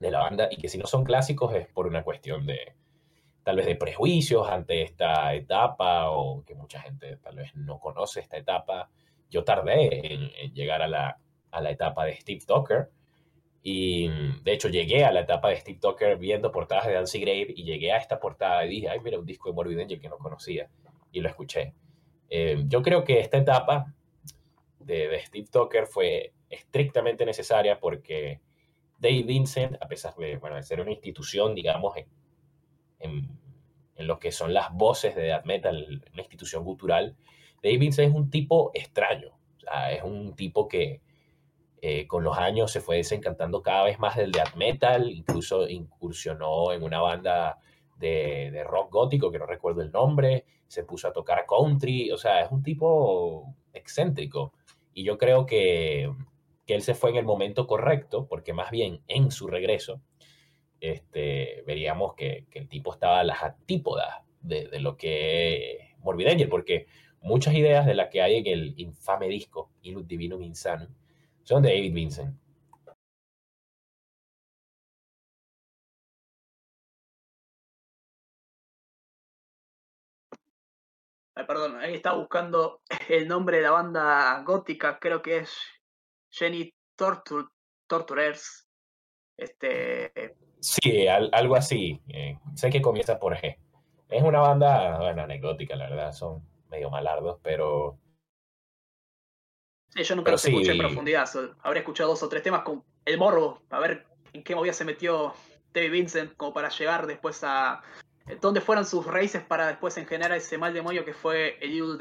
de 0.04 0.12
la 0.12 0.20
banda, 0.20 0.48
y 0.52 0.58
que 0.58 0.70
si 0.70 0.78
no 0.78 0.86
son 0.86 1.04
clásicos 1.04 1.54
es 1.56 1.68
por 1.68 1.88
una 1.88 2.04
cuestión 2.04 2.46
de, 2.46 2.74
tal 3.44 3.58
vez 3.58 3.66
de 3.66 3.76
prejuicios 3.76 4.48
ante 4.50 4.82
esta 4.82 5.34
etapa 5.34 6.12
o 6.12 6.44
que 6.46 6.56
mucha 6.56 6.82
gente 6.82 7.18
tal 7.18 7.38
vez 7.38 7.56
no 7.56 7.80
conoce 7.80 8.20
esta 8.20 8.38
etapa 8.38 8.90
yo 9.34 9.44
tardé 9.44 10.14
en, 10.14 10.54
llegar 10.54 10.82
a 10.84 10.88
la, 10.88 11.18
a 11.52 11.62
la, 11.62 11.72
etapa 11.72 12.06
de 12.06 12.16
Steve 12.16 12.42
Tucker. 12.48 12.90
Y 13.64 14.10
de 14.44 14.54
hecho 14.54 14.70
llegué 14.70 15.06
a 15.06 15.12
la 15.12 15.22
etapa 15.22 15.50
de 15.50 15.58
Steve 15.58 15.80
Tucker 15.82 16.18
viendo 16.18 16.52
portadas 16.52 16.86
de 16.86 16.94
Dancy 16.94 17.20
Grave 17.20 17.48
y 17.56 17.64
llegué 17.64 17.92
a 17.92 17.98
esta 17.98 18.20
portada 18.20 18.66
y 18.66 18.70
dije, 18.70 18.90
ay, 18.90 19.00
mira, 19.00 19.18
un 19.18 19.26
disco 19.26 19.50
de 19.50 19.56
Morbid 19.56 19.80
Angel 19.80 20.00
que 20.00 20.10
no 20.10 20.18
conocía. 20.18 20.70
Y 21.12 21.22
lo 21.22 21.30
escuché. 21.30 21.74
Eh, 22.30 22.64
yo 22.68 22.82
creo 22.82 23.04
que 23.04 23.20
esta 23.20 23.38
etapa 23.38 23.92
de, 24.80 25.08
de, 25.08 25.26
Steve 25.26 25.48
Tucker 25.52 25.88
fue 25.88 26.34
estrictamente 26.50 27.26
necesaria 27.26 27.80
porque 27.80 28.40
Dave 29.04 29.24
Vincent, 29.24 29.76
a 29.82 29.88
pesar 29.88 30.16
de, 30.16 30.38
bueno, 30.38 30.56
de 30.56 30.64
ser 30.64 30.80
una 30.80 30.92
institución, 30.92 31.54
digamos, 31.54 31.98
en, 31.98 32.08
en, 33.00 33.40
en, 33.96 34.08
lo 34.08 34.18
que 34.18 34.32
son 34.32 34.54
las 34.54 34.74
voces 34.74 35.14
de 35.16 35.24
death 35.24 35.46
metal, 35.46 36.04
una 36.14 36.22
institución 36.22 36.64
cultural, 36.64 37.16
David 37.62 38.00
es 38.00 38.14
un 38.14 38.30
tipo 38.30 38.72
extraño, 38.74 39.38
es 39.92 40.04
un 40.04 40.36
tipo 40.36 40.68
que 40.68 41.02
eh, 41.82 42.08
con 42.08 42.24
los 42.24 42.38
años 42.38 42.72
se 42.72 42.80
fue 42.80 42.96
desencantando 42.96 43.62
cada 43.62 43.84
vez 43.84 44.00
más 44.00 44.16
del 44.16 44.32
death 44.32 44.56
metal, 44.56 45.12
incluso 45.12 45.68
incursionó 45.68 46.72
en 46.72 46.82
una 46.82 47.02
banda 47.02 47.60
de, 47.98 48.64
rock 48.66 48.90
gótico, 48.92 49.30
que 49.32 49.40
no 49.40 49.46
recuerdo 49.46 49.82
el 49.82 49.92
nombre, 49.92 50.46
se 50.68 50.86
puso 50.86 51.10
a 51.10 51.14
tocar 51.14 51.46
country, 51.46 52.10
o 52.12 52.18
sea, 52.18 52.42
es 52.42 52.52
un 52.52 52.64
tipo 52.64 53.54
excéntrico. 53.74 54.54
Y 54.94 55.04
yo 55.04 55.18
creo 55.18 55.46
que, 55.46 56.10
él 56.68 56.82
se 56.82 56.94
fue 56.94 57.10
en 57.12 57.18
el 57.18 57.26
momento 57.26 57.68
correcto, 57.68 58.28
porque 58.28 58.54
más 58.54 58.72
bien 58.72 59.02
en 59.08 59.32
su 59.32 59.48
regreso, 59.48 60.02
este, 60.80 61.64
veríamos 61.66 62.16
que, 62.16 62.48
el 62.52 62.68
tipo 62.68 62.94
estaba 62.94 63.20
a 63.20 63.24
las 63.24 63.44
antípodas 63.44 64.24
de, 64.42 64.68
de 64.68 64.80
lo 64.80 64.98
que 64.98 65.72
es 65.72 66.00
Morbid 66.00 66.28
Angel, 66.28 66.50
porque 66.50 66.88
Muchas 67.24 67.54
ideas 67.56 67.86
de 67.86 67.96
las 67.96 68.10
que 68.10 68.22
hay 68.22 68.36
en 68.38 68.48
el 68.48 68.74
infame 68.78 69.30
disco 69.30 69.72
Ilud 69.82 70.06
Divinum 70.06 70.42
Insanum 70.44 70.90
son 71.44 71.64
de 71.64 71.70
David 71.70 71.94
Vincent. 71.94 72.36
Perdón, 81.48 81.78
ahí 81.78 81.94
está 81.96 82.14
buscando 82.14 82.82
el 83.10 83.28
nombre 83.28 83.58
de 83.58 83.64
la 83.64 83.72
banda 83.72 84.42
gótica, 84.46 85.00
creo 85.00 85.22
que 85.22 85.38
es 85.38 85.58
Jenny 86.34 86.74
Tortur 86.96 87.52
Torturers. 87.88 88.68
Este... 89.38 90.36
Sí, 90.60 91.08
algo 91.08 91.56
así. 91.56 92.02
Eh, 92.08 92.40
sé 92.56 92.70
que 92.70 92.82
comienza 92.82 93.20
por 93.20 93.36
G. 93.36 93.58
Es 94.10 94.24
una 94.24 94.40
banda, 94.40 95.00
bueno, 95.00 95.24
anecdótica, 95.24 95.76
la 95.76 95.90
verdad. 95.90 96.12
Son 96.12 96.44
medio 96.70 96.90
malardos, 96.90 97.40
pero... 97.44 98.00
Sí, 99.90 100.04
yo 100.04 100.16
nunca 100.16 100.32
los 100.32 100.44
escuché 100.44 100.72
en 100.72 100.80
profundidad. 100.80 101.30
Habré 101.62 101.80
escuchado 101.80 102.10
dos 102.10 102.24
o 102.24 102.30
tres 102.30 102.42
temas 102.42 102.64
con 102.64 102.84
el 103.06 103.18
morbo, 103.20 103.62
a 103.70 103.80
ver 103.80 104.08
en 104.34 104.44
qué 104.44 104.56
movida 104.56 104.74
se 104.74 104.86
metió 104.86 105.34
David 105.72 105.92
Vincent 105.92 106.36
como 106.36 106.54
para 106.54 106.70
llegar 106.70 107.06
después 107.06 107.44
a... 107.44 107.84
Eh, 108.28 108.38
¿Dónde 108.42 108.62
fueron 108.62 108.86
sus 108.86 109.06
raíces 109.06 109.44
para 109.44 109.68
después 109.68 109.96
en 109.98 110.08
generar 110.08 110.36
ese 110.36 110.58
mal 110.58 110.74
demonio 110.74 111.06
que 111.06 111.14
fue 111.14 111.58
el 111.62 111.74
Idol 111.74 112.00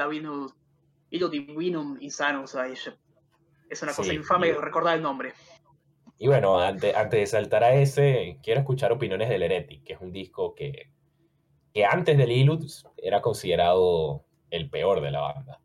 Divinum 1.31 1.99
Insanus? 2.01 2.57
Es 3.73 3.83
una 3.83 3.95
cosa 3.95 4.13
infame 4.13 4.53
recordar 4.53 4.97
el 4.97 5.03
nombre. 5.03 5.33
Y 6.19 6.29
bueno, 6.29 6.61
antes, 6.61 6.95
antes 6.95 7.21
de 7.21 7.27
saltar 7.27 7.65
a 7.65 7.75
ese, 7.75 8.39
quiero 8.43 8.61
escuchar 8.61 8.93
opiniones 8.93 9.29
del 9.29 9.43
Heretic, 9.43 9.83
que 9.83 9.95
es 9.95 10.01
un 10.01 10.13
disco 10.13 10.55
que, 10.55 10.93
que 11.73 11.85
antes 11.85 12.17
del 12.17 12.31
Ilud 12.31 12.65
era 12.97 13.21
considerado 13.21 14.25
el 14.51 14.71
peor 14.71 15.01
de 15.01 15.11
la 15.11 15.21
banda. 15.21 15.61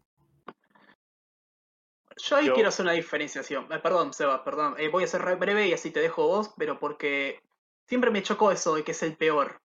Yo 2.17 2.37
ahí 2.37 2.49
quiero 2.49 2.69
hacer 2.69 2.85
una 2.85 2.93
diferenciación. 2.93 3.71
Eh, 3.71 3.79
perdón, 3.79 4.13
Seba, 4.13 4.43
perdón. 4.43 4.75
Eh, 4.79 4.89
voy 4.89 5.03
a 5.03 5.07
ser 5.07 5.21
breve 5.35 5.67
y 5.67 5.73
así 5.73 5.91
te 5.91 5.99
dejo 5.99 6.25
vos, 6.25 6.51
pero 6.57 6.79
porque 6.79 7.41
siempre 7.85 8.09
me 8.09 8.23
chocó 8.23 8.51
eso 8.51 8.73
de 8.73 8.83
que 8.83 8.91
es 8.91 9.03
el 9.03 9.15
peor. 9.15 9.61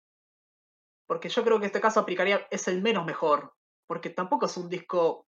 porque 1.06 1.30
yo 1.30 1.44
creo 1.44 1.60
que 1.60 1.66
este 1.66 1.82
caso 1.82 2.00
aplicaría, 2.00 2.48
es 2.52 2.68
el 2.68 2.82
menos 2.82 3.06
mejor, 3.06 3.54
porque 3.88 4.10
tampoco 4.10 4.46
es 4.46 4.58
un 4.58 4.70
disco 4.70 5.26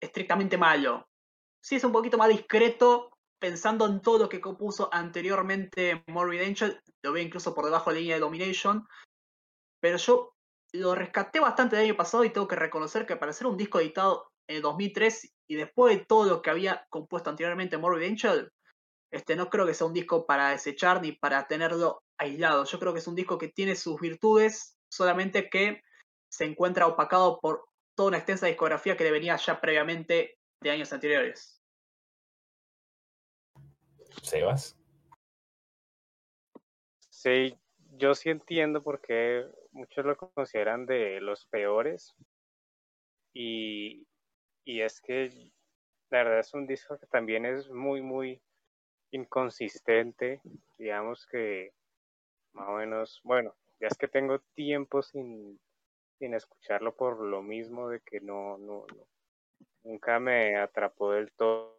estrictamente 0.00 0.56
malo. 0.56 1.06
Sí 1.62 1.76
es 1.76 1.84
un 1.84 1.92
poquito 1.92 2.18
más 2.18 2.28
discreto, 2.28 3.12
pensando 3.38 3.86
en 3.86 4.00
todo 4.00 4.18
lo 4.18 4.28
que 4.28 4.40
compuso 4.40 4.88
anteriormente 4.92 6.02
Morbid 6.08 6.42
Angel, 6.42 6.80
lo 7.02 7.12
veo 7.12 7.22
incluso 7.22 7.54
por 7.54 7.64
debajo 7.64 7.90
de 7.90 7.94
la 7.94 8.00
línea 8.00 8.14
de 8.16 8.20
Domination, 8.20 8.86
pero 9.80 9.96
yo 9.96 10.34
lo 10.72 10.94
rescaté 10.94 11.38
bastante 11.40 11.76
del 11.76 11.86
año 11.86 11.96
pasado 11.96 12.24
y 12.24 12.30
tengo 12.30 12.48
que 12.48 12.56
reconocer 12.56 13.06
que 13.06 13.16
para 13.16 13.32
ser 13.32 13.46
un 13.46 13.56
disco 13.56 13.78
editado 13.78 14.30
en 14.48 14.62
2003 14.62 15.32
y 15.48 15.54
después 15.54 15.96
de 15.96 16.04
todo 16.04 16.24
lo 16.24 16.42
que 16.42 16.50
había 16.50 16.86
compuesto 16.88 17.30
anteriormente 17.30 17.78
Morbid 17.78 18.08
Angel, 18.08 18.50
este, 19.12 19.36
no 19.36 19.50
creo 19.50 19.66
que 19.66 19.74
sea 19.74 19.86
un 19.86 19.92
disco 19.92 20.26
para 20.26 20.50
desechar 20.50 21.02
ni 21.02 21.12
para 21.12 21.46
tenerlo 21.46 22.02
aislado. 22.18 22.64
Yo 22.64 22.78
creo 22.78 22.92
que 22.92 23.00
es 23.00 23.06
un 23.06 23.14
disco 23.14 23.38
que 23.38 23.48
tiene 23.48 23.76
sus 23.76 24.00
virtudes, 24.00 24.76
solamente 24.90 25.50
que 25.50 25.82
se 26.30 26.46
encuentra 26.46 26.86
opacado 26.86 27.38
por 27.40 27.66
toda 27.94 28.08
una 28.08 28.18
extensa 28.18 28.46
discografía 28.46 28.96
que 28.96 29.04
le 29.04 29.10
venía 29.10 29.36
ya 29.36 29.60
previamente 29.60 30.38
de 30.62 30.70
años 30.70 30.92
anteriores. 30.92 31.60
Sebas. 34.22 34.76
Sí, 37.10 37.56
yo 37.92 38.14
sí 38.14 38.30
entiendo 38.30 38.82
por 38.82 39.00
qué 39.00 39.46
muchos 39.72 40.04
lo 40.04 40.16
consideran 40.16 40.86
de 40.86 41.20
los 41.20 41.46
peores. 41.46 42.14
Y, 43.34 44.06
y 44.64 44.80
es 44.82 45.00
que 45.00 45.30
la 46.10 46.24
verdad 46.24 46.40
es 46.40 46.52
un 46.54 46.66
disco 46.66 46.98
que 46.98 47.06
también 47.06 47.46
es 47.46 47.70
muy, 47.70 48.02
muy 48.02 48.42
inconsistente, 49.10 50.40
digamos 50.78 51.26
que 51.26 51.72
más 52.52 52.68
o 52.68 52.72
menos, 52.72 53.20
bueno, 53.24 53.54
ya 53.80 53.88
es 53.88 53.96
que 53.96 54.08
tengo 54.08 54.38
tiempo 54.54 55.02
sin, 55.02 55.58
sin 56.18 56.34
escucharlo 56.34 56.94
por 56.94 57.20
lo 57.20 57.42
mismo 57.42 57.88
de 57.88 58.00
que 58.00 58.20
no, 58.20 58.58
no, 58.58 58.86
no 58.94 59.06
nunca 59.84 60.18
me 60.18 60.56
atrapó 60.56 61.12
del 61.12 61.32
todo, 61.32 61.76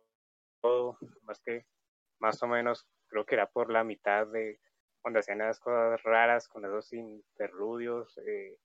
más 1.23 1.39
que 1.41 1.65
más 2.19 2.41
o 2.43 2.47
menos 2.47 2.87
creo 3.07 3.25
que 3.25 3.35
era 3.35 3.49
por 3.49 3.69
la 3.69 3.83
mitad 3.83 4.27
de 4.27 4.59
cuando 5.01 5.19
hacían 5.19 5.41
esas 5.41 5.59
cosas 5.59 6.01
raras 6.03 6.47
con 6.47 6.63
esos 6.65 6.93
interludios, 6.93 8.17
eh, 8.25 8.57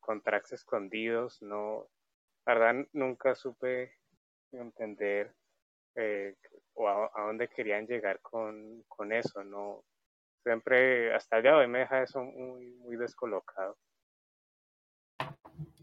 con 0.00 0.22
tracks 0.22 0.52
escondidos, 0.52 1.42
no, 1.42 1.88
la 2.46 2.54
verdad 2.54 2.86
nunca 2.92 3.34
supe 3.34 3.92
entender 4.52 5.34
eh, 5.94 6.36
o 6.74 6.88
a, 6.88 7.10
dónde 7.26 7.48
querían 7.48 7.86
llegar 7.86 8.20
con, 8.20 8.82
con, 8.88 9.12
eso, 9.12 9.42
¿no? 9.44 9.84
Siempre, 10.42 11.14
hasta 11.14 11.42
de 11.42 11.50
hoy 11.50 11.66
me 11.66 11.80
deja 11.80 12.02
eso 12.02 12.22
muy, 12.22 12.72
muy 12.74 12.96
descolocado. 12.96 13.76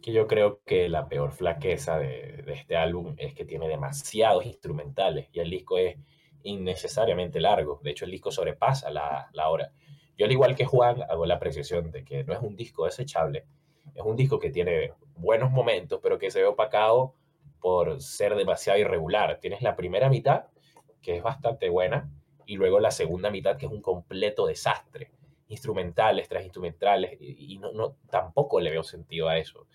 Que 0.03 0.11
yo 0.11 0.27
creo 0.27 0.61
que 0.65 0.87
la 0.87 1.07
peor 1.07 1.31
flaqueza 1.31 1.97
de, 1.97 2.43
de 2.45 2.53
este 2.53 2.75
álbum 2.75 3.15
es 3.17 3.33
que 3.33 3.45
tiene 3.45 3.67
demasiados 3.67 4.45
instrumentales 4.45 5.29
y 5.31 5.39
el 5.39 5.49
disco 5.49 5.79
es 5.79 5.97
innecesariamente 6.43 7.39
largo. 7.39 7.79
De 7.83 7.91
hecho, 7.91 8.05
el 8.05 8.11
disco 8.11 8.31
sobrepasa 8.31 8.91
la, 8.91 9.29
la, 9.33 9.49
hora. 9.49 9.71
Yo, 10.17 10.25
al 10.25 10.31
igual 10.31 10.55
que 10.55 10.65
Juan, 10.65 11.01
hago 11.09 11.25
la 11.25 11.35
apreciación 11.35 11.91
de 11.91 12.03
que 12.03 12.23
no 12.23 12.33
es 12.33 12.39
un 12.41 12.55
disco 12.55 12.85
desechable. 12.85 13.45
Es 13.95 14.03
un 14.03 14.15
disco 14.15 14.39
que 14.39 14.49
tiene 14.49 14.93
buenos 15.15 15.51
momentos, 15.51 15.99
pero 16.01 16.19
que 16.19 16.31
se 16.31 16.41
ve 16.41 16.45
opacado 16.45 17.15
por 17.59 18.01
ser 18.01 18.35
demasiado 18.35 18.79
irregular. 18.79 19.39
Tienes 19.39 19.61
la 19.61 19.75
primera 19.75 20.09
mitad, 20.09 20.45
que 21.01 21.17
es 21.17 21.23
bastante 21.23 21.69
buena, 21.69 22.09
y 22.45 22.57
luego 22.57 22.79
la 22.79 22.91
segunda 22.91 23.31
mitad, 23.31 23.57
que 23.57 23.65
es 23.65 23.71
un 23.71 23.81
completo 23.81 24.45
desastre. 24.45 25.11
Instrumentales 25.47 26.27
tras 26.27 26.43
instrumentales, 26.43 27.17
y 27.19 27.57
no, 27.57 27.71
no 27.71 27.95
tampoco 28.09 28.59
le 28.59 28.71
veo 28.71 28.83
sentido 28.83 29.29
a 29.29 29.37
eso. 29.37 29.67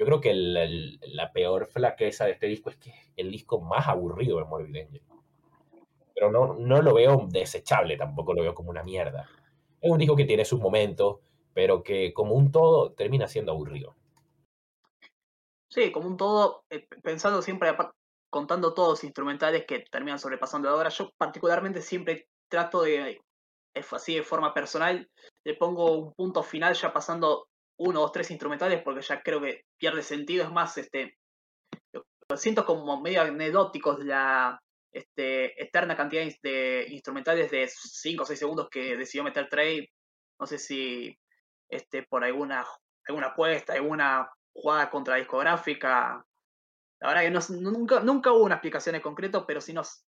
Yo 0.00 0.06
creo 0.06 0.20
que 0.22 0.32
la 0.32 1.30
peor 1.30 1.66
flaqueza 1.66 2.24
de 2.24 2.30
este 2.30 2.46
disco 2.46 2.70
es 2.70 2.76
que 2.76 2.88
es 2.88 2.96
el 3.18 3.30
disco 3.30 3.60
más 3.60 3.86
aburrido 3.86 4.38
de 4.38 4.44
Morbid 4.46 4.74
Angel. 4.74 5.02
Pero 6.14 6.32
no, 6.32 6.54
no 6.54 6.80
lo 6.80 6.94
veo 6.94 7.26
desechable, 7.28 7.98
tampoco 7.98 8.32
lo 8.32 8.40
veo 8.40 8.54
como 8.54 8.70
una 8.70 8.82
mierda. 8.82 9.28
Es 9.78 9.90
un 9.90 9.98
disco 9.98 10.16
que 10.16 10.24
tiene 10.24 10.46
sus 10.46 10.58
momentos, 10.58 11.18
pero 11.52 11.82
que 11.82 12.14
como 12.14 12.34
un 12.34 12.50
todo 12.50 12.92
termina 12.92 13.28
siendo 13.28 13.52
aburrido. 13.52 13.94
Sí, 15.68 15.92
como 15.92 16.08
un 16.08 16.16
todo, 16.16 16.64
eh, 16.70 16.88
pensando 17.02 17.42
siempre, 17.42 17.76
contando 18.30 18.72
todos 18.72 18.88
los 18.88 19.04
instrumentales 19.04 19.66
que 19.66 19.80
terminan 19.80 20.18
sobrepasando 20.18 20.70
la 20.70 20.76
hora, 20.76 20.88
yo 20.88 21.10
particularmente 21.18 21.82
siempre 21.82 22.26
trato 22.48 22.80
de, 22.80 23.20
así 23.74 24.14
de 24.14 24.22
forma 24.22 24.54
personal, 24.54 25.10
le 25.44 25.54
pongo 25.56 25.92
un 25.92 26.14
punto 26.14 26.42
final 26.42 26.72
ya 26.72 26.90
pasando 26.90 27.49
uno, 27.80 28.00
dos, 28.00 28.12
tres 28.12 28.30
instrumentales, 28.30 28.82
porque 28.82 29.00
ya 29.00 29.22
creo 29.22 29.40
que 29.40 29.64
pierde 29.78 30.02
sentido, 30.02 30.44
es 30.44 30.52
más, 30.52 30.76
este, 30.76 31.16
lo 31.92 32.36
siento 32.36 32.66
como 32.66 33.00
medio 33.00 33.22
anecdóticos 33.22 34.04
la 34.04 34.60
este, 34.92 35.60
eterna 35.62 35.96
cantidad 35.96 36.22
de 36.42 36.86
instrumentales 36.90 37.50
de 37.50 37.68
5 37.68 38.22
o 38.22 38.26
6 38.26 38.38
segundos 38.38 38.68
que 38.70 38.96
decidió 38.96 39.24
meter 39.24 39.48
Trey, 39.48 39.88
no 40.38 40.46
sé 40.46 40.58
si 40.58 41.16
este, 41.70 42.02
por 42.02 42.22
alguna, 42.22 42.66
alguna 43.08 43.28
apuesta, 43.28 43.72
alguna 43.72 44.30
jugada 44.52 44.90
contra 44.90 45.16
discográfica. 45.16 46.22
La 47.00 47.08
verdad 47.08 47.22
que 47.48 47.54
nunca, 47.54 48.00
nunca 48.00 48.32
hubo 48.32 48.44
una 48.44 48.56
explicación 48.56 48.94
en 48.96 49.00
concreto, 49.00 49.46
pero 49.46 49.62
si 49.62 49.72
nos, 49.72 50.04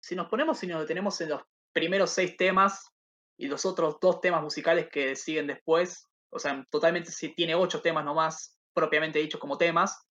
si 0.00 0.14
nos 0.14 0.28
ponemos 0.28 0.62
y 0.62 0.68
nos 0.68 0.82
detenemos 0.82 1.20
en 1.22 1.30
los 1.30 1.42
primeros 1.72 2.10
seis 2.10 2.36
temas 2.36 2.88
y 3.36 3.48
los 3.48 3.64
otros 3.64 3.98
dos 4.00 4.20
temas 4.20 4.42
musicales 4.42 4.88
que 4.92 5.16
siguen 5.16 5.48
después, 5.48 6.09
o 6.30 6.38
sea, 6.38 6.64
totalmente 6.70 7.10
si 7.10 7.34
tiene 7.34 7.54
ocho 7.54 7.80
temas 7.80 8.04
nomás, 8.04 8.58
propiamente 8.72 9.18
dichos 9.18 9.40
como 9.40 9.58
temas, 9.58 10.06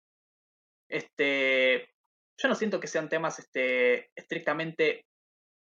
este, 0.90 1.90
yo 2.38 2.48
no 2.48 2.56
siento 2.56 2.80
que 2.80 2.88
sean 2.88 3.10
temas 3.10 3.40
este, 3.40 4.12
estrictamente 4.16 5.06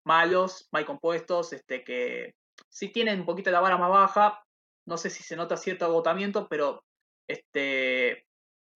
malos, 0.06 0.68
mal 0.72 0.86
compuestos, 0.86 1.54
este, 1.54 1.84
que 1.84 2.36
si 2.70 2.90
tienen 2.90 3.22
un 3.22 3.26
poquito 3.26 3.52
la 3.52 3.60
vara 3.60 3.78
más 3.78 3.90
baja, 3.90 4.44
no 4.86 4.98
sé 4.98 5.10
si 5.10 5.24
se 5.24 5.36
nota 5.36 5.58
cierto 5.58 5.86
agotamiento, 5.86 6.48
pero 6.48 6.84
este, 7.28 8.26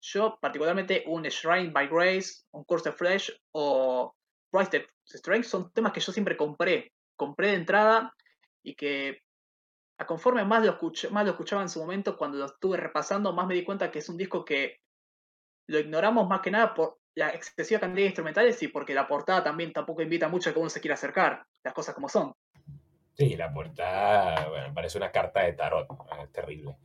yo, 0.01 0.37
particularmente, 0.41 1.03
un 1.07 1.23
Shrine 1.23 1.71
by 1.71 1.87
Grace, 1.87 2.43
un 2.51 2.63
Curse 2.63 2.89
of 2.89 2.97
Flesh 2.97 3.31
o 3.51 4.13
Rise 4.51 4.77
of 4.77 4.85
Strength 5.05 5.45
son 5.45 5.71
temas 5.71 5.93
que 5.93 5.99
yo 5.99 6.11
siempre 6.11 6.37
compré. 6.37 6.91
Compré 7.15 7.49
de 7.49 7.55
entrada 7.55 8.15
y 8.63 8.75
que 8.75 9.21
a 9.99 10.05
conforme 10.05 10.45
más 10.45 10.65
lo, 10.65 10.77
más 11.11 11.25
lo 11.25 11.31
escuchaba 11.31 11.61
en 11.61 11.69
su 11.69 11.79
momento, 11.81 12.17
cuando 12.17 12.37
lo 12.37 12.45
estuve 12.45 12.77
repasando, 12.77 13.33
más 13.33 13.45
me 13.45 13.53
di 13.53 13.65
cuenta 13.65 13.91
que 13.91 13.99
es 13.99 14.07
un 14.07 14.15
disco 14.15 14.45
que 14.45 14.79
lo 15.67 15.77
ignoramos 15.77 16.27
más 16.27 16.39
que 16.39 16.51
nada 16.51 16.73
por 16.73 16.99
la 17.15 17.29
excesiva 17.31 17.81
cantidad 17.81 18.03
de 18.03 18.07
instrumentales 18.07 18.63
y 18.63 18.69
porque 18.69 18.93
la 18.93 19.09
portada 19.09 19.43
también 19.43 19.73
tampoco 19.73 20.01
invita 20.01 20.29
mucho 20.29 20.49
a 20.49 20.53
que 20.53 20.59
uno 20.59 20.69
se 20.69 20.79
quiera 20.79 20.93
acercar, 20.93 21.45
las 21.63 21.73
cosas 21.73 21.93
como 21.93 22.07
son. 22.07 22.33
Sí, 23.13 23.35
la 23.35 23.53
portada 23.53 24.47
bueno, 24.47 24.73
parece 24.73 24.97
una 24.97 25.11
carta 25.11 25.41
de 25.41 25.51
tarot, 25.51 25.85
es 26.23 26.31
terrible. 26.31 26.77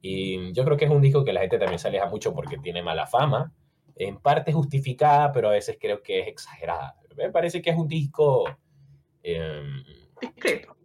Y 0.00 0.52
yo 0.52 0.64
creo 0.64 0.76
que 0.76 0.86
es 0.86 0.90
un 0.90 1.00
disco 1.00 1.24
que 1.24 1.32
la 1.32 1.42
gente 1.42 1.58
también 1.58 1.78
se 1.78 1.86
aleja 1.86 2.06
mucho 2.06 2.34
porque 2.34 2.58
tiene 2.58 2.82
mala 2.82 3.06
fama, 3.06 3.52
en 3.94 4.18
parte 4.18 4.52
justificada, 4.52 5.30
pero 5.30 5.50
a 5.50 5.52
veces 5.52 5.78
creo 5.80 6.02
que 6.02 6.18
es 6.18 6.26
exagerada. 6.26 6.96
Me 7.16 7.30
parece 7.30 7.62
que 7.62 7.70
es 7.70 7.76
un 7.76 7.86
disco... 7.86 8.44
Em, 9.22 9.84
discreto. 10.20 10.75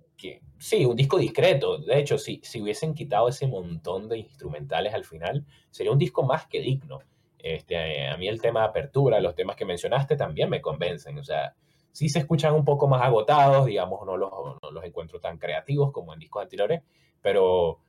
Sí, 0.62 0.86
un 0.86 0.95
disco 0.95 1.18
discreto. 1.18 1.80
De 1.80 1.97
hecho, 1.97 2.20
si, 2.20 2.39
si 2.43 2.62
hubiesen 2.62 2.93
quitado 2.93 3.28
ese 3.28 3.47
montón 3.47 4.07
de 4.07 4.20
instrumentales 4.20 4.93
al 4.93 5.03
final, 5.05 5.43
sería 5.72 5.91
un 5.91 5.97
disco 5.97 6.22
más 6.22 6.45
que 6.45 6.62
digno. 6.62 6.99
Este, 7.39 8.07
a 8.07 8.16
mí 8.18 8.28
el 8.28 8.39
tema 8.39 8.59
de 8.59 8.68
apertura, 8.68 9.20
los 9.20 9.34
temas 9.34 9.55
que 9.55 9.66
mencionaste 9.66 10.16
también 10.16 10.51
me 10.51 10.62
convencen. 10.62 11.18
O 11.18 11.24
sea, 11.24 11.55
sí 11.91 12.09
se 12.09 12.20
escuchan 12.20 12.53
un 12.53 12.64
poco 12.64 12.88
más 12.88 13.01
agotados, 13.01 13.66
digamos, 13.66 14.05
no 14.05 14.18
los, 14.18 14.32
no 14.62 14.72
los 14.72 14.84
encuentro 14.84 15.20
tan 15.20 15.39
creativos 15.39 15.91
como 15.91 16.14
en 16.14 16.20
discos 16.20 16.43
anteriores, 16.43 16.84
pero 17.24 17.80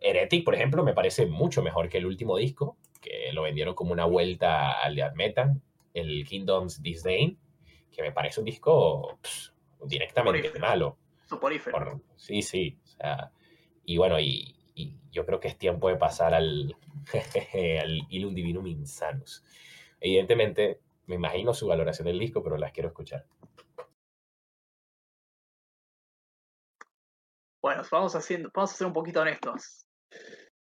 Heretic, 0.00 0.42
por 0.42 0.54
ejemplo, 0.54 0.82
me 0.82 0.94
parece 0.94 1.26
mucho 1.26 1.62
mejor 1.62 1.90
que 1.90 1.98
el 1.98 2.06
último 2.06 2.38
disco, 2.38 2.78
que 3.02 3.30
lo 3.34 3.42
vendieron 3.42 3.74
como 3.74 3.92
una 3.92 4.06
vuelta 4.06 4.80
al 4.82 4.96
Death 4.96 5.16
Metal, 5.16 5.60
el 5.92 6.26
Kingdom's 6.26 6.82
Disdain, 6.82 7.36
que 7.90 8.00
me 8.00 8.12
parece 8.12 8.40
un 8.40 8.46
disco 8.46 9.18
directamente 9.84 10.58
malo. 10.58 10.96
Sí, 12.16 12.42
sí. 12.42 12.78
O 12.82 12.86
sea, 12.86 13.32
y 13.84 13.96
bueno, 13.96 14.18
y, 14.20 14.56
yo 15.10 15.26
creo 15.26 15.38
que 15.38 15.48
es 15.48 15.58
tiempo 15.58 15.88
de 15.88 15.96
pasar 15.96 16.32
al, 16.32 16.74
al 17.82 18.06
Ilum 18.08 18.34
Divinum 18.34 18.66
Insanus. 18.66 19.44
Evidentemente, 20.00 20.80
me 21.06 21.16
imagino 21.16 21.52
su 21.52 21.66
valoración 21.66 22.06
del 22.06 22.18
disco, 22.18 22.42
pero 22.42 22.56
las 22.56 22.72
quiero 22.72 22.88
escuchar. 22.88 23.26
Bueno, 27.62 27.82
vamos, 27.90 28.16
haciendo, 28.16 28.50
vamos 28.52 28.72
a 28.72 28.76
ser 28.76 28.86
un 28.86 28.92
poquito 28.92 29.20
honestos. 29.20 29.86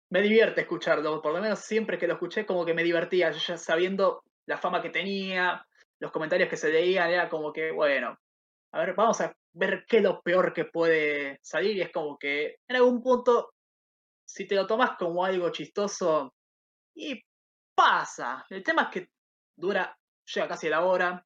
Me 0.09 0.21
divierte 0.21 0.61
escucharlo, 0.61 1.21
por 1.21 1.33
lo 1.33 1.41
menos 1.41 1.59
siempre 1.59 1.97
que 1.97 2.07
lo 2.07 2.13
escuché 2.13 2.45
como 2.45 2.65
que 2.65 2.73
me 2.73 2.83
divertía, 2.83 3.31
yo 3.31 3.39
ya 3.39 3.57
sabiendo 3.57 4.23
la 4.45 4.57
fama 4.57 4.81
que 4.81 4.89
tenía, 4.89 5.65
los 5.99 6.11
comentarios 6.11 6.49
que 6.49 6.55
se 6.55 6.71
leían, 6.71 7.09
era 7.09 7.27
como 7.27 7.51
que, 7.51 7.71
bueno, 7.71 8.17
a 8.71 8.79
ver, 8.79 8.93
vamos 8.95 9.19
a 9.19 9.35
ver 9.57 9.85
qué 9.87 9.97
es 9.97 10.03
lo 10.03 10.21
peor 10.21 10.53
que 10.53 10.65
puede 10.65 11.39
salir 11.41 11.77
y 11.77 11.81
es 11.81 11.91
como 11.91 12.17
que 12.17 12.57
en 12.67 12.75
algún 12.75 13.01
punto 13.01 13.51
si 14.27 14.45
te 14.45 14.55
lo 14.55 14.67
tomas 14.67 14.97
como 14.97 15.23
algo 15.23 15.49
chistoso, 15.51 16.33
y 16.95 17.21
pasa. 17.73 18.45
El 18.49 18.63
tema 18.63 18.83
es 18.83 18.89
que 18.89 19.09
dura, 19.55 19.97
llega 20.33 20.47
casi 20.47 20.69
la 20.69 20.83
hora. 20.83 21.23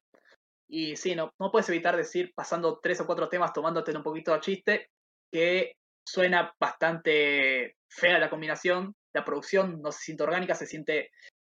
Y 0.68 0.96
sí, 0.96 1.14
no, 1.14 1.32
no 1.38 1.50
puedes 1.50 1.68
evitar 1.68 1.96
decir, 1.96 2.32
pasando 2.34 2.78
tres 2.80 3.00
o 3.00 3.06
cuatro 3.06 3.28
temas, 3.28 3.52
tomándote 3.52 3.94
un 3.96 4.02
poquito 4.02 4.32
de 4.32 4.40
chiste, 4.40 4.90
que 5.30 5.74
suena 6.06 6.54
bastante 6.58 7.76
fea 7.88 8.18
la 8.18 8.30
combinación. 8.30 8.94
La 9.12 9.24
producción 9.24 9.82
no 9.82 9.92
se 9.92 10.00
siente 10.00 10.22
orgánica, 10.22 10.54
se 10.54 10.66
siente 10.66 11.10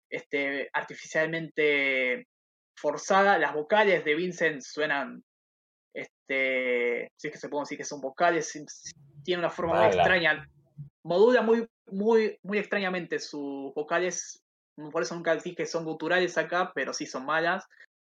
este, 0.09 0.69
artificialmente 0.73 2.28
forzada. 2.75 3.39
Las 3.39 3.53
vocales 3.53 4.03
de 4.05 4.15
Vincent 4.15 4.61
suenan, 4.61 5.23
este, 5.93 7.11
si 7.15 7.27
es 7.27 7.33
que 7.33 7.39
se 7.39 7.49
puede 7.49 7.63
decir 7.63 7.77
que 7.77 7.83
son 7.83 8.01
vocales, 8.01 8.51
tiene 9.23 9.39
una 9.39 9.49
forma 9.49 9.75
muy 9.75 9.85
extraña. 9.88 10.49
Modula 11.03 11.41
muy, 11.41 11.67
muy, 11.88 12.38
muy 12.43 12.57
extrañamente 12.57 13.19
sus 13.19 13.73
vocales. 13.73 14.43
Por 14.91 15.01
eso 15.01 15.15
nunca 15.15 15.35
dije 15.35 15.55
que 15.55 15.65
son 15.65 15.85
guturales 15.85 16.38
acá, 16.38 16.71
pero 16.75 16.93
sí 16.93 17.05
son 17.05 17.25
malas. 17.25 17.65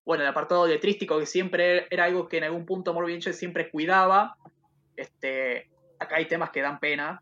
Bueno, 0.06 0.24
el 0.24 0.30
apartado 0.30 0.68
letrístico, 0.68 1.20
que 1.20 1.26
siempre 1.26 1.88
era 1.90 2.06
algo 2.06 2.28
que 2.28 2.38
en 2.38 2.44
algún 2.46 2.66
punto 2.66 2.94
Morbid 2.94 3.22
siempre 3.32 3.70
cuidaba. 3.70 4.36
Este, 4.96 5.70
acá 6.00 6.18
hay 6.18 6.28
temas 6.28 6.52
que 6.52 6.62
dan 6.62 6.80
pena. 6.80 7.22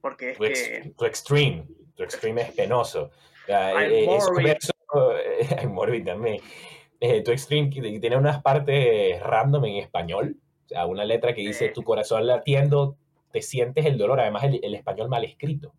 Porque 0.00 0.30
es 0.30 0.38
tu, 0.38 0.44
que... 0.44 0.92
tu 0.96 1.04
extreme, 1.04 1.66
tu 1.94 2.02
extreme 2.02 2.42
es 2.42 2.52
penoso. 2.52 3.10
Eh, 3.48 3.52
eh, 3.52 4.18
hay 5.56 5.66
Morbid 5.68 6.04
también. 6.04 6.40
Eh, 7.00 7.22
tu 7.22 7.30
extreme 7.30 7.68
tiene 7.68 8.16
unas 8.16 8.42
partes 8.42 9.20
random 9.22 9.64
en 9.66 9.76
español. 9.76 10.36
O 10.64 10.68
sea, 10.68 10.86
una 10.86 11.04
letra 11.04 11.34
que 11.34 11.42
dice 11.42 11.68
tu 11.68 11.82
corazón 11.82 12.26
latiendo, 12.26 12.96
te 13.32 13.42
sientes 13.42 13.86
el 13.86 13.98
dolor. 13.98 14.20
Además, 14.20 14.44
el, 14.44 14.74
español 14.74 15.08
mal 15.08 15.24
escrito. 15.24 15.74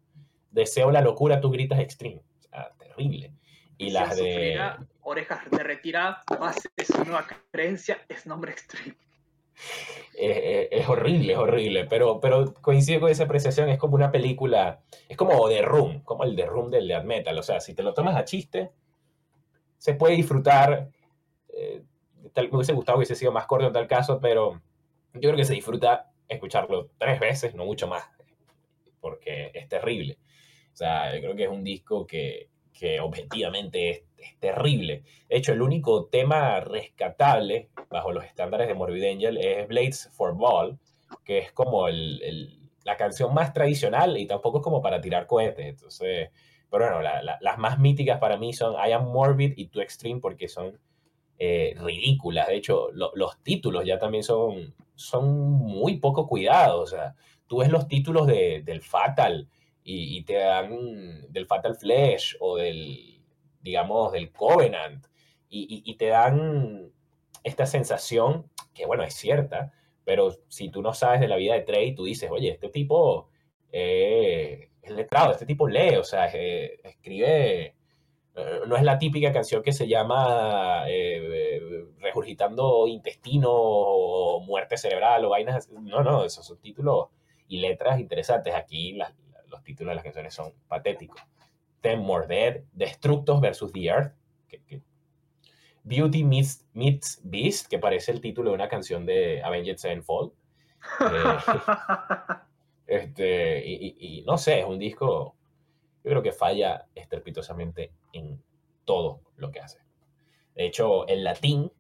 Deseo 0.52 0.92
la 0.92 1.02
locura, 1.02 1.42
tú 1.42 1.50
gritas 1.50 1.80
extreme. 1.80 2.22
O 2.40 2.42
sea, 2.42 2.72
terrible. 2.78 3.34
Y 3.78 3.90
las 3.90 4.16
de. 4.16 4.60
Orejas 5.02 5.50
de 5.50 5.64
retira, 5.64 6.22
más 6.40 6.58
es 6.76 6.90
una 6.90 7.26
creencia, 7.52 8.00
es 8.10 8.26
nombre 8.26 8.52
extreme. 8.52 8.98
es 10.14 10.90
horrible, 10.90 11.34
es 11.34 11.40
horrible, 11.40 11.86
pero, 11.86 12.20
pero 12.20 12.54
coincido 12.56 13.00
con 13.02 13.10
esa 13.10 13.24
apreciación, 13.24 13.70
es 13.70 13.78
como 13.78 13.96
una 13.96 14.12
película, 14.12 14.82
es 15.08 15.16
como 15.16 15.48
The 15.48 15.62
Room, 15.62 16.02
como 16.02 16.24
el 16.26 16.36
The 16.36 16.46
Room 16.46 16.72
del 16.72 16.88
Death 16.88 17.06
Metal, 17.06 17.38
o 17.38 17.44
sea, 17.44 17.62
si 17.62 17.74
te 17.74 17.84
lo 17.84 17.94
tomas 17.94 18.16
a 18.16 18.26
chiste, 18.26 18.72
se 19.78 19.94
puede 19.94 20.16
disfrutar, 20.16 20.90
eh, 21.58 21.84
tal, 22.34 22.50
me 22.50 22.58
hubiese 22.58 22.74
gustado 22.74 22.98
que 22.98 23.00
hubiese 23.00 23.16
sido 23.16 23.32
más 23.32 23.46
corto 23.46 23.68
en 23.68 23.74
tal 23.74 23.88
caso, 23.88 24.20
pero 24.22 24.62
yo 25.14 25.22
creo 25.22 25.36
que 25.36 25.46
se 25.46 25.54
disfruta 25.54 26.12
escucharlo 26.28 26.90
tres 26.98 27.20
veces, 27.20 27.56
no 27.56 27.66
mucho 27.66 27.88
más, 27.88 28.04
porque 29.00 29.52
es 29.54 29.68
terrible. 29.68 30.18
O 30.74 30.76
sea, 30.78 31.14
yo 31.16 31.22
creo 31.22 31.36
que 31.36 31.44
es 31.44 31.50
un 31.50 31.64
disco 31.64 32.06
que, 32.06 32.50
que 32.78 33.00
objetivamente 33.00 33.90
es, 33.90 34.04
terrible. 34.40 35.04
De 35.30 35.38
hecho, 35.38 35.54
el 35.54 35.62
único 35.62 36.06
tema 36.06 36.60
rescatable 36.60 37.70
bajo 37.90 38.12
los 38.12 38.26
estándares 38.26 38.68
de 38.68 38.74
Morbid 38.74 39.06
Angel 39.06 39.38
es 39.38 39.68
Blades 39.68 40.10
for 40.12 40.36
Ball, 40.36 40.78
que 41.24 41.38
es 41.38 41.52
como 41.54 41.88
el, 41.88 42.70
la 42.84 42.98
canción 42.98 43.34
más 43.34 43.54
tradicional 43.54 44.18
y 44.18 44.26
tampoco 44.26 44.58
es 44.58 44.64
como 44.64 44.82
para 44.82 45.00
tirar 45.00 45.28
cohetes. 45.28 45.66
Entonces, 45.66 46.30
pero 46.70 46.86
bueno, 46.86 47.02
las 47.02 47.58
más 47.58 47.80
míticas 47.80 48.20
para 48.20 48.38
mí 48.38 48.54
son 48.54 48.74
I 48.74 48.92
Am 48.92 49.06
Morbid 49.06 49.54
y 49.56 49.68
Too 49.68 49.82
Extreme 49.82 50.20
porque 50.20 50.48
son 50.48 50.80
eh, 51.40 51.76
ridículas. 51.78 52.48
De 52.48 52.56
hecho, 52.56 52.90
los 52.92 53.44
títulos 53.44 53.86
ya 53.86 54.00
también 54.00 54.24
son, 54.24 54.74
son 54.96 55.52
muy 55.52 55.98
poco 55.98 56.28
cuidados. 56.28 56.96
Tú 57.48 57.60
ves 57.60 57.70
los 57.70 57.88
títulos 57.88 58.28
de, 58.28 58.62
del 58.64 58.82
Fatal 58.82 59.48
y, 59.84 60.24
te 60.24 60.34
dan 60.34 61.32
del 61.32 61.46
Fatal 61.46 61.76
Flesh 61.76 62.36
o 62.42 62.58
del, 62.58 63.22
digamos, 63.62 64.12
del 64.12 64.32
Covenant 64.32 65.06
y, 65.50 65.96
te 65.96 66.08
dan 66.08 66.92
esta 67.44 67.66
sensación 67.66 68.50
que, 68.74 68.86
bueno, 68.86 69.04
es 69.04 69.14
cierta, 69.14 69.72
pero 70.04 70.32
si 70.50 70.70
tú 70.70 70.82
no 70.82 70.94
sabes 70.94 71.22
de 71.22 71.30
la 71.30 71.38
vida 71.38 71.54
de 71.54 71.62
Trey, 71.62 71.96
tú 71.96 72.04
dices, 72.04 72.30
oye, 72.30 72.50
este 72.50 72.68
tipo 72.70 73.30
eh, 73.72 74.72
es 74.82 74.92
letrado, 74.92 75.32
este 75.32 75.46
tipo 75.46 75.70
lee, 75.70 75.96
o 75.96 76.04
sea, 76.04 76.30
eh, 76.34 76.80
escribe 76.84 77.77
no 78.68 78.76
es 78.76 78.84
la 78.84 79.00
típica 79.00 79.32
canción 79.32 79.64
que 79.64 79.72
se 79.72 79.88
llama 79.88 80.84
eh, 80.88 81.88
Regurgitando 82.00 82.88
intestino 82.88 83.50
o 83.52 84.40
muerte 84.42 84.78
cerebral 84.78 85.26
o 85.26 85.30
vainas. 85.30 85.70
No, 85.70 86.04
no, 86.04 86.24
esos 86.24 86.46
son 86.46 86.58
títulos 86.60 87.08
y 87.48 87.58
letras 87.60 88.00
interesantes. 88.00 88.54
Aquí 88.54 88.98
los 89.48 89.64
títulos 89.64 89.92
de 89.92 89.96
las 89.96 90.04
canciones 90.04 90.34
son 90.34 90.54
patéticos. 90.68 91.22
Ten 91.82 92.00
More 92.00 92.28
Dead, 92.28 92.62
Destructos 92.74 93.40
versus 93.42 93.72
The 93.72 93.86
Earth, 93.86 94.14
Beauty 95.84 96.24
meets, 96.26 96.66
meets, 96.74 97.22
Beast, 97.24 97.68
que 97.68 97.80
parece 97.80 98.12
el 98.12 98.20
título 98.20 98.50
de 98.50 98.56
una 98.56 98.68
canción 98.68 99.06
de 99.06 99.42
Avenged 99.42 99.78
Sevenfold. 99.78 100.32
Eh, 101.02 101.38
este, 102.88 103.68
y, 103.68 104.24
no 104.26 104.38
sé, 104.38 104.60
es 104.60 104.66
un 104.66 104.80
disco 104.80 105.36
creo 106.08 106.24
que 106.24 106.32
falla 106.32 106.88
estrepitosamente 106.96 107.92
en 108.14 108.42
todo 108.86 109.22
lo 109.36 109.52
que 109.52 109.60
hace. 109.60 109.80
De 110.56 110.66
hecho, 110.66 111.08
el 111.08 111.24
latín 111.24 111.72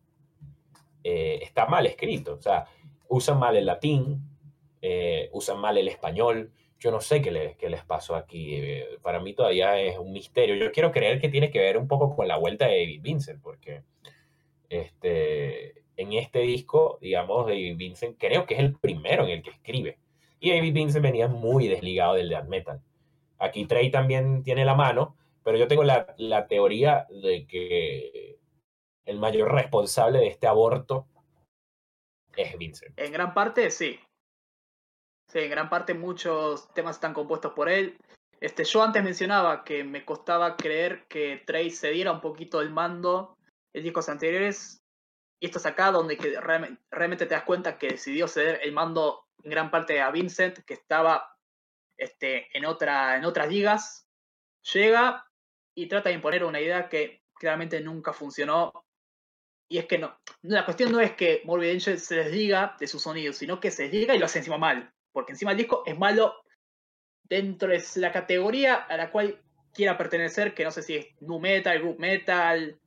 eh, 1.03 1.39
está 1.41 1.65
mal 1.65 1.85
escrito, 1.85 2.35
o 2.35 2.41
sea, 2.41 2.65
usan 3.09 3.39
mal 3.39 3.55
el 3.55 3.65
latín, 3.65 4.21
eh, 4.81 5.29
usan 5.31 5.59
mal 5.59 5.77
el 5.77 5.87
español. 5.87 6.51
Yo 6.79 6.91
no 6.91 7.01
sé 7.01 7.21
qué, 7.21 7.31
les 7.31 7.85
pasó 7.85 8.15
aquí. 8.15 8.55
Eh, 8.55 8.99
para 9.01 9.19
mí 9.19 9.33
todavía 9.33 9.79
es 9.79 9.97
un 9.97 10.11
misterio. 10.11 10.55
Yo 10.55 10.71
quiero 10.71 10.91
creer 10.91 11.19
que 11.19 11.29
tiene 11.29 11.49
que 11.49 11.59
ver 11.59 11.77
un 11.77 11.87
poco 11.87 12.15
con 12.15 12.27
la 12.27 12.37
vuelta 12.37 12.67
de 12.67 12.79
David 12.79 13.01
Vincent, 13.01 13.41
porque 13.41 13.83
este, 14.69 15.83
en 15.95 16.13
este 16.13 16.39
disco, 16.39 16.99
digamos, 17.01 17.47
David 17.47 17.77
Vincent 17.77 18.17
creo 18.19 18.45
que 18.45 18.53
es 18.53 18.59
el 18.59 18.77
primero 18.77 19.23
en 19.23 19.31
el 19.31 19.41
que 19.41 19.49
escribe. 19.49 19.97
Y 20.39 20.51
David 20.51 20.73
Vincent 20.73 21.03
venía 21.03 21.27
muy 21.27 21.67
desligado 21.67 22.13
del 22.13 22.29
death 22.29 22.47
metal. 22.47 22.81
Aquí 23.39 23.65
Trey 23.65 23.91
también 23.91 24.43
tiene 24.43 24.65
la 24.65 24.75
mano, 24.75 25.15
pero 25.43 25.57
yo 25.57 25.67
tengo 25.67 25.83
la, 25.83 26.47
teoría 26.47 27.07
de 27.09 27.45
que 27.47 28.39
el 29.05 29.19
mayor 29.19 29.53
responsable 29.53 30.19
de 30.19 30.27
este 30.27 30.47
aborto 30.47 31.07
es 32.35 32.57
Vincent. 32.57 32.97
En 32.99 33.11
gran 33.11 33.33
parte, 33.33 33.71
sí. 33.71 33.99
Sí, 35.31 35.39
en 35.39 35.49
gran 35.49 35.69
parte 35.69 35.93
muchos 35.93 36.71
temas 36.73 36.97
están 36.97 37.13
compuestos 37.13 37.53
por 37.53 37.69
él. 37.69 37.97
Este, 38.39 38.63
yo 38.63 38.83
antes 38.83 39.03
mencionaba 39.03 39.63
que 39.63 39.83
me 39.83 40.05
costaba 40.05 40.55
creer 40.57 41.07
que 41.07 41.43
Trey 41.45 41.71
cediera 41.71 42.11
un 42.11 42.21
poquito 42.21 42.61
el 42.61 42.69
mando 42.69 43.37
en 43.73 43.83
discos 43.83 44.09
anteriores. 44.09 44.81
Y 45.39 45.47
esto 45.47 45.59
es 45.59 45.65
acá 45.65 45.91
donde 45.91 46.17
que 46.17 46.39
realmente 46.91 47.25
te 47.25 47.35
das 47.35 47.43
cuenta 47.43 47.77
que 47.77 47.89
decidió 47.89 48.27
ceder 48.27 48.59
el 48.63 48.73
mando 48.73 49.27
en 49.43 49.51
gran 49.51 49.71
parte 49.71 50.01
a 50.01 50.11
Vincent, 50.11 50.59
que 50.65 50.73
estaba 50.73 51.36
este, 51.97 52.55
en, 52.57 52.65
otra, 52.65 53.17
en 53.17 53.25
otras 53.25 53.49
ligas, 53.49 54.07
llega 54.73 55.25
y 55.75 55.87
trata 55.87 56.09
de 56.09 56.15
imponer 56.15 56.43
una 56.43 56.61
idea 56.61 56.89
que 56.89 57.23
claramente 57.33 57.79
nunca 57.81 58.13
funcionó. 58.13 58.85
Y 59.69 59.79
es 59.79 59.85
que 59.85 59.97
no, 59.97 60.17
la 60.43 60.65
cuestión 60.65 60.91
no 60.91 60.99
es 60.99 61.13
que 61.13 61.41
Morbid 61.43 61.71
Angel 61.71 61.99
se 61.99 62.15
desdiga 62.15 62.75
de 62.79 62.87
su 62.87 62.99
sonido, 62.99 63.33
sino 63.33 63.59
que 63.59 63.71
se 63.71 63.83
desdiga 63.83 64.15
y 64.15 64.19
lo 64.19 64.25
hace 64.25 64.39
encima 64.39 64.57
mal. 64.57 64.91
Porque 65.11 65.33
encima 65.33 65.51
el 65.51 65.57
disco 65.57 65.83
es 65.85 65.97
malo 65.97 66.35
dentro 67.23 67.69
de 67.69 67.83
la 67.95 68.11
categoría 68.11 68.75
a 68.75 68.95
la 68.95 69.11
cual 69.11 69.41
quiera 69.73 69.97
pertenecer, 69.97 70.53
que 70.53 70.63
no 70.63 70.71
sé 70.71 70.81
si 70.81 70.95
es 70.95 71.07
nu 71.21 71.39
metal, 71.39 71.79
group 71.79 71.99
metal, 71.99 72.79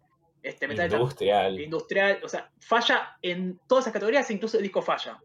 este 0.43 0.67
metal 0.67 0.93
industrial. 0.93 1.61
industrial, 1.61 2.21
o 2.25 2.29
sea, 2.29 2.51
falla 2.61 3.17
en 3.23 3.61
todas 3.69 3.85
esas 3.85 3.93
categorías, 3.93 4.31
incluso 4.31 4.57
el 4.57 4.63
disco 4.63 4.83
falla. 4.83 5.21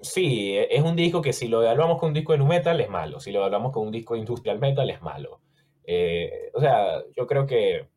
Sí, 0.00 0.56
es 0.56 0.82
un 0.82 0.96
disco 0.96 1.22
que 1.22 1.32
si 1.32 1.48
lo 1.48 1.62
evaluamos 1.62 1.98
con 1.98 2.08
un 2.08 2.14
disco 2.14 2.32
de 2.32 2.38
nu 2.38 2.46
metal 2.46 2.80
es 2.80 2.90
malo, 2.90 3.20
si 3.20 3.32
lo 3.32 3.38
evaluamos 3.38 3.72
con 3.72 3.86
un 3.86 3.92
disco 3.92 4.14
de 4.14 4.20
industrial 4.20 4.58
metal 4.58 4.90
es 4.90 5.00
malo. 5.00 5.40
Eh, 5.84 6.50
o 6.54 6.60
sea, 6.60 7.02
yo 7.16 7.26
creo 7.26 7.46
que 7.46 7.88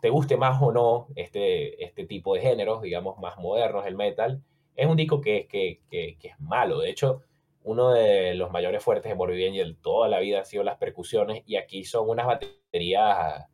te 0.00 0.10
guste 0.10 0.36
más 0.36 0.60
o 0.62 0.72
no 0.72 1.08
este, 1.16 1.82
este 1.82 2.04
tipo 2.04 2.34
de 2.34 2.40
géneros, 2.40 2.82
digamos, 2.82 3.18
más 3.18 3.38
modernos, 3.38 3.86
el 3.86 3.96
metal, 3.96 4.42
es 4.76 4.86
un 4.86 4.96
disco 4.96 5.20
que, 5.20 5.46
que, 5.48 5.80
que, 5.90 6.16
es 6.20 6.38
malo. 6.38 6.80
De 6.80 6.90
hecho, 6.90 7.22
uno 7.64 7.90
de 7.90 8.34
los 8.34 8.50
mayores 8.50 8.82
fuertes 8.82 9.10
de 9.10 9.16
Morbid 9.16 9.48
Angel 9.48 9.76
toda 9.80 10.08
la 10.08 10.20
vida 10.20 10.40
han 10.40 10.46
sido 10.46 10.62
las 10.62 10.76
percusiones 10.76 11.42
y 11.46 11.56
aquí 11.56 11.84
son 11.84 12.08
unas 12.08 12.26
baterías 12.26 13.46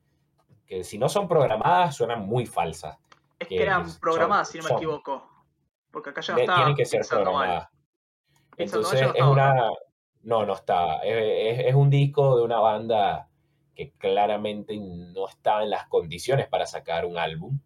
que 0.66 0.84
si 0.84 0.98
no 0.98 1.08
son 1.08 1.28
programadas 1.28 1.96
suenan 1.96 2.26
muy 2.26 2.44
falsas. 2.44 2.98
Es 3.38 3.48
que, 3.48 3.62
eran 3.62 3.86
programadas, 4.00 4.50
si 4.50 4.58
no 4.58 4.64
me 4.64 4.74
equivoco. 4.74 5.31
Porque 5.92 6.10
acá 6.10 6.20
ya 6.22 6.34
no 6.34 6.40
está. 6.40 6.56
Tiene 6.56 6.74
que 6.74 6.84
ser 6.84 7.02
programada. 7.08 7.70
Entonces 8.56 9.02
es 9.14 9.22
una. 9.22 9.70
No, 10.22 10.46
no 10.46 10.54
está. 10.54 10.98
Es, 11.04 11.74
un 11.74 11.90
disco 11.90 12.36
de 12.36 12.44
una 12.44 12.58
banda 12.58 13.28
que 13.74 13.92
claramente 13.92 14.76
no 14.76 15.28
está 15.28 15.62
en 15.62 15.70
las 15.70 15.86
condiciones 15.88 16.48
para 16.48 16.66
sacar 16.66 17.04
un 17.04 17.18
álbum. 17.18 17.60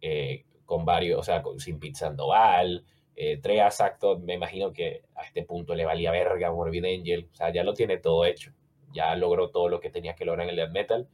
Eh, 0.00 0.44
con 0.70 0.84
varios, 0.84 1.18
o 1.18 1.22
sea, 1.24 1.42
sin 1.58 1.80
Pete 1.80 1.96
Sandoval. 1.96 2.84
Eh, 3.16 3.40
Exacto, 3.42 4.20
me 4.20 4.34
imagino 4.34 4.72
que 4.72 5.02
a 5.16 5.22
este 5.24 5.42
punto 5.42 5.74
le 5.74 5.84
valía 5.84 6.12
verga 6.12 6.52
Morbid 6.52 6.84
Angel, 6.84 7.28
o 7.30 7.34
sea, 7.34 7.52
ya 7.52 7.64
lo 7.64 7.74
tiene 7.74 7.98
todo 7.98 8.24
hecho, 8.24 8.52
ya 8.92 9.16
logró 9.16 9.50
todo 9.50 9.68
lo 9.68 9.80
que 9.80 9.90
tenía 9.90 10.14
que 10.14 10.24
lograr 10.24 10.44
en 10.44 10.50
el 10.50 10.56
death 10.56 10.70
metal. 10.70 11.08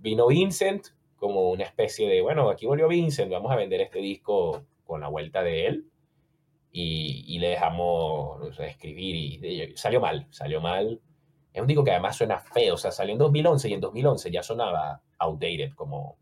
Vino 0.00 0.26
Vincent 0.26 0.88
como 1.14 1.50
una 1.50 1.62
especie 1.62 2.08
de, 2.08 2.20
bueno, 2.20 2.50
aquí 2.50 2.66
volvió 2.66 2.88
Vincent, 2.88 3.30
vamos 3.30 3.52
a 3.52 3.56
vender 3.56 3.80
este 3.80 4.00
disco 4.00 4.64
con 4.84 5.00
la 5.00 5.08
vuelta 5.08 5.44
de 5.44 5.66
él 5.66 5.86
y, 6.78 7.38
le 7.38 7.48
dejamos 7.48 8.58
escribir 8.60 9.16
y, 9.16 9.76
salió 9.76 10.00
mal, 10.00 10.26
salió 10.30 10.60
mal. 10.60 11.00
Es 11.52 11.60
un 11.60 11.66
disco 11.66 11.82
que 11.82 11.92
además 11.92 12.16
suena 12.16 12.38
feo, 12.38 12.74
o 12.74 12.76
sea, 12.76 12.90
salió 12.90 13.12
en 13.12 13.18
2011 13.18 13.68
y 13.70 13.72
en 13.72 13.80
2011 13.80 14.30
ya 14.30 14.42
sonaba 14.42 15.00
outdated, 15.18 15.72
como 15.74 16.18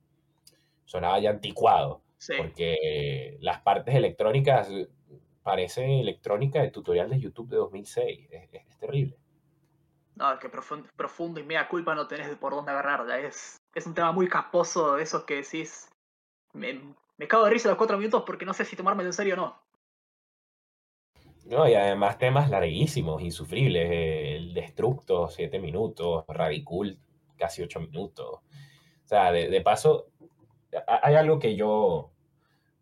sonaba 0.85 1.19
ya 1.19 1.31
anticuado, 1.31 2.03
porque 2.39 3.37
las 3.41 3.63
partes 3.63 3.97
electrónicas 3.97 4.71
parecen 5.43 5.91
electrónica 5.91 6.63
de 6.63 6.71
tutorial 6.71 7.11
de 7.11 7.19
YouTube 7.19 7.49
de 7.49 7.57
2006, 7.57 8.29
es, 8.31 8.79
terrible. 8.79 9.19
No, 10.15 10.33
es 10.33 10.39
que 10.39 10.49
profundo, 10.49 10.89
profundo, 10.95 11.41
y 11.41 11.43
media 11.43 11.67
culpa 11.67 11.97
no 11.97 12.07
tenés 12.07 12.29
por 12.37 12.55
dónde 12.55 12.71
agarrarla, 12.71 13.19
es, 13.19 13.57
es 13.75 13.87
un 13.89 13.95
tema 13.95 14.13
muy 14.13 14.29
casposo, 14.29 14.95
de 14.95 15.03
esos 15.03 15.25
que 15.25 15.35
decís, 15.35 15.91
me, 16.53 16.95
me 17.17 17.27
cago 17.27 17.45
de 17.45 17.51
risa 17.51 17.69
los 17.69 17.77
cuatro 17.77 17.99
minutos 17.99 18.23
porque 18.25 18.47
no 18.47 18.55
sé 18.55 18.65
si 18.65 18.77
tomármelo 18.77 19.09
en 19.09 19.13
serio 19.13 19.35
o 19.35 19.37
no. 19.37 19.64
No, 21.45 21.69
y 21.69 21.75
además 21.75 22.19
temas 22.19 22.49
larguísimos, 22.49 23.23
insufribles. 23.23 23.91
El 23.91 24.55
Destructo, 24.55 25.29
siete 25.29 25.59
minutos. 25.59 26.25
Radicul, 26.27 26.99
casi 27.37 27.63
ocho 27.63 27.81
minutos. 27.81 28.27
O 28.27 29.07
sea, 29.07 29.31
de, 29.33 29.61
paso, 29.61 30.07
hay 30.87 31.15
algo 31.15 31.39
que 31.39 31.55
yo, 31.55 32.11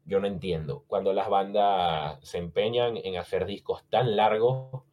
yo 0.05 0.21
no 0.21 0.29
entiendo. 0.29 0.85
Cuando 0.87 1.13
las 1.13 1.29
bandas 1.29 2.19
se 2.23 2.39
empeñan 2.39 2.97
en 2.97 3.17
hacer 3.17 3.47
discos 3.47 3.85
tan 3.91 4.15
largos 4.15 4.85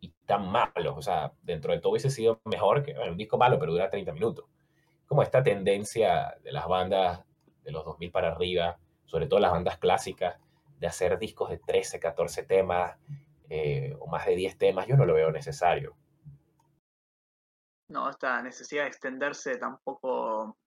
y 0.00 0.12
tan 0.26 0.48
malos. 0.50 0.94
O 0.96 1.02
sea, 1.02 1.32
dentro 1.42 1.72
de 1.72 1.78
todo 1.78 1.92
hubiese 1.92 2.10
sido 2.10 2.40
mejor 2.44 2.82
que 2.82 2.94
un 2.98 3.16
disco 3.16 3.38
malo, 3.38 3.58
pero 3.60 3.72
dura 3.72 3.88
30 3.88 4.12
minutos. 4.12 4.46
Como 5.06 5.22
esta 5.22 5.44
tendencia 5.44 6.34
de 6.42 6.50
las 6.50 6.66
bandas 6.66 7.22
de 7.62 7.70
los 7.70 7.84
2000 7.84 8.10
para 8.10 8.32
arriba, 8.32 8.78
sobre 9.04 9.26
todo 9.26 9.38
las 9.38 9.52
bandas 9.52 9.78
clásicas, 9.78 10.36
de 10.82 10.88
hacer 10.88 11.16
discos 11.16 11.48
de 11.48 11.58
13, 11.58 12.00
14 12.00 12.42
temas 12.42 12.98
eh, 13.48 13.94
o 14.00 14.08
más 14.08 14.26
de 14.26 14.34
10 14.34 14.58
temas, 14.58 14.88
yo 14.88 14.96
no 14.96 15.06
lo 15.06 15.14
veo 15.14 15.30
necesario. 15.30 15.96
No, 17.88 18.10
esta 18.10 18.42
necesidad 18.42 18.82
de 18.82 18.88
extenderse 18.88 19.58
tampoco 19.58 20.58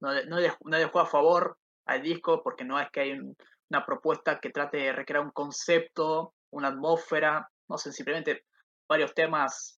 no, 0.00 0.12
no, 0.24 0.40
le, 0.40 0.50
juega 0.50 1.02
a 1.02 1.06
favor 1.06 1.56
al 1.86 2.02
disco 2.02 2.42
porque 2.42 2.64
no 2.64 2.80
es 2.80 2.90
que 2.90 3.00
hay 3.00 3.12
una 3.12 3.86
propuesta 3.86 4.40
que 4.40 4.50
trate 4.50 4.78
de 4.78 4.92
recrear 4.92 5.22
un 5.22 5.30
concepto, 5.30 6.34
una 6.50 6.68
atmósfera, 6.68 7.48
no 7.68 7.78
sé, 7.78 7.92
simplemente 7.92 8.46
varios 8.88 9.14
temas 9.14 9.78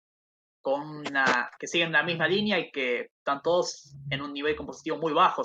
con 0.61 0.99
una, 0.99 1.51
que 1.59 1.67
siguen 1.67 1.91
la 1.91 2.03
misma 2.03 2.29
línea 2.29 2.57
y 2.59 2.71
que 2.71 3.11
están 3.17 3.41
todos 3.41 3.93
en 4.09 4.21
un 4.21 4.31
nivel 4.31 4.55
compositivo 4.55 4.97
muy 4.97 5.11
bajo. 5.11 5.43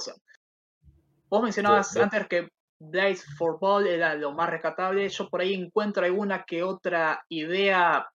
vos 1.29 1.43
mencionabas 1.43 1.97
antes 1.97 2.29
que 2.29 2.49
Blades 2.81 3.25
for 3.37 3.59
Ball 3.59 3.87
era 3.87 4.15
lo 4.15 4.33
más 4.33 4.49
rescatable. 4.49 5.09
Yo 5.09 5.29
por 5.29 5.43
ahí 5.43 5.55
encuentro 5.55 6.05
alguna 6.05 6.45
que 6.45 6.63
otra 6.63 7.23
idea 7.29 8.09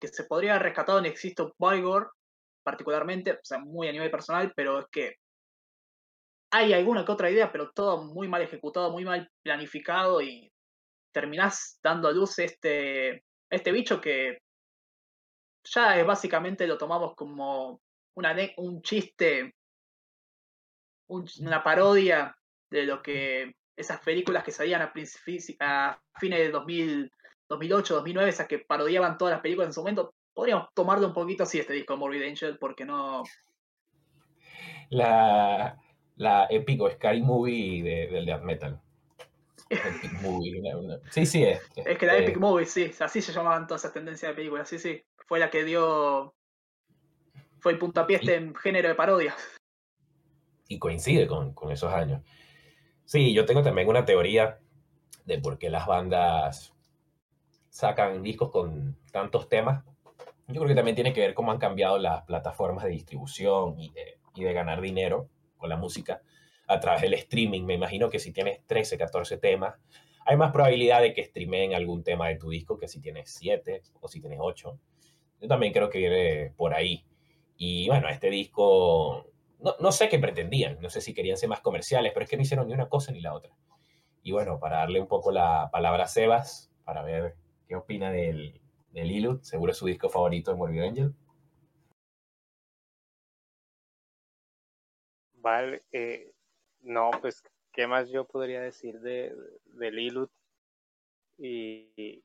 que 0.00 0.08
se 0.08 0.24
podría 0.24 0.52
haber 0.52 0.64
rescatado 0.64 0.98
en 0.98 1.06
Existo 1.06 1.54
Vigor, 1.58 2.12
particularmente, 2.64 3.32
o 3.32 3.38
sea, 3.42 3.58
muy 3.58 3.88
a 3.88 3.92
nivel 3.92 4.10
personal, 4.10 4.52
pero 4.56 4.80
es 4.80 4.86
que 4.90 5.16
hay 6.50 6.72
alguna 6.72 7.04
que 7.04 7.12
otra 7.12 7.30
idea, 7.30 7.52
pero 7.52 7.70
todo 7.70 8.04
muy 8.04 8.26
mal 8.26 8.42
ejecutado, 8.42 8.90
muy 8.90 9.04
mal 9.04 9.30
planificado 9.42 10.20
y 10.20 10.52
terminás 11.12 11.78
dando 11.82 12.08
a 12.08 12.12
luz 12.12 12.40
este, 12.40 13.24
este 13.48 13.70
bicho 13.70 14.00
que 14.00 14.38
ya 15.64 15.98
es 15.98 16.04
básicamente 16.04 16.66
lo 16.66 16.76
tomamos 16.76 17.14
como 17.14 17.80
una, 18.14 18.36
un 18.56 18.82
chiste, 18.82 19.54
una 21.08 21.62
parodia 21.62 22.36
de 22.68 22.84
lo 22.84 23.00
que 23.00 23.54
esas 23.76 24.00
películas 24.00 24.44
que 24.44 24.52
salían 24.52 24.82
a, 24.82 24.92
a 25.60 26.00
fines 26.18 26.38
de 26.38 26.50
2008, 26.50 27.94
2009, 27.94 28.30
esas 28.30 28.46
que 28.46 28.58
parodiaban 28.58 29.18
todas 29.18 29.32
las 29.32 29.40
películas 29.40 29.68
en 29.68 29.72
su 29.72 29.80
momento, 29.80 30.14
podríamos 30.34 30.68
tomarlo 30.74 31.06
un 31.06 31.14
poquito 31.14 31.44
así 31.44 31.58
este 31.58 31.72
disco 31.72 31.96
Morbid 31.96 32.22
Angel, 32.22 32.58
porque 32.58 32.84
no... 32.84 33.22
La, 34.90 35.78
la 36.16 36.46
épico 36.50 36.90
Scary 36.90 37.22
Movie 37.22 37.82
del 37.82 38.26
death 38.26 38.42
metal. 38.42 38.80
Epic 39.70 40.20
Movie. 40.20 40.62
Sí, 41.10 41.24
sí, 41.24 41.44
es. 41.44 41.60
Es 41.76 41.98
que 41.98 42.06
la 42.06 42.18
Epic 42.18 42.36
Movie, 42.36 42.66
sí, 42.66 42.90
así 43.00 43.22
se 43.22 43.32
llamaban 43.32 43.66
todas 43.66 43.82
esas 43.82 43.94
tendencias 43.94 44.30
de 44.30 44.36
películas, 44.36 44.68
sí, 44.68 44.78
sí. 44.78 45.02
Fue 45.26 45.38
la 45.38 45.50
que 45.50 45.64
dio. 45.64 46.34
Fue 47.60 47.72
el 47.72 47.78
puntapié 47.78 48.16
este 48.16 48.34
en 48.34 48.54
género 48.54 48.88
de 48.88 48.94
parodia. 48.94 49.34
Y 50.68 50.78
coincide 50.78 51.26
con, 51.26 51.54
con 51.54 51.70
esos 51.72 51.92
años. 51.92 52.22
Sí, 53.12 53.34
yo 53.34 53.44
tengo 53.44 53.62
también 53.62 53.90
una 53.90 54.06
teoría 54.06 54.58
de 55.26 55.36
por 55.36 55.58
qué 55.58 55.68
las 55.68 55.86
bandas 55.86 56.72
sacan 57.68 58.22
discos 58.22 58.50
con 58.50 58.96
tantos 59.12 59.50
temas. 59.50 59.84
Yo 60.48 60.54
creo 60.54 60.68
que 60.68 60.74
también 60.74 60.94
tiene 60.94 61.12
que 61.12 61.20
ver 61.20 61.34
cómo 61.34 61.52
han 61.52 61.58
cambiado 61.58 61.98
las 61.98 62.22
plataformas 62.22 62.84
de 62.84 62.90
distribución 62.90 63.78
y 63.78 63.92
de, 63.92 64.52
ganar 64.54 64.80
dinero 64.80 65.28
con 65.58 65.68
la 65.68 65.76
música 65.76 66.22
a 66.66 66.80
través 66.80 67.02
del 67.02 67.12
streaming. 67.12 67.64
Me 67.64 67.74
imagino 67.74 68.08
que 68.08 68.18
si 68.18 68.32
tienes 68.32 68.66
13, 68.66 68.96
14 68.96 69.36
temas, 69.36 69.74
hay 70.24 70.38
más 70.38 70.50
probabilidad 70.50 71.02
de 71.02 71.12
que 71.12 71.22
streameen 71.22 71.74
algún 71.74 72.02
tema 72.02 72.28
de 72.28 72.36
tu 72.36 72.48
disco 72.48 72.78
que 72.78 72.88
si 72.88 72.98
tienes 72.98 73.30
7 73.30 73.82
o 74.00 74.08
si 74.08 74.22
tienes 74.22 74.38
8. 74.40 74.78
Yo 75.38 75.48
también 75.48 75.74
creo 75.74 75.90
que 75.90 75.98
viene 75.98 76.54
por 76.56 76.72
ahí. 76.72 77.04
Y 77.58 77.88
bueno, 77.88 78.08
este 78.08 78.30
disco 78.30 79.31
no, 79.62 79.92
sé 79.92 80.08
qué 80.08 80.18
pretendían, 80.18 80.80
no 80.80 80.90
sé 80.90 81.00
si 81.00 81.14
querían 81.14 81.36
ser 81.36 81.48
más 81.48 81.60
comerciales, 81.60 82.12
pero 82.12 82.24
es 82.24 82.30
que 82.30 82.36
no 82.36 82.42
hicieron 82.42 82.66
ni 82.66 82.74
una 82.74 82.88
cosa 82.88 83.12
ni 83.12 83.20
la 83.20 83.34
otra. 83.34 83.54
Y 84.22 84.32
bueno, 84.32 84.58
para 84.58 84.78
darle 84.78 85.00
un 85.00 85.08
poco 85.08 85.30
la 85.30 85.68
palabra 85.72 86.04
a 86.04 86.08
Sebas, 86.08 86.72
para 86.84 87.02
ver 87.02 87.36
qué 87.68 87.76
opina 87.76 88.10
del, 88.10 88.60
del 88.90 89.38
seguro 89.42 89.72
es 89.72 89.78
su 89.78 89.86
disco 89.86 90.08
favorito 90.08 90.50
de 90.50 90.56
Morbid 90.56 90.82
Angel. 90.82 91.14
Vale, 95.34 95.82
eh, 95.92 96.32
no, 96.82 97.10
pues, 97.20 97.42
¿qué 97.72 97.86
más 97.86 98.10
yo 98.10 98.24
podría 98.24 98.60
decir 98.60 99.00
de, 99.00 99.34
del 99.66 99.98
Ilut? 99.98 100.30
Y, 101.38 102.22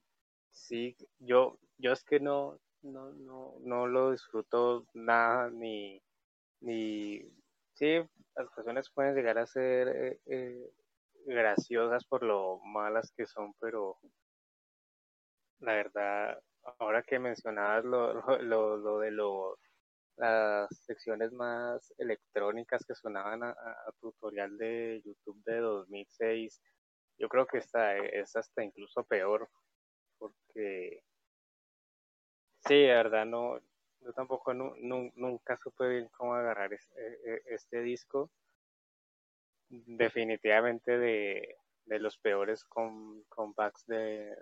sí, 0.51 0.95
yo, 1.19 1.57
yo 1.77 1.93
es 1.93 2.03
que 2.03 2.19
no, 2.19 2.59
no, 2.83 3.11
no, 3.13 3.55
no 3.61 3.87
lo 3.87 4.11
disfruto 4.11 4.85
nada, 4.93 5.49
ni, 5.49 5.99
y 6.61 7.21
sí, 7.73 7.97
las 8.35 8.49
canciones 8.55 8.89
pueden 8.93 9.15
llegar 9.15 9.37
a 9.37 9.47
ser 9.47 9.87
eh, 9.87 10.19
eh, 10.25 10.71
graciosas 11.25 12.05
por 12.05 12.23
lo 12.23 12.59
malas 12.59 13.11
que 13.15 13.25
son, 13.25 13.53
pero 13.59 13.97
la 15.59 15.73
verdad, 15.73 16.39
ahora 16.79 17.03
que 17.03 17.19
mencionabas 17.19 17.83
lo, 17.83 18.13
lo, 18.41 18.77
lo, 18.77 18.99
de 18.99 19.11
lo, 19.11 19.57
las 20.17 20.69
secciones 20.85 21.31
más 21.31 21.93
electrónicas 21.97 22.83
que 22.85 22.95
sonaban 22.95 23.43
a, 23.43 23.55
tutorial 23.99 24.57
de 24.57 25.01
YouTube 25.03 25.41
de 25.45 25.57
2006, 25.57 26.61
yo 27.19 27.29
creo 27.29 27.47
que 27.47 27.57
esta 27.59 27.97
es 27.97 28.35
hasta 28.35 28.63
incluso 28.63 29.03
peor, 29.03 29.49
porque 30.19 31.01
sí, 32.67 32.75
de 32.75 32.93
verdad 32.93 33.25
no, 33.25 33.59
yo 34.01 34.13
tampoco 34.13 34.53
nunca 34.53 35.57
supe 35.57 35.87
bien 35.87 36.09
cómo 36.09 36.33
agarrar 36.33 36.73
e, 36.73 36.77
e, 36.77 37.41
este 37.47 37.81
disco. 37.81 38.31
Definitivamente 39.69 40.97
de, 40.97 41.55
los 41.85 42.17
peores 42.17 42.63
compacts 42.63 43.85
de, 43.87 44.33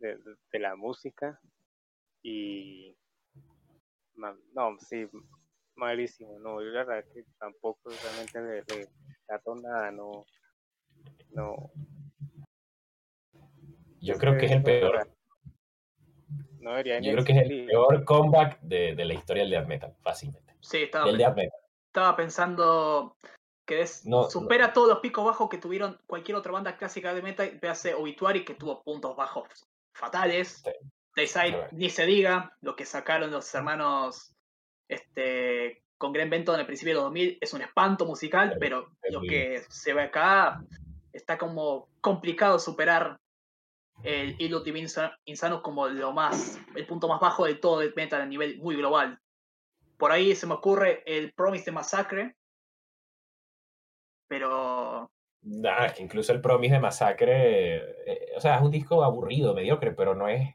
de, 0.00 0.58
la 0.58 0.74
música. 0.74 1.40
Y 2.22 2.96
no, 4.14 4.78
sí, 4.78 5.08
malísimo. 5.76 6.38
No, 6.38 6.60
yo 6.62 6.70
la 6.70 6.84
verdad 6.84 7.10
que 7.12 7.24
tampoco 7.38 7.90
realmente 7.90 8.40
le, 8.40 8.62
le 8.78 9.62
nada, 9.62 9.90
no. 9.90 10.26
No. 11.30 11.72
Yo 14.00 14.18
creo 14.18 14.36
que 14.36 14.46
es 14.46 14.52
el 14.52 14.62
peor. 14.62 15.08
Yo 16.62 17.12
creo 17.12 17.24
que 17.24 17.32
es 17.32 17.50
el 17.50 17.66
peor 17.66 18.04
comeback 18.04 18.60
de, 18.60 18.94
la 18.94 19.14
historia 19.14 19.42
del 19.42 19.50
death 19.50 19.66
metal, 19.66 19.94
fácilmente. 20.02 20.54
Sí, 20.60 20.84
estaba, 20.84 21.10
estaba 21.10 22.16
pensando 22.16 23.16
que 23.66 23.82
es, 23.82 24.04
supera 24.30 24.72
todos 24.72 24.88
los 24.88 25.00
picos 25.00 25.24
bajos 25.24 25.48
que 25.48 25.58
tuvieron 25.58 25.98
cualquier 26.06 26.36
otra 26.36 26.52
banda 26.52 26.76
clásica 26.76 27.14
de 27.14 27.22
metal, 27.22 27.58
hace 27.68 27.94
Obituary, 27.94 28.44
que 28.44 28.54
tuvo 28.54 28.82
puntos 28.82 29.16
bajos 29.16 29.48
fatales. 29.92 30.62
Dayside, 31.16 31.68
ni 31.72 31.90
se 31.90 32.06
diga, 32.06 32.56
lo 32.60 32.74
que 32.74 32.86
sacaron 32.86 33.30
los 33.30 33.52
hermanos 33.54 34.34
este, 34.88 35.82
con 35.98 36.12
Green 36.12 36.30
Benton 36.30 36.54
en 36.54 36.60
el 36.60 36.66
principio 36.66 36.94
de 36.94 37.00
2000 37.00 37.38
es 37.40 37.52
un 37.52 37.62
espanto 37.62 38.06
musical, 38.06 38.56
pero 38.58 38.88
lo 39.10 39.20
que 39.20 39.62
se 39.68 39.92
ve 39.94 40.02
acá 40.02 40.64
está 41.12 41.36
como 41.36 41.88
complicado 42.00 42.58
superar 42.58 43.18
el 44.04 44.36
Illud 44.38 44.64
Divine 44.64 44.88
Insano 45.24 45.62
como 45.62 45.88
lo 45.88 46.12
más, 46.12 46.58
el 46.74 46.86
punto 46.86 47.08
más 47.08 47.20
bajo 47.20 47.46
de 47.46 47.54
todo 47.54 47.82
el 47.82 47.92
metal 47.94 48.20
a 48.22 48.26
nivel 48.26 48.58
muy 48.58 48.76
global. 48.76 49.20
Por 49.96 50.12
ahí 50.12 50.34
se 50.34 50.46
me 50.46 50.54
ocurre 50.54 51.02
el 51.06 51.32
Promise 51.32 51.66
de 51.66 51.72
Massacre, 51.72 52.36
pero... 54.28 55.10
Nah, 55.42 55.86
es 55.86 55.92
que 55.92 56.02
incluso 56.02 56.32
el 56.32 56.40
Promise 56.40 56.74
de 56.74 56.80
Massacre, 56.80 57.76
eh, 58.06 58.32
o 58.36 58.40
sea, 58.40 58.56
es 58.56 58.62
un 58.62 58.70
disco 58.70 59.02
aburrido, 59.04 59.54
mediocre, 59.54 59.92
pero 59.92 60.14
no 60.14 60.28
es... 60.28 60.54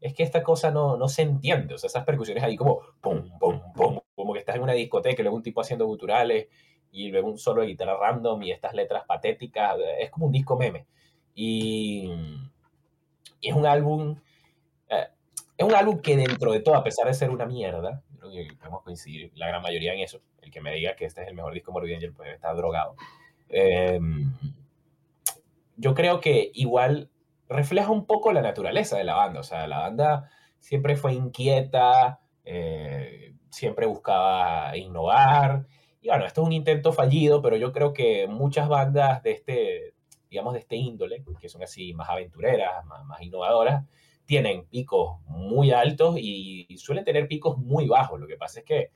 Es 0.00 0.14
que 0.14 0.22
esta 0.22 0.44
cosa 0.44 0.70
no, 0.70 0.96
no 0.96 1.08
se 1.08 1.22
entiende, 1.22 1.74
o 1.74 1.78
sea, 1.78 1.88
esas 1.88 2.04
percusiones 2.04 2.44
ahí 2.44 2.56
como 2.56 2.80
pum, 3.00 3.36
pum, 3.40 3.60
pum, 3.74 3.98
como 4.14 4.32
que 4.32 4.38
estás 4.38 4.54
en 4.54 4.62
una 4.62 4.72
discoteca 4.72 5.20
y 5.20 5.24
luego 5.24 5.36
un 5.36 5.42
tipo 5.42 5.60
haciendo 5.60 5.86
guturales 5.86 6.46
y 6.92 7.10
luego 7.10 7.28
un 7.28 7.38
solo 7.38 7.62
de 7.62 7.68
guitarra 7.68 7.98
random 7.98 8.42
y 8.44 8.52
estas 8.52 8.74
letras 8.74 9.04
patéticas, 9.06 9.76
es 9.98 10.10
como 10.10 10.26
un 10.26 10.32
disco 10.32 10.56
meme. 10.56 10.86
Y, 11.34 12.08
es 13.40 13.54
un 13.54 13.66
álbum, 13.66 14.16
eh, 14.88 15.08
es 15.56 15.66
un 15.66 15.74
álbum 15.74 16.00
que 16.00 16.16
dentro 16.16 16.52
de 16.52 16.60
todo, 16.60 16.74
a 16.74 16.84
pesar 16.84 17.06
de 17.06 17.14
ser 17.14 17.30
una 17.30 17.46
mierda, 17.46 18.02
creo 18.18 18.30
que 18.30 18.54
podemos 18.56 18.82
coincidir 18.82 19.32
la 19.34 19.48
gran 19.48 19.62
mayoría 19.62 19.94
en 19.94 20.00
eso, 20.00 20.20
el 20.42 20.50
que 20.50 20.60
me 20.60 20.74
diga 20.74 20.96
que 20.96 21.04
este 21.04 21.22
es 21.22 21.28
el 21.28 21.34
mejor 21.34 21.54
disco 21.54 21.72
Morbid 21.72 21.94
Angel 21.94 22.12
pues 22.12 22.34
está 22.34 22.52
drogado. 22.54 22.96
Em, 23.48 24.32
yo 25.76 25.94
creo 25.94 26.20
que 26.20 26.50
igual 26.54 27.10
refleja 27.48 27.90
un 27.90 28.06
poco 28.06 28.32
la 28.32 28.42
naturaleza 28.42 28.98
de 28.98 29.04
la 29.04 29.14
banda, 29.14 29.40
o 29.40 29.44
sea, 29.44 29.66
la 29.66 29.78
banda 29.78 30.30
siempre 30.58 30.96
fue 30.96 31.14
inquieta, 31.14 32.20
eh, 32.44 33.34
siempre 33.50 33.86
buscaba 33.86 34.76
innovar, 34.76 35.66
y 36.00 36.08
bueno, 36.08 36.26
esto 36.26 36.42
es 36.42 36.46
un 36.46 36.52
intento 36.52 36.92
fallido, 36.92 37.42
pero 37.42 37.56
yo 37.56 37.72
creo 37.72 37.92
que 37.92 38.26
muchas 38.28 38.68
bandas 38.68 39.22
de 39.22 39.32
este, 39.32 39.94
digamos, 40.30 40.52
de 40.54 40.60
este 40.60 40.76
índole, 40.76 41.24
que 41.40 41.48
son 41.48 41.62
así 41.62 41.94
más 41.94 42.08
aventureras, 42.08 42.84
más, 42.84 43.04
más 43.04 43.22
innovadoras, 43.22 43.84
tienen 44.28 44.66
picos 44.66 45.20
muy 45.26 45.72
altos 45.72 46.16
y, 46.18 46.66
suelen 46.76 47.04
tener 47.04 47.26
picos 47.28 47.56
muy 47.56 47.86
bajos. 47.86 48.20
Lo 48.20 48.26
que 48.26 48.36
pasa 48.36 48.60
es 48.60 48.66
que 48.66 48.90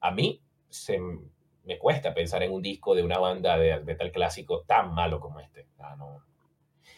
a 0.00 0.10
mí 0.10 0.42
se, 0.68 1.00
me 1.64 1.78
cuesta 1.78 2.12
pensar 2.12 2.42
en 2.42 2.52
un 2.52 2.60
disco 2.60 2.94
de 2.94 3.02
una 3.02 3.18
banda 3.18 3.56
de 3.56 3.80
metal 3.80 4.12
clásico 4.12 4.60
tan 4.60 4.94
malo 4.94 5.20
como 5.20 5.40
este. 5.40 5.66
no. 5.98 6.22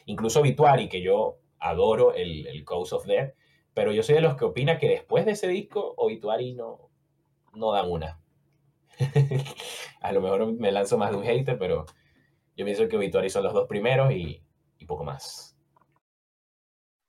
Incluso 0.06 0.42
Vituari, 0.42 0.88
que 0.88 1.00
yo 1.00 1.38
adoro 1.58 2.12
el, 2.14 2.46
el 2.48 2.64
Cause 2.64 2.94
of 2.94 3.06
Death, 3.06 3.34
pero 3.72 3.92
yo 3.92 4.02
soy 4.02 4.16
de 4.16 4.20
los 4.20 4.36
que 4.36 4.46
opina 4.46 4.78
que 4.78 4.88
después 4.88 5.24
de 5.24 5.32
ese 5.32 5.48
disco, 5.48 5.94
Obituary 5.96 6.54
no, 6.54 6.90
no 7.54 7.72
dan 7.72 7.90
una. 7.90 8.20
a 10.00 10.12
lo 10.12 10.20
mejor 10.20 10.52
me 10.54 10.72
lanzo 10.72 10.98
más 10.98 11.10
de 11.10 11.18
un 11.18 11.24
hater, 11.24 11.58
pero 11.58 11.86
yo 12.56 12.64
pienso 12.64 12.88
que 12.88 12.96
Obituary 12.96 13.30
son 13.30 13.44
los 13.44 13.52
dos 13.52 13.68
primeros 13.68 14.12
y, 14.12 14.42
poco 14.86 15.04
más. 15.04 15.56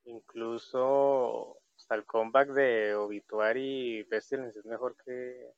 Incluso 0.05 1.57
hasta 1.75 1.93
el 1.93 2.05
comeback 2.05 2.49
de 2.49 2.95
Obituary 2.95 4.03
Pestilence 4.09 4.57
es 4.57 4.65
mejor 4.65 4.95
que 5.05 5.51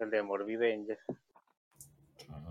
el 0.00 0.10
de 0.10 0.22
Morbid 0.22 0.62
Angel. 0.62 0.98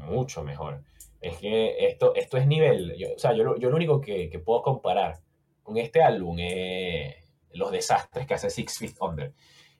Mucho 0.06 0.44
mejor. 0.44 0.82
Es 1.20 1.38
que 1.38 1.88
esto, 1.88 2.16
esto 2.16 2.38
es 2.38 2.48
nivel. 2.48 2.96
Yo, 2.98 3.14
o 3.16 3.20
sea, 3.20 3.34
yo, 3.34 3.58
yo 3.58 3.70
lo 3.70 3.76
único 3.76 4.00
que, 4.00 4.30
que, 4.30 4.40
puedo 4.40 4.62
comparar 4.62 5.20
con 5.62 5.78
este 5.78 6.02
álbum 6.02 6.38
es 6.40 7.16
los 7.54 7.72
desastres 7.72 8.26
que 8.26 8.34
hace 8.34 8.50
Six 8.50 8.78
Feet 8.80 8.96
Under 9.02 9.34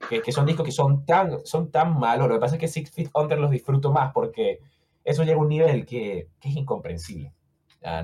que, 0.10 0.32
son 0.32 0.46
discos 0.46 0.66
que 0.66 0.72
son 0.72 1.06
tan, 1.06 1.46
son 1.46 1.72
tan 1.72 1.98
malos. 1.98 2.28
Lo 2.28 2.36
que 2.36 2.40
pasa 2.40 2.56
es 2.56 2.60
que 2.60 2.68
Six 2.68 2.92
Feet 2.92 3.10
Under 3.14 3.40
los 3.40 3.52
disfruto 3.52 3.92
más 3.92 4.12
porque 4.14 4.60
eso 5.04 5.24
llega 5.24 5.38
a 5.38 5.42
un 5.42 5.50
nivel 5.50 5.86
que, 5.86 6.30
que 6.40 6.50
es 6.50 6.56
incomprensible. 6.56 7.34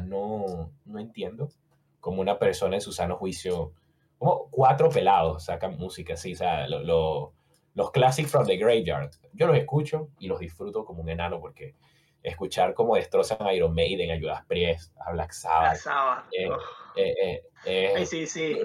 no, 0.06 0.72
no 0.86 1.00
entiendo 1.00 1.50
cómo 2.00 2.22
una 2.22 2.40
persona 2.40 2.76
en 2.76 2.82
su 2.82 2.92
sano 2.92 3.18
juicio, 3.18 3.74
como 4.18 4.50
cuatro 4.50 4.90
pelados 4.90 5.44
sacan 5.44 5.78
música 5.78 6.14
así, 6.14 6.34
o 6.34 6.38
sea, 6.38 6.66
los 6.68 7.92
Classics 7.92 8.32
from 8.32 8.46
the 8.48 8.58
Graveyard. 8.58 9.12
Yo 9.34 9.46
los 9.46 9.58
escucho 9.58 10.10
y 10.18 10.28
los 10.28 10.40
disfruto 10.40 10.86
como 10.86 11.02
un 11.02 11.10
enano 11.10 11.40
porque 11.40 11.76
escuchar 12.24 12.74
cómo 12.74 12.96
destrozan 12.96 13.46
a 13.46 13.54
Iron 13.54 13.74
Maiden, 13.74 14.12
a 14.12 14.20
Judas 14.20 14.46
Priest, 14.48 14.96
a 15.06 15.12
Black 15.12 15.32
Sabbath. 15.32 15.86
Eh, 16.32 16.50
eh, 16.96 17.44
eh, 17.66 18.06
sí, 18.06 18.26
sí. 18.26 18.58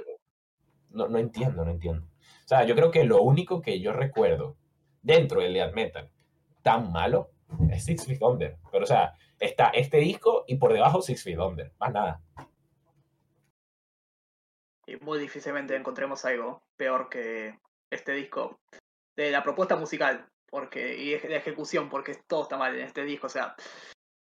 No, 0.90 1.08
no 1.08 1.18
entiendo, 1.18 1.64
no 1.64 1.72
entiendo. 1.72 2.06
O 2.44 2.48
sea, 2.48 2.64
yo 2.64 2.74
creo 2.74 2.90
que 2.90 3.04
lo 3.04 3.22
único 3.22 3.60
que 3.60 3.80
yo 3.80 3.92
recuerdo 3.92 4.56
dentro 5.02 5.40
del 5.40 5.54
death 5.54 5.74
metal 5.74 6.10
tan 6.62 6.92
malo 6.92 7.31
es 7.70 7.84
Six 7.84 8.06
Feet 8.06 8.22
Under. 8.22 8.58
Pero, 8.70 8.84
o 8.84 8.86
sea, 8.86 9.14
está 9.38 9.68
este 9.68 9.98
disco 9.98 10.44
y 10.46 10.56
por 10.56 10.72
debajo 10.72 11.02
Six 11.02 11.22
Feet 11.22 11.38
Under. 11.38 11.72
Más 11.78 11.92
nada. 11.92 12.20
Y 14.86 14.96
muy 14.96 15.18
difícilmente 15.18 15.76
encontremos 15.76 16.24
algo 16.24 16.62
peor 16.76 17.08
que 17.08 17.58
este 17.90 18.12
disco. 18.12 18.60
De 19.14 19.30
la 19.30 19.42
propuesta 19.42 19.76
musical 19.76 20.26
porque 20.52 20.96
y 20.98 21.10
de 21.10 21.36
ejecución, 21.36 21.88
porque 21.88 22.14
todo 22.26 22.42
está 22.42 22.58
mal 22.58 22.74
en 22.74 22.82
este 22.82 23.04
disco. 23.04 23.26
O 23.26 23.30
sea, 23.30 23.56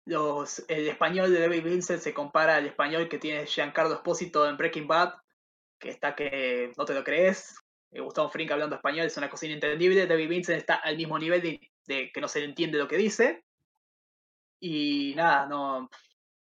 los, 0.06 0.64
el 0.68 0.86
español 0.86 1.32
de 1.32 1.40
David 1.40 1.64
Vincent 1.64 2.00
se 2.00 2.14
compara 2.14 2.54
al 2.54 2.66
español 2.66 3.08
que 3.08 3.18
tiene 3.18 3.46
Giancarlo 3.46 3.94
Espósito 3.94 4.48
en 4.48 4.56
Breaking 4.56 4.86
Bad, 4.86 5.14
que 5.80 5.90
está 5.90 6.14
que 6.14 6.72
no 6.78 6.84
te 6.84 6.94
lo 6.94 7.02
crees, 7.02 7.56
eh, 7.90 8.00
Gustavo 8.00 8.28
Frink 8.28 8.52
hablando 8.52 8.76
español 8.76 9.06
es 9.06 9.16
una 9.16 9.28
cosa 9.28 9.46
inentendible. 9.46 10.06
David 10.06 10.28
Vincent 10.28 10.58
está 10.58 10.76
al 10.76 10.96
mismo 10.96 11.18
nivel 11.18 11.42
de, 11.42 11.60
que 11.86 12.20
no 12.20 12.28
se 12.28 12.40
le 12.40 12.46
entiende 12.46 12.78
lo 12.78 12.88
que 12.88 12.96
dice. 12.96 13.44
Y 14.60 15.14
nada, 15.16 15.46
no, 15.46 15.88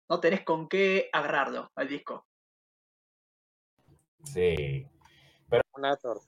no 0.09 0.21
tenés 0.21 0.43
con 0.45 0.69
qué 0.69 1.09
agarrarlo 1.13 1.71
al 1.75 1.89
disco. 1.89 2.27
Sí. 4.25 4.87
Pero 5.49 5.63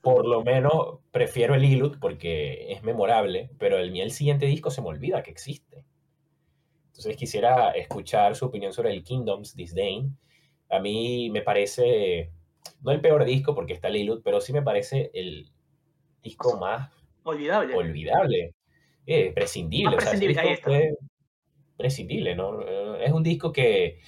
por 0.01 0.27
lo 0.27 0.43
menos 0.43 0.99
prefiero 1.11 1.55
el 1.55 1.63
Illud 1.63 1.97
porque 1.99 2.73
es 2.73 2.83
memorable, 2.83 3.49
pero 3.57 3.77
el, 3.77 3.95
el 3.97 4.11
siguiente 4.11 4.47
disco 4.47 4.69
se 4.69 4.81
me 4.81 4.89
olvida 4.89 5.23
que 5.23 5.31
existe. 5.31 5.85
Entonces 6.87 7.15
quisiera 7.15 7.71
escuchar 7.71 8.35
su 8.35 8.45
opinión 8.45 8.73
sobre 8.73 8.91
el 8.91 9.03
Kingdoms 9.03 9.55
Disdain. 9.55 10.17
A 10.69 10.79
mí 10.79 11.29
me 11.29 11.41
parece 11.41 12.31
no 12.81 12.91
el 12.91 13.01
peor 13.01 13.25
disco 13.25 13.55
porque 13.55 13.73
está 13.73 13.89
Lilith, 13.89 14.21
pero 14.23 14.41
sí 14.41 14.53
me 14.53 14.61
parece 14.61 15.09
el 15.13 15.49
disco 16.21 16.57
más 16.57 16.91
olvidable. 17.23 17.75
Olvidable. 17.75 18.53
Eh, 19.05 19.31
prescindible. 19.33 19.97
prescindible, 19.97 20.97
prescindible, 21.75 22.35
¿no? 22.35 22.61
Es 22.61 23.11
un 23.11 23.23
disco 23.23 23.51
que 23.51 23.99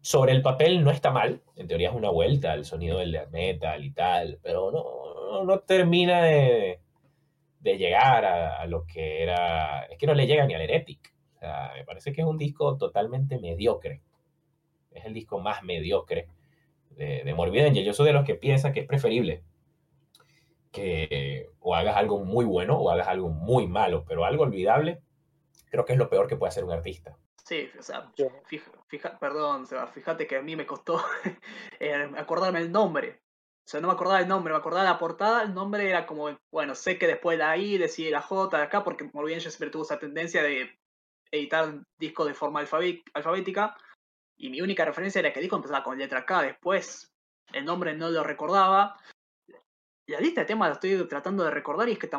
sobre 0.00 0.32
el 0.32 0.42
papel 0.42 0.82
no 0.82 0.90
está 0.90 1.10
mal. 1.10 1.42
En 1.56 1.68
teoría 1.68 1.90
es 1.90 1.94
una 1.94 2.10
vuelta 2.10 2.52
al 2.52 2.64
sonido 2.64 2.98
del 2.98 3.16
metal 3.30 3.84
y 3.84 3.92
tal, 3.92 4.38
pero 4.42 4.72
no, 4.72 5.44
no 5.44 5.58
termina 5.60 6.22
de, 6.22 6.80
de 7.60 7.78
llegar 7.78 8.24
a, 8.24 8.66
lo 8.66 8.86
que 8.86 9.22
era. 9.22 9.84
Es 9.84 9.98
que 9.98 10.06
no 10.06 10.14
le 10.14 10.26
llega 10.26 10.46
ni 10.46 10.54
al 10.54 10.62
Heretic. 10.62 11.14
O 11.36 11.38
sea, 11.38 11.72
me 11.76 11.84
parece 11.84 12.12
que 12.12 12.22
es 12.22 12.26
un 12.26 12.38
disco 12.38 12.76
totalmente 12.76 13.38
mediocre. 13.38 14.02
Es 14.90 15.04
el 15.04 15.14
disco 15.14 15.38
más 15.38 15.62
mediocre 15.62 16.28
de, 16.90 17.22
de 17.22 17.34
Morbid 17.34 17.66
Angel. 17.66 17.84
Yo 17.84 17.92
soy 17.92 18.06
de 18.06 18.12
los 18.14 18.24
que 18.24 18.34
piensa 18.34 18.72
que 18.72 18.80
es 18.80 18.86
preferible 18.86 19.44
que 20.70 21.50
o 21.60 21.74
hagas 21.74 21.96
algo 21.96 22.24
muy 22.24 22.44
bueno 22.44 22.78
o 22.78 22.90
hagas 22.90 23.08
algo 23.08 23.28
muy 23.28 23.66
malo, 23.66 24.04
pero 24.06 24.24
algo 24.24 24.44
olvidable 24.44 25.02
creo 25.70 25.84
que 25.84 25.92
es 25.92 25.98
lo 25.98 26.10
peor 26.10 26.26
que 26.26 26.36
puede 26.36 26.50
hacer 26.50 26.64
un 26.64 26.72
artista. 26.72 27.16
Sí, 27.44 27.68
o 27.78 27.82
sea, 27.82 28.12
fija, 28.86 29.18
perdón, 29.18 29.66
fíjate 29.92 30.26
que 30.26 30.36
a 30.36 30.42
mí 30.42 30.56
me 30.56 30.66
costó 30.66 31.02
eh, 31.80 32.10
acordarme 32.16 32.60
el 32.60 32.70
nombre. 32.70 33.20
O 33.66 33.70
sea, 33.70 33.80
no 33.80 33.88
me 33.88 33.94
acordaba 33.94 34.20
el 34.20 34.28
nombre, 34.28 34.52
me 34.52 34.58
acordaba 34.58 34.84
la 34.84 34.98
portada, 34.98 35.42
el 35.42 35.54
nombre 35.54 35.88
era 35.88 36.06
como, 36.06 36.36
bueno, 36.50 36.74
sé 36.74 36.98
que 36.98 37.06
después 37.06 37.38
de 37.38 37.44
la 37.44 37.56
I 37.56 37.78
decide 37.78 38.10
la 38.10 38.20
J 38.22 38.56
de 38.56 38.62
acá, 38.64 38.82
porque 38.82 39.08
Morbid 39.12 39.34
Angel 39.34 39.52
siempre 39.52 39.70
tuvo 39.70 39.84
esa 39.84 39.98
tendencia 39.98 40.42
de 40.42 40.76
editar 41.30 41.80
discos 41.98 42.26
de 42.26 42.34
forma 42.34 42.60
alfabética, 42.60 43.76
y 44.36 44.50
mi 44.50 44.60
única 44.60 44.84
referencia 44.84 45.20
era 45.20 45.32
que 45.32 45.38
el 45.38 45.44
disco 45.44 45.56
empezaba 45.56 45.84
con 45.84 45.98
letra 45.98 46.24
K. 46.24 46.42
Después, 46.42 47.12
el 47.52 47.64
nombre 47.64 47.94
no 47.94 48.08
lo 48.10 48.24
recordaba. 48.24 48.96
La 50.10 50.20
lista 50.20 50.42
de 50.42 50.46
temas 50.46 50.68
la 50.68 50.74
estoy 50.74 51.06
tratando 51.08 51.44
de 51.44 51.50
recordar 51.50 51.88
y 51.88 51.92
es 51.92 51.98
que 51.98 52.10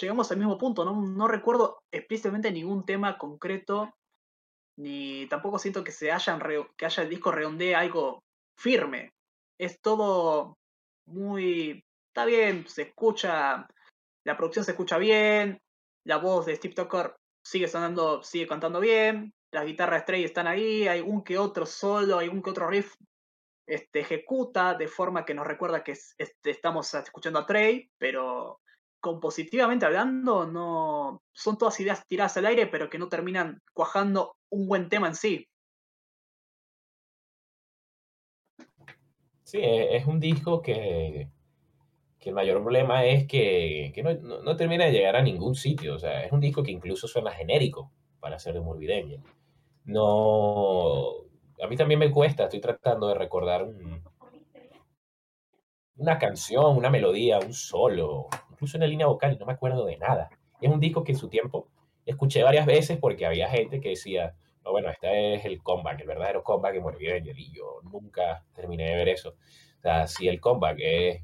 llegamos 0.00 0.30
al 0.30 0.38
mismo 0.38 0.58
punto. 0.58 0.84
No, 0.84 1.00
no 1.00 1.28
recuerdo 1.28 1.78
explícitamente 1.90 2.52
ningún 2.52 2.84
tema 2.84 3.16
concreto. 3.18 3.94
Ni 4.78 5.26
tampoco 5.28 5.58
siento 5.58 5.82
que 5.82 5.92
se 5.92 6.12
hayan 6.12 6.40
que 6.76 6.86
haya 6.86 7.02
el 7.02 7.08
disco 7.08 7.32
redondee 7.32 7.74
algo 7.74 8.22
firme. 8.58 9.12
Es 9.58 9.80
todo 9.80 10.58
muy. 11.06 11.82
Está 12.08 12.26
bien, 12.26 12.66
se 12.68 12.82
escucha. 12.82 13.66
La 14.24 14.36
producción 14.36 14.64
se 14.64 14.72
escucha 14.72 14.98
bien. 14.98 15.58
La 16.04 16.18
voz 16.18 16.46
de 16.46 16.56
Steve 16.56 16.74
Tucker 16.74 17.14
sigue 17.42 17.68
sonando, 17.68 18.22
sigue 18.22 18.46
cantando 18.46 18.80
bien 18.80 19.32
las 19.56 19.64
guitarras 19.64 20.02
Stray 20.02 20.24
están 20.24 20.46
ahí, 20.46 20.86
hay 20.86 21.00
un 21.00 21.22
que 21.22 21.38
otro 21.38 21.64
solo, 21.66 22.18
hay 22.18 22.28
un 22.28 22.42
que 22.42 22.50
otro 22.50 22.68
riff 22.68 22.94
este, 23.66 24.00
ejecuta 24.00 24.74
de 24.74 24.88
forma 24.88 25.24
que 25.24 25.34
nos 25.34 25.46
recuerda 25.46 25.82
que 25.82 25.92
este, 25.92 26.50
estamos 26.50 26.92
escuchando 26.94 27.40
a 27.40 27.46
Trey, 27.46 27.90
pero 27.98 28.60
compositivamente 29.00 29.86
hablando, 29.86 30.46
no 30.46 31.22
son 31.32 31.58
todas 31.58 31.78
ideas 31.80 32.06
tiradas 32.06 32.36
al 32.36 32.46
aire, 32.46 32.66
pero 32.66 32.88
que 32.90 32.98
no 32.98 33.08
terminan 33.08 33.62
cuajando 33.72 34.36
un 34.50 34.66
buen 34.66 34.88
tema 34.88 35.08
en 35.08 35.14
sí. 35.14 35.48
Sí, 39.44 39.58
e, 39.58 39.96
es 39.96 40.06
un 40.06 40.18
disco 40.18 40.60
que, 40.60 41.28
que 42.18 42.30
el 42.30 42.34
mayor 42.34 42.60
problema 42.62 43.04
es 43.04 43.28
que, 43.28 43.92
que 43.94 44.02
no, 44.02 44.12
no, 44.14 44.56
termina 44.56 44.86
de 44.86 44.92
llegar 44.92 45.14
a 45.14 45.22
ningún 45.22 45.54
sitio. 45.54 45.94
O 45.94 45.98
sea, 46.00 46.24
es 46.24 46.32
un 46.32 46.40
disco 46.40 46.64
que 46.64 46.72
incluso 46.72 47.06
suena 47.06 47.30
genérico 47.30 47.92
para 48.18 48.40
ser 48.40 48.54
de 48.54 48.60
Morbid 48.60 48.90
Angel. 48.90 49.20
No, 49.84 51.25
a 51.62 51.66
mí 51.66 51.76
también 51.76 52.00
me 52.00 52.10
cuesta, 52.10 52.44
estoy 52.44 52.60
tratando 52.60 53.08
de 53.08 53.14
recordar 53.14 53.66
una 55.96 56.18
canción, 56.18 56.76
una 56.76 56.90
melodía, 56.90 57.38
un 57.38 57.54
solo, 57.54 58.28
incluso 58.50 58.76
una 58.76 58.86
línea 58.86 59.06
vocal 59.06 59.32
y 59.32 59.38
no 59.38 59.46
me 59.46 59.54
acuerdo 59.54 59.84
de 59.86 59.96
nada. 59.96 60.28
Es 60.60 60.70
un 60.70 60.80
disco 60.80 61.04
que 61.04 61.12
en 61.12 61.18
su 61.18 61.28
tiempo 61.28 61.68
escuché 62.04 62.42
varias 62.42 62.66
veces 62.66 62.98
porque 62.98 63.26
había 63.26 63.48
gente 63.48 63.80
que 63.80 63.90
decía, 63.90 64.34
no, 64.64 64.72
bueno, 64.72 64.90
este 64.90 65.34
es 65.34 65.44
el 65.44 65.62
comeback, 65.62 66.00
el 66.00 66.06
verdadero 66.06 66.42
comeback 66.42 66.74
de 66.74 66.80
Morbid 66.80 67.24
y 67.24 67.52
yo 67.52 67.80
nunca 67.84 68.44
terminé 68.54 68.90
de 68.90 68.96
ver 68.96 69.08
eso. 69.08 69.30
O 69.30 69.80
sea, 69.82 70.06
si 70.06 70.28
el 70.28 70.40
comeback 70.40 70.76
es 70.80 71.22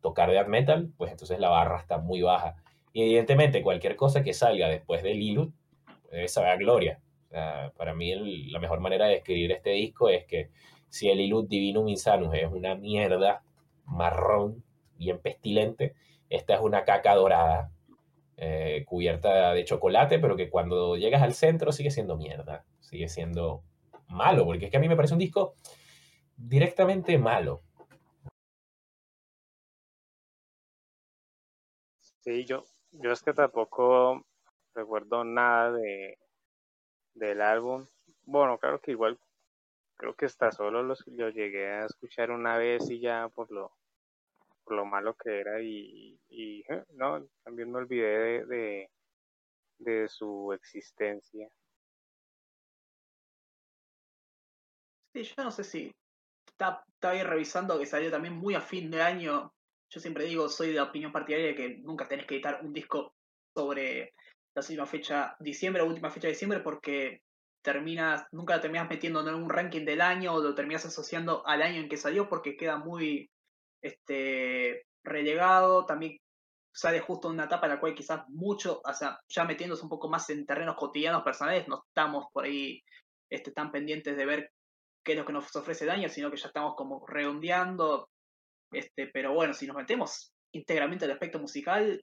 tocar 0.00 0.30
death 0.30 0.48
metal, 0.48 0.92
pues 0.96 1.12
entonces 1.12 1.38
la 1.38 1.48
barra 1.48 1.78
está 1.78 1.98
muy 1.98 2.22
baja. 2.22 2.56
Y 2.92 3.02
evidentemente 3.02 3.62
cualquier 3.62 3.96
cosa 3.96 4.22
que 4.22 4.34
salga 4.34 4.68
después 4.68 5.02
del 5.02 5.18
Lilith 5.18 5.54
debe 6.10 6.28
saber 6.28 6.50
a 6.50 6.56
gloria 6.56 7.00
para 7.76 7.94
mí 7.94 8.50
la 8.50 8.58
mejor 8.58 8.80
manera 8.80 9.06
de 9.06 9.16
escribir 9.16 9.52
este 9.52 9.70
disco 9.70 10.08
es 10.08 10.26
que 10.26 10.50
si 10.88 11.08
el 11.08 11.20
Ilud 11.20 11.48
Divinum 11.48 11.88
Insanus 11.88 12.34
es 12.34 12.50
una 12.50 12.74
mierda 12.74 13.42
marrón, 13.86 14.62
bien 14.96 15.18
pestilente, 15.18 15.94
esta 16.28 16.54
es 16.54 16.60
una 16.60 16.84
caca 16.84 17.14
dorada, 17.14 17.70
eh, 18.36 18.84
cubierta 18.86 19.52
de 19.54 19.64
chocolate, 19.64 20.18
pero 20.18 20.36
que 20.36 20.50
cuando 20.50 20.96
llegas 20.96 21.22
al 21.22 21.34
centro 21.34 21.72
sigue 21.72 21.90
siendo 21.90 22.16
mierda, 22.16 22.64
sigue 22.80 23.08
siendo 23.08 23.62
malo, 24.08 24.44
porque 24.44 24.66
es 24.66 24.70
que 24.70 24.76
a 24.76 24.80
mí 24.80 24.88
me 24.88 24.96
parece 24.96 25.14
un 25.14 25.20
disco 25.20 25.54
directamente 26.36 27.16
malo. 27.18 27.62
Sí, 32.20 32.44
yo, 32.44 32.64
yo 32.92 33.12
es 33.12 33.22
que 33.22 33.32
tampoco 33.32 34.26
recuerdo 34.74 35.24
nada 35.24 35.72
de, 35.72 36.18
del 37.14 37.40
álbum. 37.40 37.86
Bueno, 38.24 38.58
claro 38.58 38.80
que 38.80 38.92
igual 38.92 39.18
creo 39.96 40.14
que 40.14 40.26
está 40.26 40.50
solo 40.50 40.82
los, 40.82 41.06
lo 41.06 41.30
llegué 41.30 41.70
a 41.70 41.86
escuchar 41.86 42.30
una 42.32 42.56
vez 42.58 42.90
y 42.90 42.98
ya 43.00 43.28
por 43.28 43.50
lo 43.52 43.72
por 44.64 44.74
lo 44.74 44.84
malo 44.84 45.14
que 45.16 45.40
era 45.40 45.60
y, 45.60 46.18
eh, 46.28 46.84
no 46.94 47.24
también 47.44 47.70
me 47.70 47.78
olvidé 47.78 48.44
de, 48.46 48.90
de, 49.78 50.08
su 50.08 50.52
existencia 50.52 51.48
sí 55.12 55.22
yo 55.22 55.44
no 55.44 55.50
sé 55.50 55.64
si 55.64 55.94
está, 56.46 56.84
está 56.94 57.10
ahí 57.10 57.22
revisando 57.22 57.78
que 57.78 57.86
salió 57.86 58.10
también 58.10 58.34
muy 58.34 58.54
a 58.54 58.60
fin 58.60 58.90
de 58.90 59.02
año 59.02 59.52
yo 59.88 60.00
siempre 60.00 60.24
digo 60.24 60.48
soy 60.48 60.72
de 60.72 60.80
opinión 60.80 61.12
partidaria 61.12 61.48
de 61.48 61.54
que 61.54 61.78
nunca 61.78 62.08
tenés 62.08 62.26
que 62.26 62.34
editar 62.34 62.60
un 62.64 62.72
disco 62.72 63.14
sobre 63.54 64.14
la 64.54 64.60
última 64.60 64.86
fecha 64.86 65.36
diciembre 65.40 65.82
o 65.82 65.86
última 65.86 66.10
fecha 66.10 66.26
de 66.26 66.34
diciembre 66.34 66.60
porque 66.60 67.22
terminas, 67.62 68.26
nunca 68.32 68.56
lo 68.56 68.60
terminas 68.60 68.88
metiendo 68.90 69.26
en 69.26 69.34
un 69.34 69.48
ranking 69.48 69.84
del 69.84 70.00
año 70.00 70.34
o 70.34 70.42
lo 70.42 70.54
terminas 70.54 70.84
asociando 70.84 71.46
al 71.46 71.62
año 71.62 71.80
en 71.80 71.88
que 71.88 71.96
salió 71.96 72.28
porque 72.28 72.56
queda 72.56 72.76
muy 72.76 73.30
este, 73.80 74.84
relegado. 75.04 75.86
También 75.86 76.18
sale 76.74 77.00
justo 77.00 77.28
en 77.28 77.34
una 77.34 77.44
etapa 77.44 77.66
en 77.66 77.74
la 77.74 77.80
cual 77.80 77.94
quizás 77.94 78.28
mucho, 78.28 78.80
o 78.84 78.94
sea, 78.94 79.18
ya 79.28 79.44
metiéndose 79.44 79.82
un 79.82 79.88
poco 79.88 80.08
más 80.08 80.28
en 80.30 80.44
terrenos 80.44 80.76
cotidianos 80.76 81.22
personales, 81.22 81.68
no 81.68 81.84
estamos 81.86 82.26
por 82.32 82.44
ahí 82.44 82.82
este, 83.30 83.52
tan 83.52 83.70
pendientes 83.70 84.16
de 84.16 84.26
ver 84.26 84.50
qué 85.04 85.12
es 85.12 85.18
lo 85.18 85.24
que 85.24 85.32
nos 85.32 85.54
ofrece 85.54 85.84
el 85.84 85.90
año, 85.90 86.08
sino 86.08 86.30
que 86.30 86.36
ya 86.36 86.48
estamos 86.48 86.74
como 86.76 87.06
redondeando. 87.06 88.08
Este, 88.72 89.06
pero 89.06 89.34
bueno, 89.34 89.54
si 89.54 89.66
nos 89.66 89.76
metemos 89.76 90.32
íntegramente 90.52 91.04
al 91.04 91.12
aspecto 91.12 91.38
musical, 91.38 92.02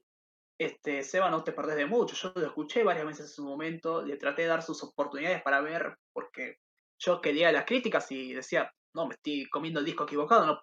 este, 0.60 1.02
Seba, 1.02 1.30
no 1.30 1.42
te 1.42 1.52
perdés 1.52 1.76
de 1.76 1.86
mucho. 1.86 2.14
Yo 2.14 2.38
lo 2.38 2.46
escuché 2.46 2.84
varias 2.84 3.06
veces 3.06 3.26
en 3.26 3.32
su 3.32 3.44
momento, 3.46 4.02
le 4.02 4.18
traté 4.18 4.42
de 4.42 4.48
dar 4.48 4.62
sus 4.62 4.82
oportunidades 4.82 5.40
para 5.42 5.62
ver, 5.62 5.96
porque 6.12 6.56
yo 6.98 7.22
quería 7.22 7.50
las 7.50 7.64
críticas 7.64 8.12
y 8.12 8.34
decía, 8.34 8.70
no, 8.94 9.06
me 9.06 9.14
estoy 9.14 9.48
comiendo 9.48 9.80
el 9.80 9.86
disco 9.86 10.04
equivocado, 10.04 10.44
no. 10.44 10.60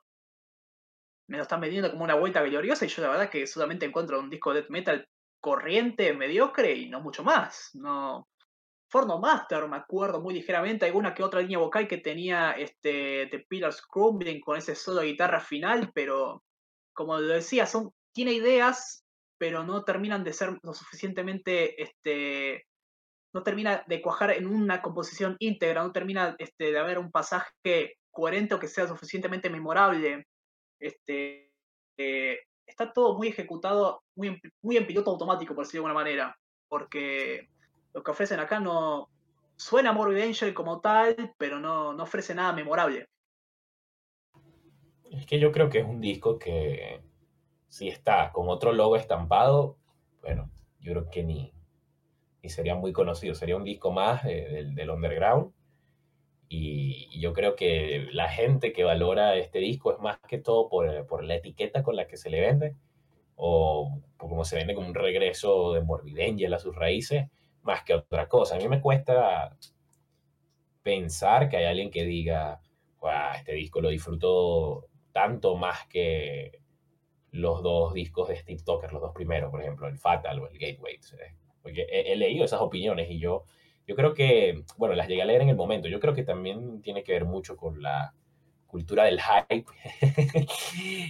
Me 1.27 1.37
lo 1.37 1.43
están 1.43 1.61
vendiendo 1.61 1.89
como 1.89 2.03
una 2.03 2.13
vuelta 2.13 2.43
gloriosa 2.43 2.85
y 2.85 2.89
yo 2.89 3.01
la 3.01 3.09
verdad 3.09 3.29
que 3.31 3.47
solamente 3.47 3.87
encuentro 3.87 4.19
un 4.19 4.29
disco 4.29 4.53
de 4.53 4.61
death 4.61 4.69
metal 4.69 5.07
corriente, 5.41 6.13
mediocre 6.13 6.75
y 6.75 6.89
no 6.89 7.01
mucho 7.01 7.23
más. 7.23 7.71
No. 7.73 8.27
Forno 8.91 9.17
Master, 9.17 9.67
me 9.67 9.77
acuerdo 9.77 10.21
muy 10.21 10.35
ligeramente, 10.35 10.85
alguna 10.85 11.15
que 11.15 11.23
otra 11.23 11.41
línea 11.41 11.57
vocal 11.57 11.87
que 11.87 11.97
tenía 11.97 12.51
este 12.51 13.27
The 13.31 13.47
Pillars 13.49 13.81
Crumbling 13.81 14.41
con 14.41 14.57
ese 14.57 14.75
solo 14.75 15.01
de 15.01 15.07
guitarra 15.07 15.39
final, 15.39 15.91
pero 15.91 16.43
como 16.93 17.19
lo 17.19 17.33
decía, 17.33 17.65
son, 17.65 17.91
tiene 18.13 18.33
ideas 18.33 19.03
pero 19.37 19.63
no 19.63 19.83
terminan 19.83 20.23
de 20.23 20.33
ser 20.33 20.57
lo 20.63 20.73
suficientemente, 20.73 21.81
este, 21.81 22.65
no 23.33 23.43
termina 23.43 23.83
de 23.87 24.01
cuajar 24.01 24.31
en 24.31 24.47
una 24.47 24.81
composición 24.81 25.35
íntegra, 25.39 25.83
no 25.83 25.91
termina 25.91 26.35
este, 26.39 26.71
de 26.71 26.79
haber 26.79 26.97
un 26.97 27.11
pasaje 27.11 27.97
coherente 28.11 28.55
o 28.55 28.59
que 28.59 28.67
sea 28.67 28.87
suficientemente 28.87 29.49
memorable. 29.49 30.25
Este, 30.79 31.51
eh, 31.97 32.39
está 32.65 32.91
todo 32.91 33.17
muy 33.17 33.27
ejecutado, 33.27 34.01
muy 34.15 34.29
en, 34.29 34.41
muy 34.61 34.77
en 34.77 34.87
piloto 34.87 35.11
automático, 35.11 35.53
por 35.53 35.65
decirlo 35.65 35.83
de 35.83 35.89
alguna 35.89 36.03
manera, 36.03 36.37
porque 36.67 37.47
lo 37.93 38.03
que 38.03 38.11
ofrecen 38.11 38.39
acá 38.39 38.59
no 38.59 39.09
suena 39.55 39.91
Morbid 39.91 40.21
Angel 40.21 40.53
como 40.53 40.81
tal, 40.81 41.33
pero 41.37 41.59
no, 41.59 41.93
no 41.93 42.03
ofrece 42.03 42.35
nada 42.35 42.53
memorable. 42.53 43.07
Es 45.11 45.25
que 45.25 45.39
yo 45.39 45.51
creo 45.51 45.69
que 45.69 45.79
es 45.79 45.85
un 45.85 46.01
disco 46.01 46.37
que 46.37 47.01
si 47.77 47.89
está 47.89 48.31
con 48.31 48.49
otro 48.49 48.73
logo 48.73 48.95
estampado, 48.95 49.77
bueno, 50.21 50.49
yo 50.79 50.93
creo 50.93 51.09
que 51.11 51.23
ni, 51.23 51.53
ni 52.41 52.49
sería 52.49 52.73
muy 52.73 52.91
conocido, 52.91 53.35
sería 53.35 53.55
un 53.55 53.63
disco 53.63 53.91
más 53.91 54.23
del, 54.23 54.89
underground. 54.89 55.53
Y, 56.49 57.19
yo 57.19 57.33
creo 57.33 57.55
que 57.55 58.07
la 58.11 58.29
gente 58.29 58.73
que 58.73 58.83
valora 58.83 59.35
este 59.35 59.59
disco 59.59 59.91
es 59.91 59.99
más 59.99 60.17
que 60.27 60.39
todo 60.39 60.69
por, 60.69 61.05
por 61.05 61.23
la 61.23 61.35
etiqueta 61.35 61.83
con 61.83 61.95
la 61.95 62.07
que 62.07 62.17
se 62.17 62.31
le 62.31 62.41
vende, 62.41 62.75
o 63.35 64.01
cómo 64.17 64.43
se 64.43 64.55
vende 64.55 64.73
como 64.73 64.87
un 64.87 64.95
regreso 64.95 65.73
de 65.73 65.81
Morbid 65.81 66.19
Angel 66.19 66.53
a 66.55 66.59
sus 66.59 66.75
raíces, 66.75 67.27
más 67.61 67.83
que 67.83 67.93
otra 67.93 68.27
cosa. 68.27 68.55
A 68.55 68.57
mí 68.57 68.67
me 68.67 68.81
cuesta 68.81 69.55
pensar 70.81 71.47
que 71.47 71.57
hay 71.57 71.65
alguien 71.65 71.91
que 71.91 72.05
diga, 72.05 72.59
este 73.35 73.53
disco 73.53 73.81
lo 73.81 73.89
disfruto 73.89 74.87
tanto 75.11 75.55
más 75.55 75.85
que 75.87 76.59
los 77.37 77.61
dos 77.61 77.93
discos 77.93 78.29
de 78.29 78.35
Steve 78.35 78.61
Tucker, 78.65 78.91
los 78.91 79.01
dos 79.01 79.13
primeros, 79.13 79.51
por 79.51 79.61
ejemplo, 79.61 79.87
el 79.87 79.97
Fatal 79.97 80.39
o 80.39 80.47
el 80.47 80.57
Gateway. 80.57 80.99
Porque 81.61 81.85
he, 81.89 82.15
leído 82.15 82.45
esas 82.45 82.61
opiniones 82.61 83.09
y 83.11 83.19
yo, 83.19 83.45
yo 83.85 83.95
creo 83.95 84.13
que, 84.13 84.63
bueno, 84.77 84.95
las 84.95 85.07
llegué 85.07 85.21
a 85.21 85.25
leer 85.25 85.41
en 85.41 85.49
el 85.49 85.55
momento. 85.55 85.87
Yo 85.87 85.99
creo 85.99 86.13
que 86.13 86.23
también 86.23 86.81
tiene 86.81 87.03
que 87.03 87.13
ver 87.13 87.25
mucho 87.25 87.55
con 87.55 87.81
la 87.81 88.13
cultura 88.65 89.05
del 89.05 89.19
hype. 89.21 89.65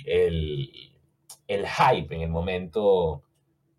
el, 0.05 0.69
el 1.47 1.65
hype 1.67 2.13
en 2.13 2.21
el 2.21 2.29
momento 2.29 3.23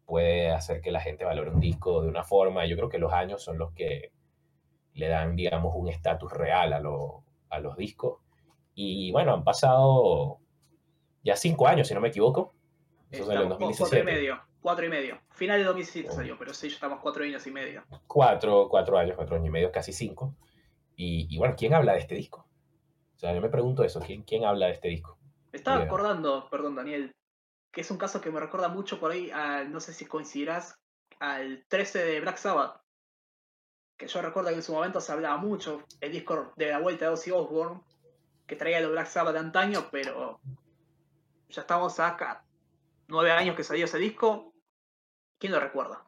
puede 0.07 0.51
hacer 0.51 0.81
que 0.81 0.91
la 0.91 1.01
gente 1.01 1.25
valore 1.25 1.51
un 1.51 1.61
disco 1.61 2.01
de 2.03 2.09
una 2.09 2.25
forma. 2.25 2.65
Yo 2.67 2.77
creo 2.77 2.89
que 2.89 2.99
los 2.99 3.13
años 3.13 3.43
son 3.43 3.59
los 3.59 3.73
que 3.73 4.11
le 4.95 5.09
dan, 5.09 5.37
digamos, 5.37 5.75
un 5.77 5.89
estatus 5.89 6.33
real 6.33 6.73
a, 6.73 6.81
a 7.51 7.61
los 7.61 7.77
discos. 7.77 8.21
Y 8.75 9.11
bueno, 9.13 9.35
han 9.35 9.45
pasado 9.45 10.39
ya 11.29 11.37
cinco 11.37 11.69
años, 11.69 11.87
si 11.87 11.95
no 11.95 12.01
me 12.01 12.09
equivoco. 12.09 12.55
Eso 13.11 13.27
salió 13.27 13.43
en 13.43 13.49
2017. 13.51 13.79
Cuatro 13.79 13.99
y 13.99 14.15
medio, 14.15 14.43
cuatro 14.61 14.87
y 14.87 14.89
medio. 14.89 15.21
Final 15.31 15.59
de 15.59 15.65
2017 15.65 16.15
salió, 16.15 16.39
pero 16.39 16.53
sí, 16.53 16.69
ya 16.69 16.75
estamos 16.75 17.01
cuatro 17.01 17.25
años 17.25 17.47
y 17.47 17.51
medio. 17.51 17.85
Cuatro, 18.07 18.69
cuatro 18.69 18.99
años, 18.99 19.17
cuatro 19.17 19.37
años 19.37 19.49
y 19.49 19.51
medio, 19.51 19.71
casi 19.71 19.93
cinco. 19.93 20.35
Y, 20.97 21.37
bueno, 21.39 21.55
¿quién 21.57 21.75
habla 21.75 21.93
de 21.93 22.01
este 22.01 22.17
disco? 22.17 22.49
O 23.15 23.19
sea, 23.19 23.33
yo 23.33 23.41
me 23.41 23.49
pregunto 23.49 23.85
eso, 23.85 24.01
¿quién, 24.01 24.23
quién 24.23 24.45
habla 24.45 24.67
de 24.67 24.73
este 24.73 24.89
disco? 24.89 25.17
Me 25.53 25.59
estaba 25.59 25.85
acordando, 25.85 26.49
perdón 26.51 26.75
Daniel, 26.75 27.15
que 27.71 27.83
es 27.83 27.91
un 27.91 27.99
caso 27.99 28.21
que 28.21 28.31
me 28.31 28.41
recuerda 28.41 28.69
mucho 28.69 28.99
por 28.99 29.13
ahí, 29.13 29.31
no 29.69 29.81
sé 29.81 29.93
si 29.93 30.07
coincidirás, 30.07 30.77
al 31.21 31.65
13 31.69 32.05
de 32.05 32.21
Black 32.21 32.37
Sabbath. 32.37 32.81
Que 33.97 34.09
yo 34.09 34.23
recuerdo 34.23 34.51
que 34.51 34.57
en 34.57 34.63
su 34.63 34.73
momento 34.73 35.01
se 35.01 35.13
hablaba 35.13 35.37
mucho, 35.37 35.85
el 36.01 36.13
disco 36.13 36.53
de 36.57 36.71
la 36.71 36.79
vuelta 36.79 37.05
de 37.05 37.13
Ozzy 37.13 37.31
Osbourne, 37.31 37.81
que 38.47 38.57
traía 38.57 38.81
los 38.81 38.91
Black 38.91 39.07
Sabbath 39.07 39.35
de 39.35 39.41
antaño, 39.41 39.87
pero 39.93 40.41
ya 41.49 41.63
estamos 41.63 41.99
acá, 42.01 42.45
nueve 43.07 43.31
años 43.31 43.57
que 43.57 43.65
salió 43.65 43.85
ese 43.85 43.99
disco. 43.99 44.53
¿Quién 45.39 45.53
lo 45.53 45.61
recuerda? 45.61 46.05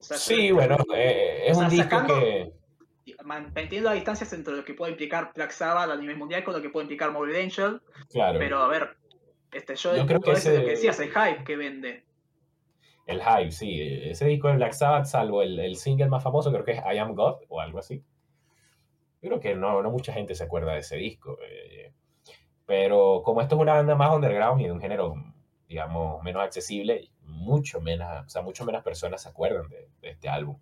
sí, 0.00 0.52
bueno, 0.52 0.76
eh, 0.94 1.44
es 1.46 1.56
un 1.56 1.68
disco 1.68 2.06
que. 2.06 2.52
Manteniendo 3.24 3.88
las 3.88 3.96
distancias 3.96 4.32
entre 4.34 4.54
lo 4.54 4.64
que 4.64 4.74
puede 4.74 4.92
implicar 4.92 5.32
Black 5.34 5.50
Sabbath 5.50 5.90
a 5.90 5.96
nivel 5.96 6.16
mundial 6.16 6.44
con 6.44 6.54
lo 6.54 6.60
que 6.60 6.68
puede 6.68 6.84
implicar 6.84 7.10
Morbid 7.10 7.36
Angel. 7.36 7.80
Claro. 8.10 8.38
Pero 8.38 8.58
a 8.58 8.68
ver, 8.68 8.96
este, 9.50 9.74
yo, 9.76 10.06
creo 10.06 10.20
que 10.20 10.32
ese, 10.32 10.58
lo 10.58 10.64
que 10.64 10.70
decías, 10.72 11.00
el 11.00 11.08
hype 11.08 11.42
que 11.44 11.56
vende. 11.56 12.04
El 13.06 13.22
hype, 13.22 13.50
sí. 13.50 13.80
Ese 13.80 14.26
disco 14.26 14.48
de 14.48 14.56
Black 14.56 14.72
Sabbath, 14.72 15.06
salvo 15.06 15.42
el, 15.42 15.58
el 15.58 15.76
single 15.76 16.08
más 16.08 16.22
famoso, 16.22 16.52
creo 16.52 16.64
que 16.64 16.72
es 16.72 16.78
I 16.80 16.98
Am 16.98 17.14
God 17.14 17.36
o 17.48 17.60
algo 17.60 17.78
así. 17.78 18.04
Creo 19.20 19.40
que 19.40 19.54
no, 19.54 19.82
no 19.82 19.90
mucha 19.90 20.12
gente 20.12 20.34
se 20.34 20.44
acuerda 20.44 20.72
de 20.72 20.80
ese 20.80 20.96
disco. 20.96 21.38
Eh, 21.42 21.92
pero 22.66 23.22
como 23.24 23.40
esto 23.40 23.56
es 23.56 23.62
una 23.62 23.74
banda 23.74 23.94
más 23.94 24.14
underground 24.14 24.60
y 24.60 24.64
de 24.64 24.72
un 24.72 24.80
género, 24.80 25.14
digamos, 25.68 26.22
menos 26.22 26.42
accesible, 26.42 27.10
mucho 27.22 27.80
menos, 27.80 28.26
o 28.26 28.28
sea, 28.28 28.42
mucho 28.42 28.64
menos 28.64 28.82
personas 28.82 29.22
se 29.22 29.28
acuerdan 29.28 29.68
de, 29.68 29.88
este 30.02 30.28
álbum. 30.28 30.58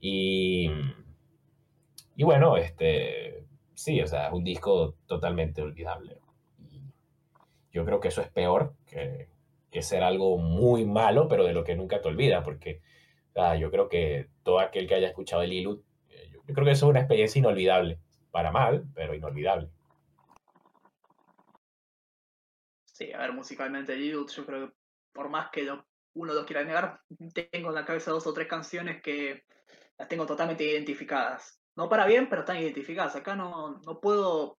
Y, 0.00 0.70
y 2.16 2.24
bueno, 2.24 2.56
este, 2.56 3.46
sí, 3.74 4.00
o 4.00 4.06
sea, 4.06 4.28
es 4.28 4.32
un 4.32 4.44
disco 4.44 4.96
totalmente 5.06 5.62
olvidable. 5.62 6.18
yo 7.72 7.84
creo 7.84 8.00
que 8.00 8.08
eso 8.08 8.20
es 8.20 8.28
peor 8.28 8.74
que, 8.86 9.28
que 9.70 9.82
ser 9.82 10.04
algo 10.04 10.38
muy 10.38 10.86
malo, 10.86 11.26
pero 11.26 11.44
de 11.44 11.52
lo 11.52 11.64
que 11.64 11.74
nunca 11.74 12.00
te 12.00 12.08
olvidas, 12.08 12.44
porque 12.44 12.80
yo 13.58 13.70
creo 13.70 13.88
que 13.88 14.28
todo 14.44 14.60
aquel 14.60 14.86
que 14.86 14.94
haya 14.94 15.08
escuchado 15.08 15.42
el 15.42 15.52
Ilud, 15.52 15.80
eh, 15.80 15.82
yo, 16.46 16.54
creo 16.54 16.64
que 16.64 16.72
eso 16.72 16.86
es 16.86 16.90
una 16.90 17.00
experiencia 17.00 17.38
inolvidable, 17.38 17.98
para 18.30 18.50
mal, 18.50 18.84
pero 18.94 19.14
inolvidable. 19.14 19.70
Sí, 22.84 23.12
a 23.12 23.18
ver, 23.18 23.32
musicalmente 23.32 24.06
yo 24.06 24.24
creo 24.46 24.68
que 24.68 24.74
por 25.12 25.28
más 25.28 25.50
que 25.50 25.68
uno 26.14 26.32
lo 26.32 26.46
quiera 26.46 26.64
negar, 26.64 27.00
tengo 27.50 27.68
en 27.68 27.74
la 27.74 27.84
cabeza 27.84 28.10
dos 28.10 28.26
o 28.26 28.32
tres 28.32 28.46
canciones 28.46 29.02
que 29.02 29.44
las 29.98 30.08
tengo 30.08 30.26
totalmente 30.26 30.64
identificadas. 30.64 31.60
No 31.76 31.88
para 31.88 32.06
bien, 32.06 32.28
pero 32.28 32.42
están 32.42 32.58
identificadas. 32.58 33.16
Acá 33.16 33.34
no, 33.34 33.80
no 33.84 34.00
puedo, 34.00 34.58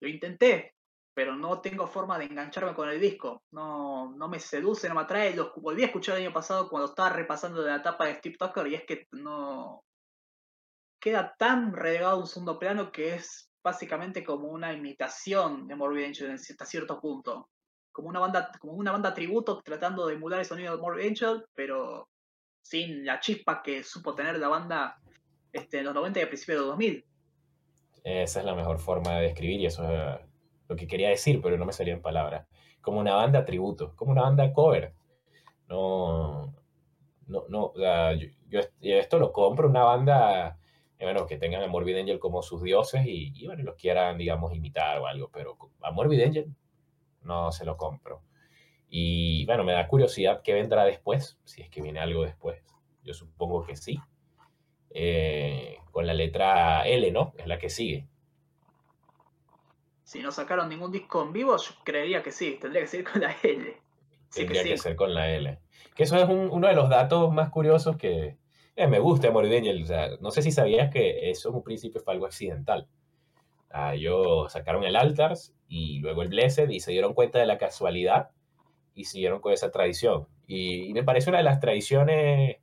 lo 0.00 0.08
intenté, 0.08 0.74
pero 1.14 1.36
no 1.36 1.60
tengo 1.60 1.86
forma 1.86 2.18
de 2.18 2.26
engancharme 2.26 2.74
con 2.74 2.90
el 2.90 3.00
disco. 3.00 3.42
No, 3.52 4.12
no 4.16 4.28
me 4.28 4.40
seduce, 4.40 4.88
no 4.88 4.96
me 4.96 5.02
atrae. 5.02 5.34
Lo 5.34 5.52
volví 5.56 5.82
a 5.82 5.86
escuchar 5.86 6.16
el 6.16 6.24
año 6.24 6.32
pasado 6.34 6.68
cuando 6.68 6.88
estaba 6.88 7.10
repasando 7.10 7.62
la 7.62 7.76
etapa 7.76 8.06
de 8.06 8.16
Steve 8.16 8.36
Tucker 8.38 8.66
y 8.66 8.74
es 8.74 8.84
que 8.84 9.06
no 9.12 9.85
queda 11.06 11.36
tan 11.38 11.72
relegado 11.72 12.16
a 12.16 12.18
un 12.18 12.26
segundo 12.26 12.58
plano 12.58 12.90
que 12.90 13.14
es 13.14 13.48
básicamente 13.62 14.24
como 14.24 14.48
una 14.48 14.72
imitación 14.72 15.68
de 15.68 15.76
Morbid 15.76 16.06
Angel 16.06 16.32
hasta 16.32 16.66
cierto 16.66 17.00
punto. 17.00 17.48
Como 17.92 18.08
una 18.08 18.18
banda, 18.18 18.50
como 18.58 18.72
una 18.72 18.90
banda 18.90 19.14
tributo 19.14 19.62
tratando 19.62 20.08
de 20.08 20.14
emular 20.14 20.40
el 20.40 20.46
sonido 20.46 20.74
de 20.74 20.82
Morbid 20.82 21.06
Angel, 21.06 21.44
pero 21.54 22.08
sin 22.60 23.06
la 23.06 23.20
chispa 23.20 23.62
que 23.62 23.84
supo 23.84 24.16
tener 24.16 24.36
la 24.40 24.48
banda 24.48 24.98
este, 25.52 25.78
en 25.78 25.84
los 25.84 25.94
90 25.94 26.18
y 26.18 26.22
a 26.22 26.28
principios 26.28 26.58
de 26.58 26.66
2000. 26.66 27.04
Esa 28.02 28.40
es 28.40 28.44
la 28.44 28.56
mejor 28.56 28.80
forma 28.80 29.14
de 29.14 29.26
describir 29.26 29.60
y 29.60 29.66
eso 29.66 29.88
es 29.88 30.20
lo 30.68 30.74
que 30.74 30.88
quería 30.88 31.10
decir, 31.10 31.40
pero 31.40 31.56
no 31.56 31.66
me 31.66 31.72
salía 31.72 31.94
en 31.94 32.02
palabras. 32.02 32.48
Como 32.80 32.98
una 32.98 33.14
banda 33.14 33.44
tributo, 33.44 33.94
como 33.94 34.10
una 34.10 34.22
banda 34.22 34.52
cover. 34.52 34.92
No, 35.68 36.52
no, 37.28 37.44
no, 37.48 37.72
yo, 38.48 38.60
esto 38.80 39.20
lo 39.20 39.30
compro, 39.32 39.68
una 39.68 39.84
banda, 39.84 40.58
bueno, 41.04 41.26
que 41.26 41.38
tengan 41.38 41.62
a 41.62 41.66
Morbid 41.66 41.98
Angel 41.98 42.18
como 42.18 42.42
sus 42.42 42.62
dioses 42.62 43.04
y, 43.06 43.32
y, 43.34 43.46
bueno, 43.46 43.62
los 43.62 43.76
quieran, 43.76 44.18
digamos, 44.18 44.54
imitar 44.54 44.98
o 44.98 45.06
algo, 45.06 45.30
pero 45.32 45.56
a 45.82 45.90
Morbid 45.90 46.22
Angel 46.22 46.46
no 47.22 47.52
se 47.52 47.64
lo 47.64 47.76
compro. 47.76 48.22
Y 48.88 49.44
bueno, 49.46 49.64
me 49.64 49.72
da 49.72 49.88
curiosidad 49.88 50.42
qué 50.42 50.54
vendrá 50.54 50.84
después, 50.84 51.38
si 51.44 51.62
es 51.62 51.68
que 51.68 51.82
viene 51.82 52.00
algo 52.00 52.24
después. 52.24 52.62
Yo 53.02 53.14
supongo 53.14 53.64
que 53.64 53.76
sí. 53.76 53.98
Eh, 54.90 55.78
con 55.90 56.06
la 56.06 56.14
letra 56.14 56.86
L, 56.86 57.10
¿no? 57.10 57.34
Es 57.36 57.46
la 57.46 57.58
que 57.58 57.68
sigue 57.68 58.06
si 60.06 60.20
no 60.22 60.30
sacaron 60.30 60.68
ningún 60.68 60.92
disco 60.92 61.20
en 61.20 61.32
vivo, 61.32 61.56
yo 61.56 61.72
creería 61.82 62.22
que 62.22 62.30
sí, 62.30 62.58
tendría 62.60 62.80
que 62.80 62.86
ser 62.86 63.02
con 63.02 63.20
la 63.20 63.36
L. 63.42 63.76
tendría 64.32 64.62
que, 64.62 64.78
ser 64.78 64.94
con 64.94 65.12
la 65.12 65.28
L. 65.28 65.58
Que 65.96 66.04
eso 66.04 66.16
es 66.16 66.28
uno 66.28 66.68
de 66.68 66.74
los 66.74 66.88
datos 66.88 67.32
más 67.32 67.50
curiosos 67.50 67.96
que 67.96 68.36
eh, 68.76 68.86
me 68.86 68.98
gusta 68.98 69.30
Morbid 69.30 69.82
O 69.82 69.86
sea, 69.86 70.10
no 70.20 70.30
sé 70.30 70.42
si 70.42 70.52
sabías 70.52 70.90
que 70.90 71.30
eso 71.30 71.48
en 71.48 71.56
un 71.56 71.62
principio 71.62 72.00
fue 72.00 72.12
algo 72.12 72.26
accidental. 72.26 72.86
Ah, 73.70 73.94
ellos 73.94 74.52
sacaron 74.52 74.84
el 74.84 74.96
Altars 74.96 75.54
y 75.68 75.98
luego 75.98 76.22
el 76.22 76.28
Blessed 76.28 76.68
y 76.68 76.80
se 76.80 76.92
dieron 76.92 77.14
cuenta 77.14 77.38
de 77.38 77.46
la 77.46 77.58
casualidad 77.58 78.30
y 78.94 79.04
siguieron 79.04 79.40
con 79.40 79.52
esa 79.52 79.70
tradición. 79.70 80.26
Y, 80.46 80.92
me 80.92 81.02
parece 81.02 81.30
una 81.30 81.38
de 81.38 81.44
las 81.44 81.58
tradiciones 81.58 82.58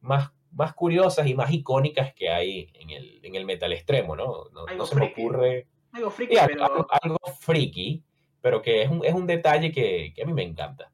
más, 0.00 0.32
más 0.50 0.74
curiosas 0.74 1.26
y 1.26 1.34
más 1.34 1.52
icónicas 1.52 2.12
que 2.14 2.30
hay 2.30 2.70
en 2.74 2.90
el, 2.90 3.20
en 3.22 3.34
el 3.34 3.44
metal 3.44 3.72
extremo, 3.72 4.16
¿no? 4.16 4.46
No, 4.52 4.66
no 4.66 4.86
se 4.86 4.96
me 4.96 5.06
ocurre 5.06 5.66
algo 5.92 6.10
friki, 6.10 6.36
pero... 6.46 6.86
Algo, 6.90 7.18
friki, 7.38 8.02
pero 8.40 8.60
que 8.60 8.82
es 8.82 8.90
un, 8.90 9.04
es 9.04 9.14
un 9.14 9.26
detalle 9.26 9.70
que, 9.70 10.12
que, 10.14 10.22
a 10.22 10.26
mí 10.26 10.32
me 10.32 10.42
encanta. 10.42 10.90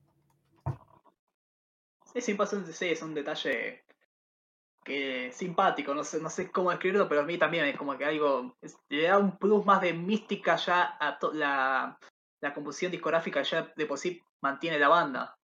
Sí, 2.13 2.21
sí, 2.21 2.37
sí, 2.73 2.87
es 2.87 3.03
un 3.03 3.15
detalle 3.15 3.83
simpático, 5.33 5.95
no 5.95 6.05
sé, 6.05 6.21
no 6.21 6.31
sé 6.31 6.51
cómo 6.51 6.71
describirlo, 6.71 7.09
pero 7.09 7.23
a 7.23 7.25
mí 7.25 7.39
también 7.39 7.65
es 7.67 7.77
como 7.77 7.97
que 7.97 8.05
algo, 8.05 8.57
le 8.89 9.03
da 9.03 9.19
un 9.19 9.39
plus 9.39 9.65
más 9.65 9.81
de 9.81 9.93
mística 9.93 10.57
ya 10.57 10.83
a 10.83 11.19
la, 11.33 11.99
la 12.41 12.55
composición 12.55 12.93
discográfica 12.93 13.43
ya 13.43 13.73
de 13.77 13.87
por 13.87 13.99
mantiene 14.41 14.79
la 14.79 14.89
banda. 14.89 15.37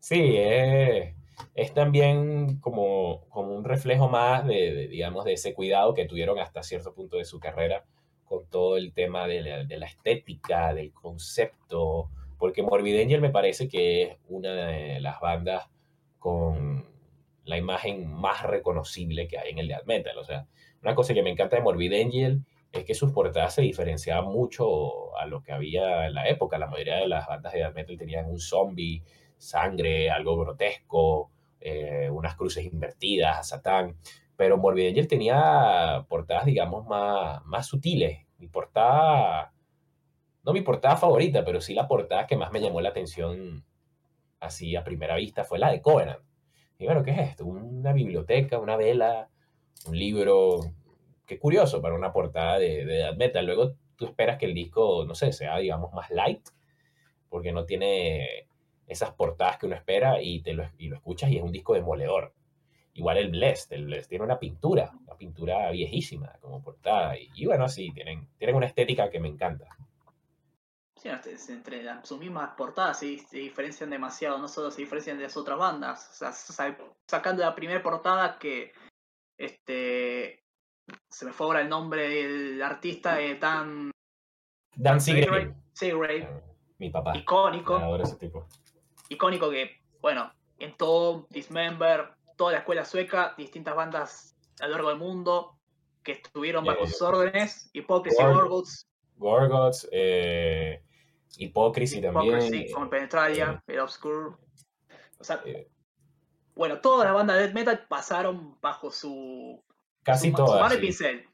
Sí, 0.00 0.34
es, 0.36 1.14
es 1.54 1.74
también 1.74 2.58
como, 2.60 3.28
como 3.28 3.54
un 3.54 3.64
reflejo 3.64 4.08
más 4.08 4.46
de, 4.46 4.88
digamos, 4.88 5.24
de 5.24 5.34
ese 5.34 5.54
cuidado 5.54 5.94
que 5.94 6.06
tuvieron 6.06 6.38
hasta 6.38 6.62
cierto 6.62 6.94
punto 6.94 7.18
de 7.18 7.24
su 7.24 7.38
carrera 7.38 7.84
con 8.24 8.46
todo 8.48 8.76
el 8.78 8.94
tema 8.94 9.26
de 9.26 9.42
la, 9.42 9.86
estética, 9.86 10.72
del 10.72 10.92
concepto, 10.92 12.08
porque 12.38 12.62
Morbid 12.62 13.00
Angel 13.00 13.20
me 13.20 13.30
parece 13.30 13.68
que 13.68 14.02
es 14.02 14.18
una 14.28 14.54
de 14.54 15.00
las 15.00 15.20
bandas 15.20 15.68
con 16.18 16.91
la 17.44 17.56
imagen 17.56 18.06
más 18.06 18.42
reconocible 18.42 19.26
que 19.26 19.38
hay 19.38 19.50
en 19.50 19.58
el 19.58 19.68
death 19.68 19.84
metal. 19.86 20.16
O 20.18 20.24
sea, 20.24 20.46
una 20.82 20.94
cosa 20.94 21.14
que 21.14 21.22
me 21.22 21.30
encanta 21.30 21.56
de 21.56 21.62
Morbid 21.62 21.92
Angel 21.92 22.44
es 22.72 22.84
que 22.84 22.94
sus 22.94 23.12
portadas 23.12 23.54
se 23.54 23.62
diferenciaban 23.62 24.26
mucho 24.26 25.16
a 25.16 25.26
lo 25.26 25.42
que 25.42 25.52
había 25.52 26.06
en 26.06 26.14
la 26.14 26.28
época. 26.28 26.58
La 26.58 26.68
mayoría 26.68 26.96
de 26.96 27.08
las 27.08 27.26
bandas 27.26 27.52
de 27.52 27.60
death 27.60 27.74
metal 27.74 27.98
tenían 27.98 28.26
un 28.26 28.38
zombie, 28.38 29.02
sangre, 29.36 30.10
algo 30.10 30.38
grotesco, 30.38 31.30
eh, 31.60 32.08
unas 32.10 32.36
cruces 32.36 32.64
invertidas, 32.64 33.38
a 33.38 33.42
Satán. 33.42 33.96
Pero 34.36 34.56
Morbid 34.56 34.88
Angel 34.88 35.08
tenía 35.08 36.06
portadas, 36.08 36.46
digamos, 36.46 36.86
más, 36.86 37.44
más 37.44 37.66
sutiles. 37.66 38.20
Mi 38.38 38.48
portada, 38.48 39.52
no 40.42 40.52
mi 40.52 40.62
portada 40.62 40.96
favorita, 40.96 41.44
pero 41.44 41.60
sí 41.60 41.74
la 41.74 41.86
portada 41.86 42.26
que 42.26 42.36
más 42.36 42.50
me 42.52 42.60
llamó 42.60 42.80
la 42.80 42.88
atención 42.88 43.64
así 44.40 44.74
a 44.74 44.82
primera 44.82 45.16
vista 45.16 45.44
fue 45.44 45.58
la 45.58 45.70
de 45.70 45.80
Covenant. 45.80 46.20
Y 46.82 46.84
bueno, 46.84 47.04
¿qué 47.04 47.12
es 47.12 47.18
esto? 47.20 47.46
Una 47.46 47.92
biblioteca, 47.92 48.58
una 48.58 48.76
vela, 48.76 49.28
un 49.86 49.96
libro. 49.96 50.58
Qué 51.24 51.38
curioso 51.38 51.80
para 51.80 51.94
una 51.94 52.12
portada 52.12 52.58
de, 52.58 52.84
de 52.84 52.94
death 52.96 53.16
metal. 53.16 53.46
Luego 53.46 53.76
tú 53.94 54.06
esperas 54.06 54.36
que 54.36 54.46
el 54.46 54.54
disco, 54.54 55.04
no 55.06 55.14
sé, 55.14 55.32
sea, 55.32 55.58
digamos, 55.58 55.92
más 55.92 56.10
light, 56.10 56.44
porque 57.28 57.52
no 57.52 57.66
tiene 57.66 58.48
esas 58.88 59.12
portadas 59.12 59.58
que 59.58 59.66
uno 59.66 59.76
espera 59.76 60.20
y, 60.20 60.40
te 60.40 60.54
lo, 60.54 60.68
y 60.76 60.88
lo 60.88 60.96
escuchas 60.96 61.30
y 61.30 61.36
es 61.36 61.44
un 61.44 61.52
disco 61.52 61.74
demoledor. 61.74 62.34
Igual 62.94 63.18
el 63.18 63.30
Blessed, 63.30 63.72
el 63.76 63.84
Blessed 63.84 64.08
tiene 64.08 64.24
una 64.24 64.40
pintura, 64.40 64.90
una 65.06 65.16
pintura 65.16 65.70
viejísima 65.70 66.32
como 66.40 66.64
portada. 66.64 67.14
Y, 67.16 67.46
bueno, 67.46 67.68
sí, 67.68 67.92
tienen, 67.94 68.26
tienen 68.38 68.56
una 68.56 68.66
estética 68.66 69.08
que 69.08 69.20
me 69.20 69.28
encanta. 69.28 69.68
Sí, 71.02 71.08
entre 71.08 71.36
sus 72.04 72.20
mismas 72.20 72.50
portadas 72.56 73.00
se, 73.00 73.18
se, 73.18 73.38
diferencian 73.38 73.90
demasiado, 73.90 74.38
no 74.38 74.46
solo 74.46 74.70
se 74.70 74.82
diferencian 74.82 75.16
de 75.16 75.24
las 75.24 75.36
otras 75.36 75.58
bandas. 75.58 76.08
O 76.12 76.14
sea, 76.14 76.76
sacando 77.08 77.42
la 77.42 77.56
primera 77.56 77.82
portada 77.82 78.38
que 78.38 78.72
este 79.36 80.44
se 81.10 81.24
me 81.24 81.32
fue 81.32 81.46
ahora 81.46 81.60
el 81.62 81.68
nombre 81.68 82.08
del 82.08 82.62
artista 82.62 83.16
de 83.16 83.34
Dan 83.36 83.90
Dan 84.76 85.00
Seagrave. 85.00 85.56
Seagrave. 85.72 86.28
Mi 86.78 86.90
papá. 86.90 87.16
Icónico. 87.16 87.74
Ahora 87.74 88.04
ese 88.04 88.16
tipo 88.16 88.46
icónico 89.08 89.50
que, 89.50 89.82
bueno, 90.00 90.32
en 90.58 90.76
todo 90.76 91.26
Dismember, 91.30 92.10
toda 92.36 92.52
la 92.52 92.58
escuela 92.58 92.84
sueca, 92.84 93.34
distintas 93.36 93.74
bandas 93.74 94.36
a 94.60 94.66
lo 94.66 94.72
largo 94.72 94.88
del 94.90 94.98
mundo 94.98 95.58
que 96.02 96.12
estuvieron 96.12 96.64
bajo 96.64 96.86
sus 96.86 97.02
órdenes, 97.02 97.70
Hypocrisy, 97.72 98.22
Gorgots. 98.22 98.86
Gorgots, 99.16 99.88
eh, 99.92 100.82
Hypocrisy, 101.36 102.00
también. 102.00 102.72
como 102.72 102.90
Penetralia, 102.90 103.62
eh, 103.66 103.72
el 103.72 103.80
Obscure. 103.80 104.36
O 105.18 105.24
sea, 105.24 105.42
bueno, 106.54 106.80
todas 106.80 107.06
las 107.06 107.14
bandas 107.14 107.36
de 107.36 107.42
death 107.44 107.54
metal 107.54 107.86
pasaron 107.88 108.58
bajo 108.60 108.90
su. 108.90 109.62
Casi 110.02 110.32
todas. 110.32 110.76
pincel. 110.76 111.24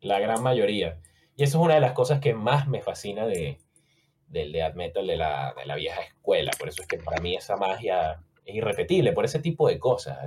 La 0.00 0.18
gran 0.18 0.42
mayoría. 0.42 1.00
Y 1.36 1.44
eso 1.44 1.58
es 1.58 1.64
una 1.64 1.74
de 1.74 1.80
las 1.80 1.92
cosas 1.92 2.20
que 2.20 2.34
más 2.34 2.68
me 2.68 2.82
fascina 2.82 3.26
de, 3.26 3.58
del 4.26 4.52
death 4.52 4.74
metal 4.74 5.06
de 5.06 5.16
la, 5.16 5.54
de 5.56 5.64
la, 5.64 5.76
vieja 5.76 6.02
escuela. 6.02 6.50
Por 6.58 6.68
eso 6.68 6.82
es 6.82 6.88
que 6.88 6.98
para 6.98 7.20
mí 7.20 7.36
esa 7.36 7.56
magia 7.56 8.20
es 8.44 8.54
irrepetible, 8.54 9.12
por 9.12 9.24
ese 9.24 9.38
tipo 9.38 9.68
de 9.68 9.78
cosas. 9.78 10.18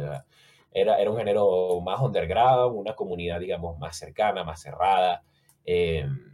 Era, 0.72 1.00
era 1.00 1.12
un 1.12 1.18
género 1.18 1.80
más 1.82 2.00
underground, 2.02 2.76
una 2.76 2.96
comunidad, 2.96 3.40
digamos, 3.40 3.78
más 3.78 3.98
cercana, 3.98 4.44
más 4.44 4.62
cerrada. 4.62 5.24
Em, 5.66 6.33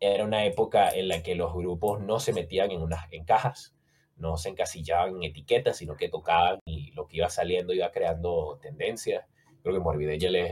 era 0.00 0.24
una 0.24 0.44
época 0.46 0.90
en 0.90 1.08
la 1.08 1.22
que 1.22 1.34
los 1.34 1.54
grupos 1.54 2.00
no 2.00 2.18
se 2.18 2.32
metían 2.32 2.70
en, 2.70 2.80
unas, 2.80 3.04
en 3.12 3.24
cajas, 3.24 3.74
no 4.16 4.36
se 4.38 4.48
encasillaban 4.48 5.16
en 5.16 5.24
etiquetas, 5.24 5.76
sino 5.76 5.96
que 5.96 6.08
tocaban 6.08 6.58
y 6.64 6.90
lo 6.92 7.06
que 7.06 7.18
iba 7.18 7.28
saliendo 7.28 7.74
iba 7.74 7.90
creando 7.90 8.58
tendencias. 8.62 9.26
Creo 9.62 9.74
que 9.74 9.80
Morbid 9.80 10.10
Angel 10.10 10.36
es 10.36 10.50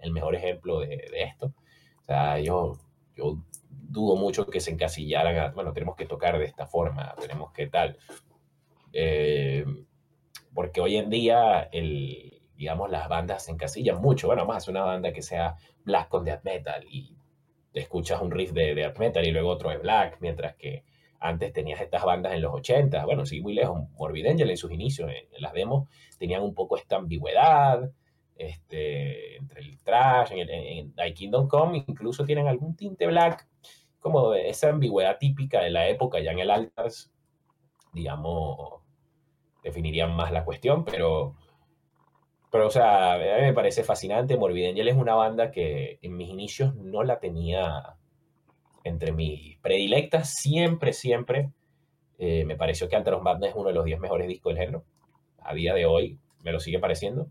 el 0.00 0.12
mejor 0.12 0.34
ejemplo 0.34 0.80
de, 0.80 1.08
esto. 1.14 1.54
O 2.02 2.04
sea, 2.04 2.40
yo, 2.40 2.78
yo 3.16 3.38
dudo 3.68 4.16
mucho 4.16 4.46
que 4.46 4.60
se 4.60 4.72
encasillaran 4.72 5.54
bueno, 5.54 5.72
tenemos 5.72 5.96
que 5.96 6.06
tocar 6.06 6.38
de 6.38 6.44
esta 6.44 6.66
forma, 6.66 7.14
tenemos 7.20 7.52
que 7.52 7.66
tal. 7.68 7.98
Eh, 8.92 9.64
porque 10.54 10.80
hoy 10.80 10.96
en 10.96 11.10
día, 11.10 11.68
el, 11.72 12.42
digamos, 12.56 12.90
las 12.90 13.08
bandas 13.08 13.44
se 13.44 13.52
encasillan 13.52 14.00
mucho. 14.00 14.26
Bueno, 14.26 14.44
más 14.44 14.66
una 14.68 14.82
banda 14.82 15.12
que 15.12 15.22
sea 15.22 15.56
black 15.84 16.08
con 16.08 16.24
death 16.24 16.42
metal 16.42 16.84
y 16.88 17.17
escuchas 17.80 18.20
un 18.20 18.30
riff 18.30 18.52
de 18.52 18.74
death 18.74 18.98
metal 18.98 19.26
y 19.26 19.30
luego 19.30 19.50
otro 19.50 19.70
de 19.70 19.78
black, 19.78 20.18
mientras 20.20 20.56
que 20.56 20.84
antes 21.20 21.52
tenías 21.52 21.80
estas 21.80 22.04
bandas 22.04 22.32
en 22.34 22.42
los 22.42 22.54
80, 22.54 23.04
bueno, 23.04 23.26
sí, 23.26 23.40
muy 23.40 23.54
lejos, 23.54 23.88
Morbid 23.98 24.26
Angel 24.26 24.50
en 24.50 24.56
sus 24.56 24.70
inicios, 24.70 25.10
en, 25.10 25.42
las 25.42 25.52
demos, 25.52 25.88
tenían 26.18 26.42
un 26.42 26.54
poco 26.54 26.76
esta 26.76 26.96
ambigüedad, 26.96 27.90
este, 28.36 29.36
entre 29.36 29.62
el 29.62 29.78
trash, 29.82 30.32
en, 30.32 30.48
en, 30.48 30.94
en 30.96 31.14
Kingdom 31.14 31.48
Come, 31.48 31.84
incluso 31.86 32.24
tienen 32.24 32.46
algún 32.46 32.76
tinte 32.76 33.06
black, 33.06 33.48
como 33.98 34.34
esa 34.34 34.70
ambigüedad 34.70 35.18
típica 35.18 35.60
de 35.60 35.70
la 35.70 35.88
época, 35.88 36.20
ya 36.20 36.30
en 36.30 36.38
el 36.38 36.50
Altars, 36.50 37.10
digamos, 37.92 38.80
definirían 39.62 40.14
más 40.14 40.30
la 40.30 40.44
cuestión, 40.44 40.84
pero, 40.84 41.34
pero 42.50 42.66
o 42.66 42.70
sea, 42.70 43.14
a 43.14 43.18
mí 43.18 43.24
me 43.42 43.52
parece 43.52 43.84
fascinante, 43.84 44.36
Morbid 44.36 44.70
Angel 44.70 44.88
es 44.88 44.96
una 44.96 45.14
banda 45.14 45.50
que 45.50 45.98
en 46.02 46.16
mis 46.16 46.28
inicios 46.28 46.74
no 46.76 47.02
la 47.02 47.20
tenía 47.20 47.96
entre 48.84 49.12
mis 49.12 49.58
predilectas, 49.58 50.34
siempre, 50.34 50.92
siempre 50.92 51.50
eh, 52.18 52.44
me 52.44 52.56
pareció 52.56 52.88
que 52.88 52.96
Altar 52.96 53.14
of 53.14 53.22
Madness 53.22 53.50
es 53.50 53.56
uno 53.56 53.68
de 53.68 53.74
los 53.74 53.84
10 53.84 54.00
mejores 54.00 54.26
discos 54.26 54.52
del 54.52 54.60
género. 54.60 54.84
A 55.40 55.54
día 55.54 55.72
de 55.72 55.86
hoy 55.86 56.18
me 56.42 56.52
lo 56.52 56.60
sigue 56.60 56.80
pareciendo. 56.80 57.28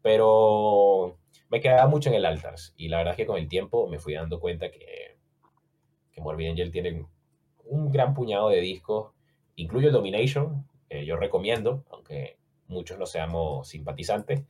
Pero 0.00 1.18
me 1.50 1.60
quedaba 1.60 1.88
mucho 1.88 2.08
en 2.08 2.14
el 2.14 2.24
Altars. 2.24 2.72
Y 2.76 2.88
la 2.88 2.98
verdad 2.98 3.12
es 3.14 3.16
que 3.16 3.26
con 3.26 3.36
el 3.36 3.48
tiempo 3.48 3.88
me 3.88 3.98
fui 3.98 4.14
dando 4.14 4.38
cuenta 4.38 4.70
que, 4.70 5.16
que 6.12 6.20
Morbid 6.20 6.50
Angel 6.50 6.70
tiene 6.70 7.04
un 7.64 7.90
gran 7.90 8.14
puñado 8.14 8.48
de 8.48 8.60
discos. 8.60 9.12
Incluyo 9.56 9.90
Domination, 9.90 10.68
que 10.88 11.04
yo 11.04 11.16
recomiendo, 11.16 11.84
aunque 11.90 12.37
muchos 12.68 12.98
no 12.98 13.06
seamos 13.06 13.68
simpatizantes. 13.68 14.42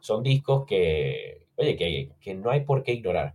Son 0.00 0.22
discos 0.22 0.66
que, 0.66 1.46
oye, 1.56 1.76
que, 1.76 2.12
que 2.20 2.34
no 2.34 2.50
hay 2.50 2.64
por 2.64 2.82
qué 2.82 2.92
ignorar. 2.92 3.34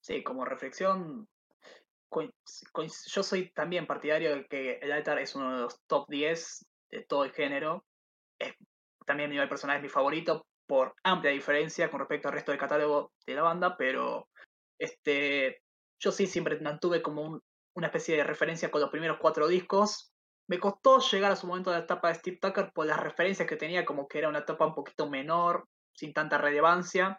Sí, 0.00 0.22
como 0.22 0.44
reflexión, 0.44 1.26
yo 3.06 3.22
soy 3.22 3.50
también 3.50 3.86
partidario 3.86 4.36
de 4.36 4.46
que 4.46 4.78
el 4.82 4.92
altar 4.92 5.18
es 5.18 5.34
uno 5.34 5.54
de 5.54 5.62
los 5.62 5.80
top 5.86 6.08
10 6.08 6.66
de 6.90 7.04
todo 7.04 7.24
el 7.24 7.32
género. 7.32 7.84
También 9.06 9.30
a 9.30 9.32
nivel 9.32 9.48
personal 9.48 9.76
es 9.76 9.82
mi 9.82 9.88
favorito 9.88 10.46
por 10.66 10.94
amplia 11.02 11.32
diferencia 11.32 11.90
con 11.90 12.00
respecto 12.00 12.28
al 12.28 12.34
resto 12.34 12.52
del 12.52 12.60
catálogo 12.60 13.12
de 13.26 13.34
la 13.34 13.42
banda, 13.42 13.76
pero 13.76 14.28
este, 14.78 15.60
yo 15.98 16.10
sí 16.10 16.26
siempre 16.26 16.58
mantuve 16.60 17.02
como 17.02 17.40
una 17.74 17.88
especie 17.88 18.16
de 18.16 18.24
referencia 18.24 18.70
con 18.70 18.80
los 18.80 18.90
primeros 18.90 19.18
cuatro 19.20 19.48
discos. 19.48 20.12
Me 20.48 20.58
costó 20.58 21.00
llegar 21.00 21.32
a 21.32 21.36
su 21.36 21.46
momento 21.46 21.70
de 21.70 21.78
la 21.78 21.84
etapa 21.84 22.08
de 22.08 22.14
Steve 22.14 22.38
Tucker 22.40 22.70
por 22.72 22.86
las 22.86 23.00
referencias 23.00 23.48
que 23.48 23.56
tenía, 23.56 23.84
como 23.84 24.06
que 24.08 24.18
era 24.18 24.28
una 24.28 24.40
etapa 24.40 24.66
un 24.66 24.74
poquito 24.74 25.08
menor, 25.08 25.66
sin 25.92 26.12
tanta 26.12 26.38
relevancia 26.38 27.18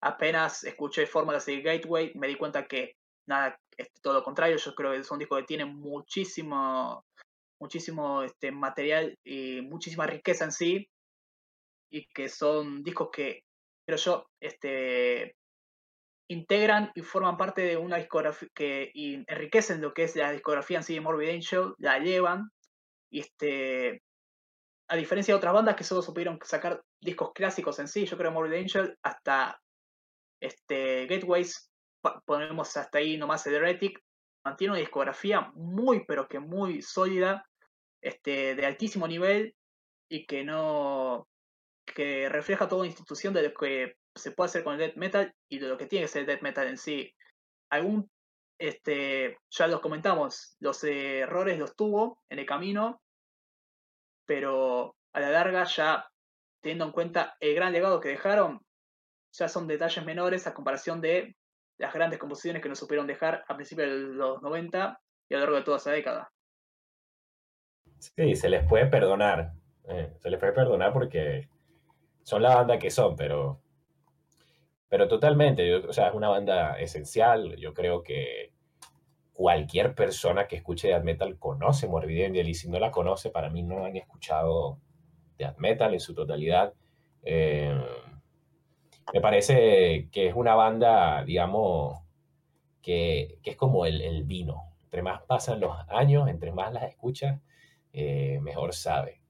apenas 0.00 0.64
escuché 0.64 1.06
Fórmulas 1.06 1.48
y 1.48 1.62
Gateway, 1.62 2.12
me 2.14 2.28
di 2.28 2.36
cuenta 2.36 2.66
que 2.66 2.96
nada, 3.26 3.58
es 3.76 3.90
todo 4.00 4.14
lo 4.14 4.22
contrario, 4.22 4.56
yo 4.56 4.74
creo 4.74 4.92
que 4.92 5.02
son 5.02 5.18
discos 5.18 5.40
que 5.40 5.46
tienen 5.46 5.74
muchísimo, 5.74 7.04
muchísimo 7.60 8.22
este, 8.22 8.52
material 8.52 9.18
y 9.24 9.62
muchísima 9.62 10.06
riqueza 10.06 10.44
en 10.44 10.52
sí, 10.52 10.88
y 11.90 12.06
que 12.08 12.28
son 12.28 12.82
discos 12.82 13.08
que, 13.12 13.42
creo 13.84 13.98
yo, 13.98 14.26
este, 14.40 15.34
integran 16.28 16.90
y 16.94 17.02
forman 17.02 17.36
parte 17.36 17.62
de 17.62 17.76
una 17.76 17.96
discografía 17.96 18.48
que 18.54 18.90
enriquecen 18.94 19.80
lo 19.80 19.94
que 19.94 20.04
es 20.04 20.16
la 20.16 20.32
discografía 20.32 20.78
en 20.78 20.84
sí 20.84 20.94
de 20.94 21.00
Morbid 21.00 21.30
Angel, 21.30 21.74
la 21.78 21.98
llevan, 21.98 22.50
y 23.10 23.20
este, 23.20 24.02
a 24.88 24.96
diferencia 24.96 25.34
de 25.34 25.38
otras 25.38 25.54
bandas 25.54 25.76
que 25.76 25.84
solo 25.84 26.02
supieron 26.02 26.38
sacar 26.44 26.82
discos 27.00 27.32
clásicos 27.32 27.78
en 27.78 27.88
sí, 27.88 28.06
yo 28.06 28.16
creo 28.16 28.30
que 28.30 28.34
Morbid 28.34 28.58
Angel 28.58 28.98
hasta 29.02 29.60
este, 30.40 31.06
Gateways, 31.06 31.70
ponemos 32.24 32.76
hasta 32.76 32.98
ahí 32.98 33.16
nomás 33.16 33.46
el 33.46 33.54
Heretic, 33.54 34.00
mantiene 34.44 34.72
una 34.72 34.80
discografía 34.80 35.50
muy, 35.54 36.04
pero 36.06 36.28
que 36.28 36.38
muy 36.38 36.82
sólida, 36.82 37.44
este, 38.00 38.54
de 38.54 38.66
altísimo 38.66 39.08
nivel 39.08 39.54
y 40.08 40.26
que 40.26 40.44
no. 40.44 41.28
que 41.84 42.28
refleja 42.28 42.68
toda 42.68 42.82
una 42.82 42.88
institución 42.88 43.34
de 43.34 43.42
lo 43.42 43.54
que 43.54 43.96
se 44.16 44.32
puede 44.32 44.46
hacer 44.46 44.64
con 44.64 44.74
el 44.74 44.78
death 44.80 44.96
metal 44.96 45.34
y 45.48 45.58
de 45.58 45.68
lo 45.68 45.76
que 45.76 45.86
tiene 45.86 46.04
que 46.04 46.08
ser 46.08 46.20
el 46.20 46.26
death 46.26 46.42
metal 46.42 46.66
en 46.66 46.78
sí. 46.78 47.12
Algún. 47.70 48.10
Este, 48.58 49.38
ya 49.50 49.66
los 49.66 49.80
comentamos, 49.80 50.56
los 50.60 50.82
errores 50.82 51.58
los 51.58 51.76
tuvo 51.76 52.22
en 52.30 52.38
el 52.38 52.46
camino, 52.46 53.02
pero 54.24 54.96
a 55.12 55.20
la 55.20 55.30
larga 55.30 55.64
ya 55.64 56.08
teniendo 56.62 56.86
en 56.86 56.92
cuenta 56.92 57.36
el 57.38 57.54
gran 57.54 57.72
legado 57.72 58.00
que 58.00 58.08
dejaron, 58.08 58.64
ya 59.32 59.48
son 59.48 59.66
detalles 59.66 60.04
menores 60.06 60.46
a 60.46 60.54
comparación 60.54 61.02
de 61.02 61.36
las 61.78 61.92
grandes 61.92 62.18
composiciones 62.18 62.62
que 62.62 62.68
nos 62.70 62.78
supieron 62.78 63.06
dejar 63.06 63.44
a 63.46 63.54
principios 63.56 63.88
de 63.88 63.96
los 63.98 64.40
90 64.40 64.98
y 65.28 65.34
a 65.34 65.36
lo 65.36 65.44
largo 65.44 65.56
de 65.58 65.62
toda 65.62 65.76
esa 65.76 65.92
década. 65.92 66.32
Sí, 67.98 68.34
se 68.36 68.48
les 68.48 68.66
puede 68.66 68.86
perdonar. 68.86 69.52
Eh, 69.88 70.12
se 70.18 70.30
les 70.30 70.40
puede 70.40 70.52
perdonar 70.52 70.92
porque 70.92 71.48
son 72.22 72.42
la 72.42 72.56
banda 72.56 72.78
que 72.78 72.90
son, 72.90 73.14
pero, 73.16 73.60
pero 74.88 75.08
totalmente, 75.08 75.74
o 75.74 75.92
sea, 75.92 76.08
es 76.08 76.14
una 76.14 76.28
banda 76.28 76.78
esencial. 76.80 77.56
Yo 77.56 77.74
creo 77.74 78.02
que 78.02 78.52
cualquier 79.32 79.94
persona 79.94 80.46
que 80.46 80.56
escuche 80.56 80.88
death 80.88 81.04
metal 81.04 81.38
conoce 81.38 81.88
Morbid 81.88 82.24
Angel 82.24 82.48
y 82.48 82.54
si 82.54 82.68
no 82.68 82.78
la 82.78 82.90
conoce, 82.90 83.30
para 83.30 83.50
mí 83.50 83.62
no 83.62 83.84
han 83.84 83.96
escuchado 83.96 84.78
death 85.38 85.58
metal 85.58 85.92
en 85.92 86.00
su 86.00 86.14
totalidad. 86.14 86.72
Eh, 87.22 87.76
me 89.12 89.20
parece 89.20 90.08
que 90.10 90.28
es 90.28 90.34
una 90.34 90.54
banda, 90.54 91.24
digamos, 91.24 92.00
que, 92.82 93.38
es 93.42 93.56
como 93.56 93.86
el, 93.86 94.24
vino. 94.24 94.72
Entre 94.84 95.02
más 95.02 95.22
pasan 95.22 95.60
los 95.60 95.76
años, 95.88 96.28
entre 96.28 96.52
más 96.52 96.72
las 96.72 96.84
escuchas, 96.84 97.40
eh, 97.92 98.38
mejor 98.40 98.74
sabe. 98.74 99.20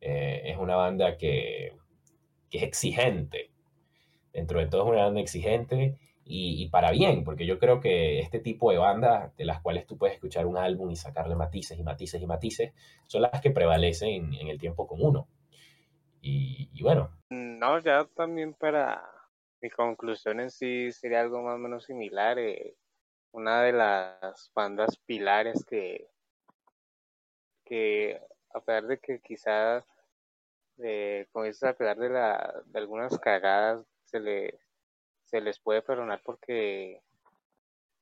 Eh, 0.00 0.42
es 0.44 0.58
una 0.58 0.76
banda 0.76 1.16
que, 1.16 1.76
es 2.50 2.62
exigente. 2.62 3.50
Dentro 4.36 4.60
de 4.60 4.66
todo 4.66 4.82
es 4.82 4.92
una 4.92 5.04
banda 5.04 5.20
exigente 5.22 5.98
y, 6.22 6.68
para 6.68 6.90
bien, 6.90 7.24
porque 7.24 7.46
yo 7.46 7.58
creo 7.58 7.80
que 7.80 8.20
este 8.20 8.38
tipo 8.38 8.70
de 8.70 8.76
bandas 8.76 9.34
de 9.36 9.46
las 9.46 9.62
cuales 9.62 9.86
tú 9.86 9.96
puedes 9.96 10.16
escuchar 10.16 10.44
un 10.44 10.58
álbum 10.58 10.90
y 10.90 10.96
sacarle 10.96 11.34
matices 11.34 11.78
y 11.78 11.82
matices 11.82 12.20
y 12.20 12.26
matices, 12.26 12.74
son 13.06 13.22
las 13.22 13.40
que 13.40 13.50
prevalecen 13.50 14.34
en 14.34 14.48
el 14.48 14.58
tiempo 14.58 14.86
con 14.86 15.00
uno. 15.00 15.26
Y, 16.20 16.68
y 16.74 16.82
bueno. 16.82 17.16
No, 17.30 17.78
ya 17.78 18.06
también 18.14 18.52
para 18.52 19.02
mi 19.62 19.70
conclusión 19.70 20.40
en 20.40 20.50
sí 20.50 20.92
sería 20.92 21.22
algo 21.22 21.40
más 21.40 21.54
o 21.54 21.58
menos 21.58 21.86
similar. 21.86 22.38
Eh, 22.38 22.76
una 23.32 23.62
de 23.62 23.72
las 23.72 24.52
bandas 24.54 24.98
pilares 24.98 25.64
que, 25.64 26.10
que 27.64 28.20
a 28.52 28.60
pesar 28.60 28.86
de 28.86 28.98
que 28.98 29.20
quizás 29.20 29.82
eh, 30.84 31.26
eso, 31.46 31.68
a 31.68 31.72
pesar 31.72 31.96
de, 31.96 32.10
la, 32.10 32.62
de 32.66 32.78
algunas 32.78 33.18
cagadas, 33.18 33.86
se, 34.16 34.20
le, 34.20 34.58
se 35.24 35.40
les 35.40 35.58
puede 35.58 35.82
perdonar 35.82 36.20
porque 36.24 37.02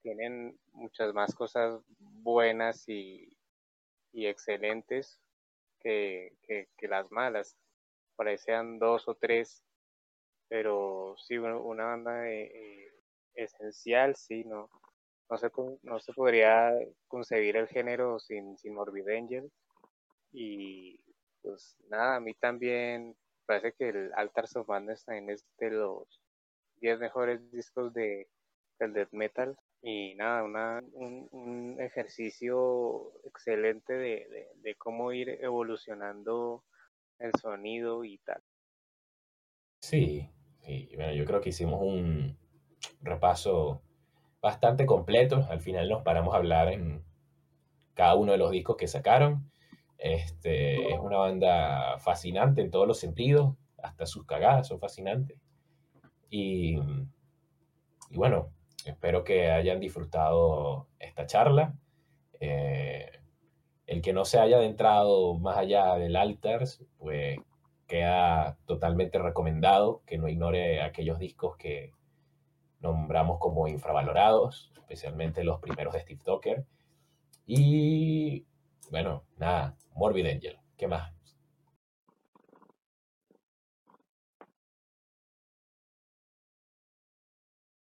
tienen 0.03 0.59
muchas 0.73 1.12
más 1.15 1.35
cosas 1.35 1.81
buenas 1.99 2.89
y, 2.89 3.36
excelentes 4.12 5.20
que 5.81 6.31
las 6.82 7.11
malas. 7.11 7.57
Por 8.16 8.28
ahí 8.28 8.39
sean 8.39 8.78
dos 8.78 9.09
o 9.09 9.15
tres 9.15 9.65
pero 10.49 11.16
sí, 11.19 11.36
una 11.39 11.85
banda 11.85 12.28
eh, 12.28 12.45
eh, 12.45 12.93
esencial, 13.35 14.15
sí, 14.15 14.45
no, 14.45 14.70
no 15.28 15.36
se, 15.36 15.51
no 15.82 15.99
se 15.99 16.12
podría 16.12 16.73
concebir 17.09 17.57
el 17.57 17.66
género 17.69 18.19
sin, 18.19 18.57
sin 18.59 18.74
Morbid 18.74 19.09
Angel. 19.09 19.51
Y 20.32 21.01
pues 21.43 21.77
nada, 21.89 22.16
a 22.16 22.20
mí 22.20 22.35
también 22.35 23.16
parece 23.47 23.73
que 23.73 23.89
el 23.89 24.12
Altar 24.15 24.47
of 24.57 24.69
Madness 24.69 25.05
también 25.05 25.31
es 25.31 25.45
de 25.59 25.71
los 25.71 26.21
10 26.81 26.99
mejores 26.99 27.51
discos 27.51 27.93
de, 27.93 28.29
del 28.79 28.93
death 28.93 29.12
metal. 29.12 29.57
Y 29.83 30.15
nada, 30.15 30.43
una, 30.45 30.83
un, 30.93 31.77
ejercicio 31.79 33.12
excelente 33.25 33.93
de, 33.93 34.49
de 34.57 34.75
cómo 34.77 35.12
ir 35.12 35.29
evolucionando 35.29 36.65
el 37.19 37.33
sonido 37.41 38.05
y 38.05 38.19
tal. 38.19 38.43
Sí, 39.83 40.31
y 40.66 40.97
bueno, 40.97 41.12
yo 41.12 41.25
creo 41.27 41.41
que 41.41 41.51
hicimos 41.51 41.81
un 41.83 42.39
repaso 43.03 43.83
bastante 44.41 44.87
completo. 44.87 45.47
Al 45.51 45.61
final 45.61 45.89
nos 45.89 46.03
paramos 46.03 46.35
a 46.35 46.39
hablar 46.39 46.69
en 46.69 47.05
cada 47.95 48.15
uno 48.15 48.33
de 48.33 48.39
los 48.39 48.51
discos 48.51 48.77
que 48.77 48.89
sacaron. 48.89 49.51
Este, 49.99 50.93
es 50.93 50.99
una 51.01 51.19
banda 51.19 51.99
fascinante 51.99 52.61
en 52.61 52.71
todos 52.71 52.87
los 52.87 52.99
sentidos, 52.99 53.55
hasta 53.83 54.07
sus 54.07 54.27
cagadas 54.27 54.69
son 54.69 54.81
fascinantes. 54.81 55.39
Y, 56.31 56.79
bueno, 58.11 58.51
espero 58.85 59.25
que 59.25 59.51
hayan 59.51 59.81
disfrutado 59.81 60.89
esta 60.99 61.27
charla. 61.27 61.75
Eh, 62.41 63.21
el 63.87 64.03
que 64.03 64.12
no 64.12 64.25
se 64.25 64.39
haya 64.39 64.57
adentrado 64.57 65.39
más 65.39 65.57
allá 65.57 65.95
del 65.97 66.16
Alters, 66.16 66.85
pues 66.99 67.39
queda 67.87 68.57
totalmente 68.65 69.19
recomendado 69.19 70.03
que 70.07 70.19
no 70.19 70.29
ignore 70.29 70.83
aquellos 70.83 71.19
discos 71.19 71.57
que 71.57 71.93
nombramos 72.81 73.39
como 73.39 73.69
infravalorados, 73.69 74.73
especialmente 74.77 75.45
los 75.45 75.61
primeros 75.61 75.95
de 75.95 76.01
Steve 76.01 76.21
Tucker. 76.25 76.65
Y 77.47 78.47
bueno, 78.90 79.24
nada, 79.39 79.77
Morbid 79.94 80.27
Angel, 80.27 80.59
¿qué 80.77 80.86
más? 80.86 81.14